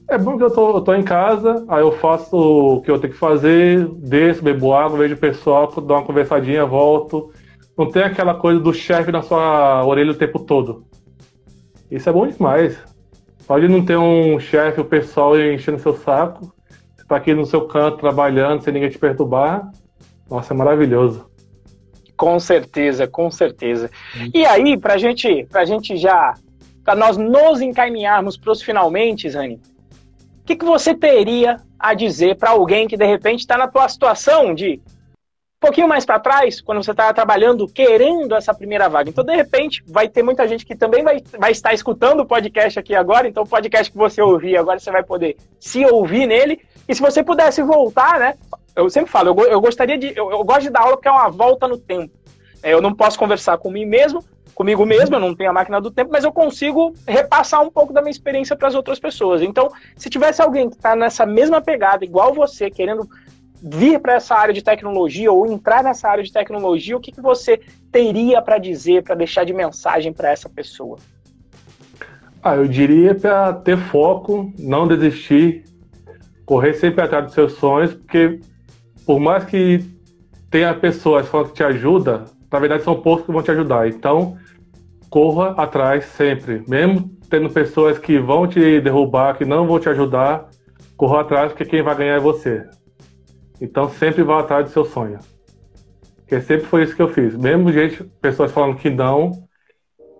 É 0.10 0.18
bom 0.18 0.38
que 0.38 0.44
eu 0.44 0.52
tô, 0.52 0.76
eu 0.76 0.82
tô 0.82 0.94
em 0.94 1.04
casa, 1.04 1.64
aí 1.70 1.82
eu 1.82 1.94
faço 1.94 2.36
o 2.36 2.82
que 2.82 2.92
eu 2.92 3.00
tenho 3.00 3.14
que 3.14 3.20
fazer, 3.20 3.88
desço, 3.96 4.44
bebo 4.44 4.74
água, 4.74 5.00
vejo 5.00 5.16
o 5.16 5.20
pessoal, 5.20 5.68
dou 5.68 5.98
uma 5.98 6.06
conversadinha, 6.06 6.66
volto. 6.66 7.32
Não 7.78 7.90
tem 7.90 8.04
aquela 8.04 8.36
coisa 8.36 8.60
do 8.60 8.74
chefe 8.74 9.10
na 9.10 9.22
sua 9.22 9.86
orelha 9.86 10.12
o 10.12 10.18
tempo 10.18 10.40
todo. 10.40 10.84
Isso 11.90 12.10
é 12.10 12.12
bom 12.12 12.28
demais. 12.28 12.93
Pode 13.48 13.68
não 13.68 13.84
ter 13.84 13.98
um 13.98 14.40
chefe, 14.40 14.80
o 14.80 14.86
pessoal 14.86 15.40
enchendo 15.40 15.80
seu 15.80 15.96
saco. 15.96 16.54
Você 16.96 17.06
tá 17.06 17.18
aqui 17.18 17.34
no 17.34 17.46
seu 17.46 17.68
canto 17.68 17.98
trabalhando 17.98 18.62
sem 18.62 18.74
ninguém 18.74 18.90
te 18.90 18.98
perturbar. 18.98 19.70
Nossa, 20.30 20.54
é 20.54 20.58
maravilhoso. 20.58 21.30
Com 22.16 22.40
certeza, 22.40 23.08
com 23.08 23.30
certeza. 23.30 23.90
E 24.34 24.46
aí, 24.46 24.78
pra 24.78 24.98
gente, 24.98 25.46
pra 25.50 25.66
gente 25.66 25.98
já, 25.98 26.34
para 26.84 26.96
nós 26.96 27.18
nos 27.18 27.60
encaminharmos 27.60 28.38
para 28.38 28.52
os 28.52 28.62
finalmente, 28.62 29.30
Zani, 29.30 29.56
o 29.56 30.46
que, 30.46 30.56
que 30.56 30.66
você 30.66 30.94
teria 30.94 31.58
a 31.78 31.94
dizer 31.94 32.38
para 32.38 32.52
alguém 32.52 32.88
que 32.88 32.96
de 32.96 33.06
repente 33.06 33.42
está 33.42 33.58
na 33.58 33.68
tua 33.68 33.88
situação 33.90 34.54
de 34.54 34.82
pouquinho 35.64 35.88
mais 35.88 36.06
para 36.06 36.20
trás, 36.20 36.60
quando 36.60 36.84
você 36.84 36.92
estava 36.92 37.14
trabalhando, 37.14 37.66
querendo 37.70 38.36
essa 38.36 38.54
primeira 38.54 38.90
vaga. 38.90 39.10
Então, 39.10 39.24
de 39.24 39.34
repente, 39.34 39.82
vai 39.88 40.10
ter 40.10 40.22
muita 40.22 40.46
gente 40.46 40.66
que 40.66 40.76
também 40.76 41.02
vai, 41.02 41.24
vai 41.40 41.52
estar 41.54 41.74
escutando 41.74 42.20
o 42.20 42.26
podcast 42.26 42.78
aqui 42.78 42.94
agora. 42.94 43.30
Então, 43.30 43.44
o 43.44 43.48
podcast 43.48 43.90
que 43.90 43.98
você 43.98 44.22
ouvir 44.22 44.58
agora, 44.58 44.78
você 44.78 44.92
vai 44.92 45.04
poder 45.04 45.38
se 45.62 45.86
ouvir 45.86 46.28
nele. 46.28 46.60
E 46.86 46.94
se 46.94 47.02
você 47.02 47.24
pudesse 47.24 47.64
voltar, 47.64 48.20
né? 48.20 48.36
Eu 48.76 48.90
sempre 48.90 49.10
falo, 49.10 49.30
eu, 49.30 49.52
eu 49.52 49.62
gostaria 49.62 49.98
de. 49.98 50.08
Eu, 50.08 50.32
eu, 50.32 50.44
gosto 50.44 50.64
de 50.64 50.70
dar 50.70 50.82
aula 50.82 50.98
porque 50.98 51.08
é 51.08 51.12
uma 51.12 51.30
volta 51.30 51.66
no 51.66 51.78
tempo. 51.78 52.14
É, 52.62 52.74
eu 52.74 52.82
não 52.82 52.94
posso 52.94 53.18
conversar 53.18 53.58
com 53.58 53.72
mim 53.72 53.86
mesmo, 53.86 54.22
comigo 54.54 54.86
mesmo, 54.86 55.16
eu 55.16 55.20
não 55.20 55.34
tenho 55.34 55.50
a 55.50 55.54
máquina 55.54 55.80
do 55.80 55.92
tempo, 55.92 56.12
mas 56.12 56.26
eu 56.26 56.32
consigo 56.32 56.94
repassar 57.08 57.62
um 57.62 57.70
pouco 57.70 57.94
da 57.94 58.02
minha 58.02 58.12
experiência 58.12 58.56
para 58.56 58.68
as 58.68 58.76
outras 58.76 59.00
pessoas. 59.00 59.42
Então, 59.42 59.70
se 59.96 60.10
tivesse 60.10 60.42
alguém 60.42 60.70
que 60.70 60.76
está 60.76 60.96
nessa 60.96 61.26
mesma 61.26 61.62
pegada, 61.62 62.04
igual 62.04 62.34
você, 62.34 62.70
querendo 62.70 63.08
vir 63.64 64.00
para 64.00 64.16
essa 64.16 64.36
área 64.36 64.54
de 64.54 64.62
tecnologia 64.62 65.32
ou 65.32 65.48
entrar 65.48 65.82
nessa 65.82 66.10
área 66.10 66.24
de 66.24 66.34
tecnologia, 66.34 66.98
o 66.98 67.00
que, 67.00 67.14
que 67.14 67.22
você 67.22 67.62
teria 67.90 68.42
para 68.42 68.58
dizer, 68.58 69.04
para 69.04 69.16
deixar 69.16 69.46
de 69.46 69.54
mensagem 69.54 70.12
para 70.12 70.30
essa 70.30 70.50
pessoa? 70.50 70.98
Ah, 72.44 72.58
eu 72.58 72.68
diria 72.68 73.16
para 73.16 73.54
ter 73.54 73.78
foco, 73.78 74.52
não 74.60 74.86
desistir, 74.86 75.64
correr 76.46 76.74
sempre 76.74 77.02
atrás 77.02 77.26
dos 77.26 77.34
seus 77.34 77.54
sonhos, 77.54 77.94
porque 77.94 78.42
por 79.06 79.18
mais 79.18 79.46
que 79.46 79.80
tenha 80.52 80.74
pessoas 80.74 81.30
que 81.30 81.54
te 81.54 81.64
ajudam, 81.64 82.26
na 82.52 82.60
verdade 82.60 82.84
são 82.84 83.00
poucos 83.00 83.26
que 83.26 83.32
vão 83.32 83.42
te 83.42 83.52
ajudar. 83.52 83.88
Então, 83.88 84.38
corra 85.10 85.52
atrás 85.52 86.04
sempre, 86.04 86.64
mesmo 86.68 87.10
tendo 87.30 87.50
pessoas 87.50 87.98
que 87.98 88.20
vão 88.20 88.46
te 88.46 88.82
derrubar, 88.82 89.38
que 89.38 89.46
não 89.46 89.66
vão 89.66 89.80
te 89.80 89.88
ajudar, 89.88 90.50
corra 90.98 91.22
atrás, 91.22 91.54
porque 91.54 91.66
quem 91.66 91.82
vai 91.82 91.96
ganhar 91.96 92.16
é 92.16 92.20
você. 92.20 92.68
Então 93.64 93.90
sempre 93.90 94.24
vá 94.24 94.42
atrás 94.42 94.66
do 94.66 94.72
seu 94.72 94.84
sonho. 94.84 95.20
Porque 96.18 96.42
sempre 96.42 96.66
foi 96.66 96.84
isso 96.84 96.94
que 96.94 97.02
eu 97.02 97.08
fiz. 97.08 97.34
Mesmo 97.38 97.72
gente, 97.72 98.04
pessoas 98.22 98.52
falando 98.52 98.76
que 98.76 98.90
não. 98.90 99.32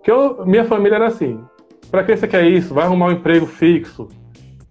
Que 0.02 0.10
eu, 0.10 0.46
minha 0.46 0.64
família 0.64 0.96
era 0.96 1.08
assim. 1.08 1.44
Para 1.90 2.02
que 2.04 2.16
você 2.16 2.26
quer 2.26 2.46
isso? 2.46 2.72
Vai 2.72 2.84
arrumar 2.84 3.08
um 3.08 3.12
emprego 3.12 3.44
fixo. 3.44 4.08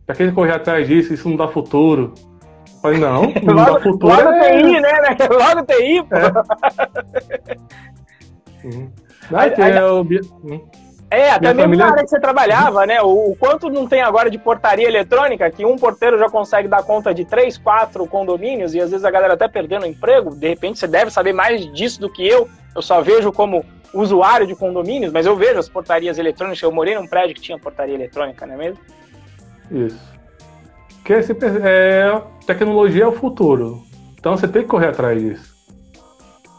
Para 0.08 0.16
que 0.16 0.26
você 0.26 0.32
correr 0.32 0.54
atrás 0.54 0.88
disso? 0.88 1.14
Isso 1.14 1.30
não 1.30 1.38
dá 1.38 1.48
futuro. 1.48 2.16
Eu 2.18 2.82
falei, 2.82 3.00
não, 3.00 3.32
não 3.46 3.54
logo, 3.54 3.74
dá 3.74 3.80
futuro. 3.80 4.16
Logo 4.16 4.30
é... 4.30 4.62
TI, 4.62 4.82
né? 4.82 4.92
Logo 5.30 5.66
TI, 5.68 6.04
pô. 6.10 6.16
É. 6.16 7.74
Uhum. 8.64 8.90
Aí, 9.34 9.54
aí, 9.62 9.78
eu... 9.78 10.08
Hum. 10.46 10.62
É, 11.14 11.30
até 11.30 11.54
Minha 11.54 11.54
mesmo 11.54 11.64
família... 11.64 11.86
na 11.86 11.92
área 11.92 12.04
que 12.04 12.10
você 12.10 12.20
trabalhava, 12.20 12.88
né? 12.88 13.00
O, 13.04 13.32
o, 13.32 13.36
quanto 13.36 13.70
não 13.70 13.88
tem 13.88 14.02
agora 14.02 14.32
de 14.32 14.40
portaria 14.40 14.88
eletrônica, 14.88 15.48
que 15.52 15.64
um 15.64 15.78
porteiro 15.78 16.18
já 16.18 16.28
consegue 16.28 16.68
dar 16.68 16.82
conta 16.82 17.14
de 17.14 17.24
três, 17.24 17.56
quatro 17.56 18.08
condomínios, 18.08 18.74
e 18.74 18.82
às 18.82 18.90
vezes 18.90 19.06
a 19.06 19.12
galera 19.12 19.36
até 19.36 19.48
perdendo 19.48 19.84
o 19.84 19.86
emprego, 19.86 20.34
de 20.34 20.50
repente 20.50 20.80
você 20.80 20.88
deve 20.88 21.12
saber 21.12 21.32
mais 21.32 21.72
disso 21.72 22.02
do 22.02 22.12
que 22.12 22.28
eu. 22.28 22.50
Eu 22.76 22.82
só 22.82 23.00
vejo 23.00 23.32
como 23.32 23.64
usuário 23.94 24.48
de 24.48 24.56
condomínios, 24.56 25.14
mas 25.14 25.28
eu 25.28 25.36
vejo 25.36 25.60
as 25.60 25.70
portarias 25.70 26.18
eletrônicas. 26.18 26.60
Eu 26.64 26.72
morei 26.72 26.96
num 26.96 27.06
prédio 27.06 27.36
que 27.36 27.42
tinha 27.42 27.60
portaria 27.60 27.94
eletrônica, 27.94 28.48
não 28.48 28.56
é 28.56 28.58
mesmo? 28.58 28.80
Isso. 29.70 30.14
Porque 30.96 31.14
esse, 31.14 31.38
é, 31.64 32.20
tecnologia 32.48 33.04
é 33.04 33.08
o 33.08 33.12
futuro. 33.12 33.84
Então 34.20 34.36
você 34.36 34.48
tem 34.48 34.64
que 34.64 34.68
correr 34.68 34.88
atrás 34.88 35.22
disso. 35.22 35.54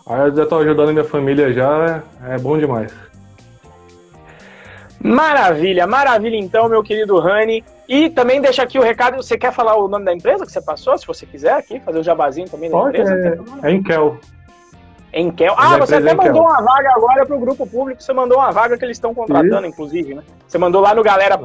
Aí 0.07 0.29
eu 0.29 0.37
já 0.37 0.45
estou 0.45 0.61
ajudando 0.61 0.91
a 0.91 0.93
minha 0.93 1.05
família 1.05 1.53
já, 1.53 2.05
é 2.29 2.39
bom 2.39 2.57
demais. 2.57 2.95
Maravilha, 5.05 5.87
maravilha 5.87 6.37
então, 6.37 6.67
meu 6.67 6.83
querido 6.83 7.19
Rani. 7.19 7.63
E 7.87 8.09
também 8.09 8.41
deixa 8.41 8.63
aqui 8.63 8.79
o 8.79 8.83
recado, 8.83 9.17
você 9.17 9.37
quer 9.37 9.53
falar 9.53 9.77
o 9.77 9.87
nome 9.87 10.07
da 10.07 10.15
empresa 10.15 10.47
que 10.47 10.51
você 10.51 10.63
passou, 10.63 10.97
se 10.97 11.07
você 11.07 11.27
quiser 11.27 11.53
aqui, 11.53 11.79
fazer 11.79 11.99
o 11.99 12.03
jabazinho 12.03 12.49
também 12.49 12.71
da 12.71 12.79
Pode, 12.79 12.99
empresa? 12.99 13.39
É, 13.63 13.69
é 13.69 13.73
Enkel. 13.73 14.19
Enkel. 15.13 15.55
Ah, 15.59 15.77
você 15.77 15.97
até 15.97 16.15
mandou 16.15 16.41
uma 16.41 16.63
vaga 16.63 16.91
agora 16.97 17.27
para 17.27 17.37
o 17.37 17.39
grupo 17.39 17.67
público, 17.67 18.03
você 18.03 18.15
mandou 18.15 18.39
uma 18.39 18.51
vaga 18.51 18.79
que 18.79 18.85
eles 18.87 18.97
estão 18.97 19.13
contratando, 19.15 19.59
Isso. 19.59 19.67
inclusive, 19.67 20.15
né? 20.15 20.23
Você 20.49 20.57
mandou 20.57 20.81
lá 20.81 20.95
no 20.95 21.03
Galera, 21.03 21.39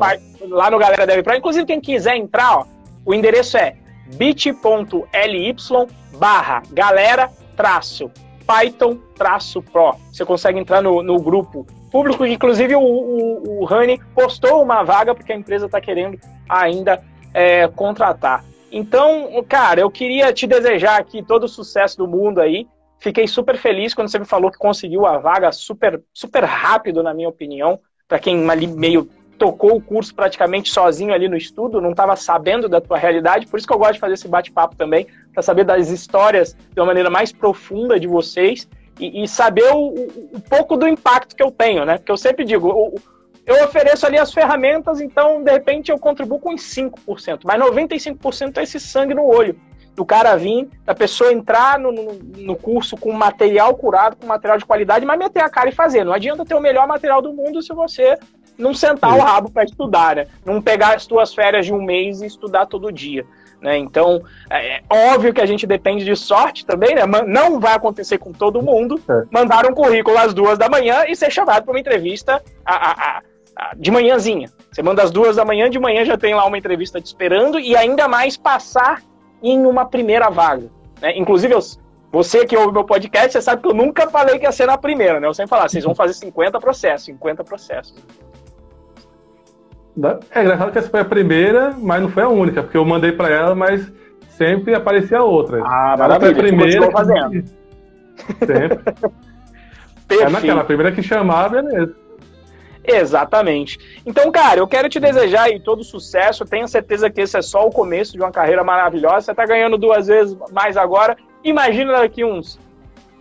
lá 0.48 0.72
no 0.72 0.80
Galera 0.80 1.06
Deve 1.06 1.22
Pro. 1.22 1.36
Inclusive, 1.36 1.66
quem 1.66 1.82
quiser 1.82 2.16
entrar, 2.16 2.60
ó, 2.60 2.66
o 3.06 3.14
endereço 3.14 3.58
é 3.58 3.76
bit.ly 4.16 5.56
barra 6.18 6.64
galera 6.72 7.30
traço 7.58 8.10
Python-Pro. 8.48 9.96
Você 10.14 10.24
consegue 10.24 10.58
entrar 10.58 10.82
no, 10.82 11.04
no 11.04 11.20
grupo 11.20 11.68
público, 11.90 12.26
inclusive 12.26 12.76
o, 12.76 12.82
o, 12.82 13.62
o 13.62 13.66
Rani 13.66 14.00
postou 14.14 14.62
uma 14.62 14.84
vaga 14.84 15.14
porque 15.14 15.34
a 15.34 15.36
empresa 15.36 15.66
está 15.66 15.82
querendo 15.82 16.20
ainda 16.48 17.02
é, 17.34 17.68
contratar. 17.68 18.44
Então, 18.72 19.44
cara, 19.48 19.82
eu 19.82 19.90
queria 19.90 20.32
te 20.32 20.46
desejar 20.46 21.00
aqui 21.00 21.24
todo 21.24 21.46
o 21.46 21.50
sucesso 21.50 21.98
do 21.98 22.08
mundo 22.08 22.40
aí. 22.40 22.68
Fiquei 23.00 23.28
super 23.28 23.58
feliz 23.58 23.94
quando 23.94 24.10
você 24.10 24.20
me 24.20 24.26
falou 24.26 24.52
que 24.52 24.58
conseguiu 24.58 25.06
a 25.06 25.18
vaga 25.18 25.52
super, 25.52 26.02
super 26.14 26.44
rápido, 26.44 27.02
na 27.02 27.14
minha 27.14 27.30
opinião. 27.30 27.80
Para 28.08 28.20
quem 28.20 28.50
ali 28.50 28.68
meio 28.68 29.10
tocou 29.40 29.78
o 29.78 29.82
curso 29.82 30.14
praticamente 30.14 30.70
sozinho 30.70 31.14
ali 31.14 31.30
no 31.30 31.38
estudo, 31.38 31.80
não 31.80 31.92
estava 31.92 32.16
sabendo 32.18 32.68
da 32.68 32.82
tua 32.82 32.98
realidade, 32.98 33.48
por 33.48 33.58
isso 33.58 33.66
que 33.66 33.74
eu 33.74 33.80
gosto 33.80 33.94
de 33.94 34.00
fazer 34.00 34.16
esse 34.16 34.28
bate-papo 34.28 34.76
também, 34.76 35.08
para 35.34 35.42
saber 35.42 35.64
das 35.64 35.90
histórias 35.90 36.54
de 36.54 36.80
uma 36.80 36.88
maneira 36.88 37.10
mais 37.10 37.32
profunda 37.32 37.98
de 37.98 38.06
vocês 38.06 38.68
e, 39.00 39.24
e 39.24 39.28
saber 39.28 39.72
o, 39.74 39.88
o, 40.34 40.42
pouco 40.50 40.76
do 40.76 40.88
impacto 40.88 41.36
que 41.36 41.44
eu 41.44 41.50
tenho, 41.50 41.86
né? 41.86 41.98
Porque 41.98 42.12
eu 42.12 42.18
sempre 42.18 42.44
digo, 42.44 42.68
o, 42.68 42.96
eu 43.46 43.64
ofereço 43.64 44.06
ali 44.06 44.18
as 44.18 44.34
ferramentas, 44.34 45.02
então 45.02 45.42
de 45.44 45.52
repente 45.52 45.92
eu 45.92 45.98
contribuo 45.98 46.40
com 46.40 46.56
5%, 46.56 47.40
mas 47.44 47.60
95% 47.60 48.58
é 48.58 48.64
esse 48.64 48.80
sangue 48.80 49.14
no 49.14 49.26
olho 49.26 49.60
do 49.96 50.06
cara 50.06 50.36
vir, 50.38 50.70
da 50.86 50.96
pessoa 50.96 51.34
entrar 51.34 51.78
no, 51.78 51.92
no, 51.92 52.14
no, 52.14 52.56
curso 52.56 52.96
com 52.96 53.12
material 53.12 53.76
curado, 53.76 54.16
com 54.16 54.28
material 54.28 54.58
de 54.58 54.66
qualidade, 54.66 55.06
mas 55.06 55.20
meter 55.20 55.42
a 55.42 55.50
cara 55.50 55.68
e 55.68 55.74
fazer. 55.74 56.06
Não 56.06 56.14
adianta 56.14 56.46
ter 56.46 56.56
o 56.56 56.62
melhor 56.62 56.88
material 56.88 57.22
do 57.22 57.34
mundo 57.34 57.62
se 57.62 57.74
você 57.74 58.18
não 58.60 58.74
sentar 58.74 59.16
o 59.16 59.22
rabo 59.22 59.50
para 59.50 59.64
estudar, 59.64 60.18
né? 60.18 60.28
Não 60.46 60.62
pegar 60.62 60.96
as 60.96 61.08
tuas 61.08 61.34
férias 61.34 61.66
de 61.66 61.74
um 61.74 61.82
mês 61.82 62.22
e 62.22 62.26
estudar 62.26 62.66
todo 62.66 62.92
dia. 62.92 63.26
Né? 63.62 63.78
Então, 63.78 64.22
é, 64.50 64.78
é 64.78 64.84
óbvio 64.90 65.34
que 65.34 65.42
a 65.42 65.46
gente 65.46 65.66
depende 65.68 66.06
de 66.06 66.16
sorte 66.16 66.66
também, 66.66 66.96
né? 66.96 67.02
Não 67.28 67.60
vai 67.60 67.74
acontecer 67.74 68.18
com 68.18 68.32
todo 68.32 68.62
mundo. 68.62 69.02
É. 69.10 69.24
Mandar 69.32 69.66
um 69.66 69.74
currículo 69.74 70.18
às 70.18 70.34
duas 70.34 70.58
da 70.58 70.70
manhã 70.70 71.06
e 71.08 71.16
ser 71.16 71.32
chamado 71.32 71.64
para 71.64 71.74
uma 71.74 71.80
entrevista 71.80 72.42
a, 72.66 72.92
a, 72.92 73.22
a, 73.56 73.76
de 73.76 73.92
manhãzinha. 73.92 74.50
Você 74.72 74.82
manda 74.82 75.04
às 75.04 75.12
duas 75.12 75.36
da 75.36 75.44
manhã, 75.44 75.70
de 75.70 75.80
manhã 75.80 76.06
já 76.06 76.18
tem 76.18 76.36
lá 76.36 76.46
uma 76.46 76.58
entrevista 76.58 77.02
te 77.02 77.08
esperando 77.08 77.60
e 77.60 77.76
ainda 77.76 78.08
mais 78.08 78.38
passar 78.38 79.02
em 79.42 79.66
uma 79.66 79.86
primeira 79.86 80.30
vaga. 80.30 80.70
Né? 81.02 81.18
Inclusive, 81.18 81.54
eu, 81.54 81.60
você 82.12 82.46
que 82.46 82.56
ouve 82.56 82.74
meu 82.74 82.84
podcast, 82.84 83.34
você 83.34 83.42
sabe 83.42 83.62
que 83.62 83.68
eu 83.68 83.74
nunca 83.74 84.10
falei 84.10 84.40
que 84.40 84.46
ia 84.46 84.52
ser 84.52 84.68
na 84.68 84.78
primeira, 84.78 85.20
né? 85.20 85.28
Eu 85.28 85.34
sempre 85.34 85.50
falar, 85.50 85.70
vocês 85.70 85.84
vão 85.84 85.94
fazer 85.94 86.14
50 86.14 86.60
processos, 86.60 87.06
50 87.06 87.44
processos. 87.44 87.96
É 90.32 90.42
engraçado 90.42 90.72
que 90.72 90.78
essa 90.78 90.90
foi 90.90 91.00
a 91.00 91.06
primeira, 91.06 91.76
mas 91.78 92.02
não 92.02 92.10
foi 92.10 92.24
a 92.24 92.30
única, 92.30 92.64
porque 92.64 92.78
eu 92.78 92.86
mandei 92.86 93.12
para 93.12 93.30
ela, 93.30 93.56
mas 93.56 93.92
sempre 94.30 94.74
aparecia 94.74 95.22
outra. 95.22 95.62
Ah, 95.66 95.96
ela 96.00 96.20
foi 96.20 96.32
a 96.32 96.36
primeira. 96.36 96.92
fazendo. 96.92 97.44
Sempre. 98.46 98.80
é 100.10 100.30
naquela 100.30 100.64
primeira 100.64 100.92
que 100.92 101.02
chamar, 101.02 101.50
beleza. 101.50 101.96
Exatamente. 102.84 103.78
Então, 104.06 104.32
cara, 104.32 104.60
eu 104.60 104.68
quero 104.68 104.90
te 104.90 105.00
desejar 105.00 105.44
aí 105.44 105.60
todo 105.60 105.84
sucesso. 105.84 106.46
Tenho 106.46 106.68
certeza 106.68 107.10
que 107.10 107.22
esse 107.22 107.38
é 107.38 107.42
só 107.42 107.68
o 107.68 107.72
começo 107.72 108.14
de 108.14 108.20
uma 108.20 108.32
carreira 108.32 108.64
maravilhosa. 108.64 109.22
Você 109.22 109.34
tá 109.34 109.46
ganhando 109.46 109.78
duas 109.78 110.08
vezes 110.08 110.36
mais 110.52 110.76
agora. 110.76 111.16
Imagina 111.44 111.94
daqui 111.94 112.24
uns 112.24 112.60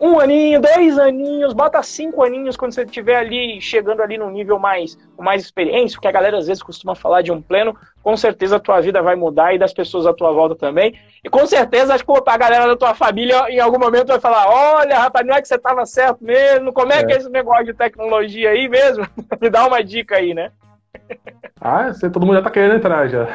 um 0.01 0.21
aninho, 0.21 0.61
dois 0.61 0.99
aninhos, 0.99 1.53
bota 1.53 1.83
cinco 1.83 2.23
aninhos 2.23 2.57
quando 2.57 2.73
você 2.73 2.83
estiver 2.83 3.17
ali 3.17 3.61
chegando 3.61 4.03
ali 4.03 4.17
no 4.17 4.31
nível 4.31 4.59
mais, 4.59 4.97
com 5.17 5.23
mais 5.23 5.43
experiência, 5.43 5.97
porque 5.97 6.09
a 6.09 6.13
galera 6.13 6.39
às 6.39 6.47
vezes 6.47 6.63
costuma 6.63 6.95
falar 6.95 7.23
de 7.23 7.33
um 7.33 7.43
pleno, 7.43 7.77
com 8.03 8.17
certeza 8.17 8.57
a 8.57 8.61
tua 8.61 8.81
vida 8.81 9.03
vai 9.03 9.17
mudar 9.17 9.55
e 9.55 9.59
das 9.59 9.73
pessoas 9.73 10.07
à 10.07 10.13
tua 10.13 10.33
volta 10.33 10.55
também. 10.55 10.95
E 11.23 11.29
com 11.29 11.45
certeza 11.47 11.95
acho 11.95 12.05
que 12.05 12.13
a 12.27 12.37
galera 12.37 12.67
da 12.69 12.77
tua 12.77 12.95
família 12.95 13.51
em 13.51 13.59
algum 13.59 13.79
momento 13.79 14.09
vai 14.09 14.21
falar: 14.21 14.49
olha, 14.49 14.99
rapaz, 14.99 15.27
não 15.27 15.35
é 15.35 15.43
que 15.43 15.49
você 15.49 15.57
estava 15.57 15.85
certo 15.85 16.23
mesmo, 16.23 16.73
como 16.73 16.93
é, 16.93 17.01
é, 17.01 17.05
que 17.05 17.13
é 17.13 17.17
esse 17.17 17.29
negócio 17.29 17.67
de 17.67 17.75
tecnologia 17.75 18.51
aí 18.51 18.69
mesmo? 18.69 19.07
Me 19.41 19.51
dá 19.51 19.67
uma 19.67 19.83
dica 19.83 20.17
aí, 20.17 20.33
né? 20.33 20.53
Ah, 21.61 21.91
todo 22.13 22.25
mundo 22.25 22.37
já 22.37 22.43
tá 22.43 22.51
querendo 22.51 22.77
entrar 22.77 23.09
já. 23.09 23.27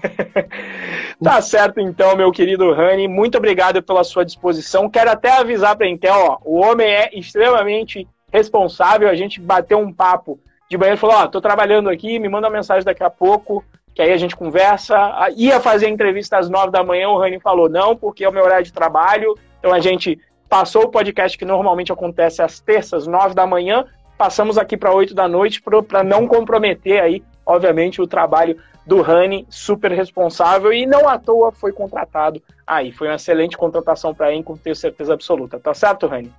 tá 1.22 1.40
certo, 1.40 1.80
então, 1.80 2.16
meu 2.16 2.30
querido 2.32 2.72
Rani. 2.72 3.08
Muito 3.08 3.38
obrigado 3.38 3.82
pela 3.82 4.04
sua 4.04 4.24
disposição. 4.24 4.88
Quero 4.88 5.10
até 5.10 5.30
avisar 5.38 5.76
para 5.76 5.86
a 5.86 5.90
Intel, 5.90 6.14
ó, 6.14 6.38
o 6.44 6.60
homem 6.60 6.86
é 6.86 7.10
extremamente 7.12 8.06
responsável. 8.32 9.08
A 9.08 9.14
gente 9.14 9.40
bateu 9.40 9.78
um 9.78 9.92
papo 9.92 10.38
de 10.68 10.78
manhã 10.78 10.94
e 10.94 10.96
falou: 10.96 11.16
Ó, 11.16 11.26
tô 11.26 11.40
trabalhando 11.40 11.88
aqui, 11.88 12.18
me 12.18 12.28
manda 12.28 12.46
uma 12.48 12.56
mensagem 12.56 12.84
daqui 12.84 13.02
a 13.02 13.10
pouco, 13.10 13.64
que 13.94 14.02
aí 14.02 14.12
a 14.12 14.16
gente 14.16 14.36
conversa. 14.36 14.96
Ia 15.36 15.60
fazer 15.60 15.86
a 15.86 15.90
entrevista 15.90 16.38
às 16.38 16.48
nove 16.48 16.70
da 16.70 16.82
manhã, 16.82 17.08
o 17.08 17.18
Rani 17.18 17.40
falou: 17.40 17.68
não, 17.68 17.96
porque 17.96 18.24
é 18.24 18.28
o 18.28 18.32
meu 18.32 18.44
horário 18.44 18.64
de 18.64 18.72
trabalho. 18.72 19.34
Então 19.58 19.72
a 19.72 19.80
gente 19.80 20.18
passou 20.48 20.84
o 20.84 20.88
podcast 20.88 21.38
que 21.38 21.44
normalmente 21.44 21.92
acontece 21.92 22.42
às 22.42 22.58
terças, 22.60 23.06
nove 23.06 23.34
da 23.34 23.46
manhã, 23.46 23.84
passamos 24.18 24.58
aqui 24.58 24.76
para 24.76 24.92
oito 24.92 25.14
da 25.14 25.28
noite 25.28 25.62
para 25.86 26.02
não 26.02 26.26
comprometer 26.26 27.00
aí, 27.00 27.22
obviamente, 27.46 28.02
o 28.02 28.06
trabalho 28.06 28.56
do 28.86 29.02
Rani, 29.02 29.46
super 29.48 29.92
responsável 29.92 30.72
e 30.72 30.86
não 30.86 31.08
à 31.08 31.18
toa 31.18 31.52
foi 31.52 31.72
contratado 31.72 32.42
aí. 32.66 32.92
Foi 32.92 33.08
uma 33.08 33.16
excelente 33.16 33.56
contratação 33.56 34.14
para 34.14 34.26
a 34.26 34.34
Enco, 34.34 34.58
tenho 34.58 34.76
certeza 34.76 35.14
absoluta. 35.14 35.58
Tá 35.58 35.74
certo, 35.74 36.06
Rani? 36.06 36.32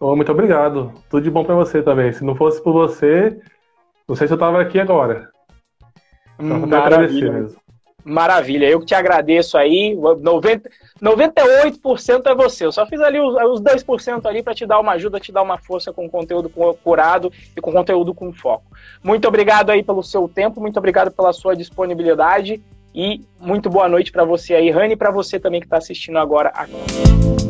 Oh, 0.00 0.16
muito 0.16 0.32
obrigado. 0.32 0.92
Tudo 1.08 1.22
de 1.22 1.30
bom 1.30 1.44
para 1.44 1.54
você 1.54 1.82
também. 1.82 2.12
Se 2.12 2.24
não 2.24 2.34
fosse 2.34 2.62
por 2.62 2.72
você, 2.72 3.40
não 4.08 4.16
sei 4.16 4.26
se 4.26 4.32
eu 4.32 4.36
estava 4.36 4.60
aqui 4.60 4.80
agora. 4.80 5.30
Então, 6.38 6.64
agradecer 6.64 7.32
mesmo. 7.32 7.60
Maravilha, 8.04 8.66
eu 8.66 8.80
que 8.80 8.86
te 8.86 8.94
agradeço 8.94 9.56
aí. 9.56 9.96
90, 9.96 10.68
98% 11.00 12.22
é 12.26 12.34
você. 12.34 12.66
Eu 12.66 12.72
só 12.72 12.86
fiz 12.86 13.00
ali 13.00 13.20
os, 13.20 13.34
os 13.34 13.60
2% 13.60 14.26
ali 14.26 14.42
para 14.42 14.54
te 14.54 14.66
dar 14.66 14.80
uma 14.80 14.92
ajuda, 14.92 15.20
te 15.20 15.32
dar 15.32 15.42
uma 15.42 15.58
força 15.58 15.92
com 15.92 16.08
conteúdo 16.08 16.50
curado 16.82 17.32
e 17.56 17.60
com 17.60 17.72
conteúdo 17.72 18.12
com 18.12 18.32
foco. 18.32 18.64
Muito 19.02 19.26
obrigado 19.28 19.70
aí 19.70 19.82
pelo 19.82 20.02
seu 20.02 20.28
tempo, 20.28 20.60
muito 20.60 20.78
obrigado 20.78 21.10
pela 21.10 21.32
sua 21.32 21.54
disponibilidade 21.54 22.62
e 22.94 23.20
muito 23.40 23.70
boa 23.70 23.88
noite 23.88 24.12
para 24.12 24.24
você 24.24 24.54
aí, 24.54 24.70
Rani, 24.70 24.94
e 24.94 24.96
para 24.96 25.10
você 25.10 25.40
também 25.40 25.60
que 25.60 25.66
está 25.66 25.78
assistindo 25.78 26.18
agora 26.18 26.50
aqui. 26.50 27.41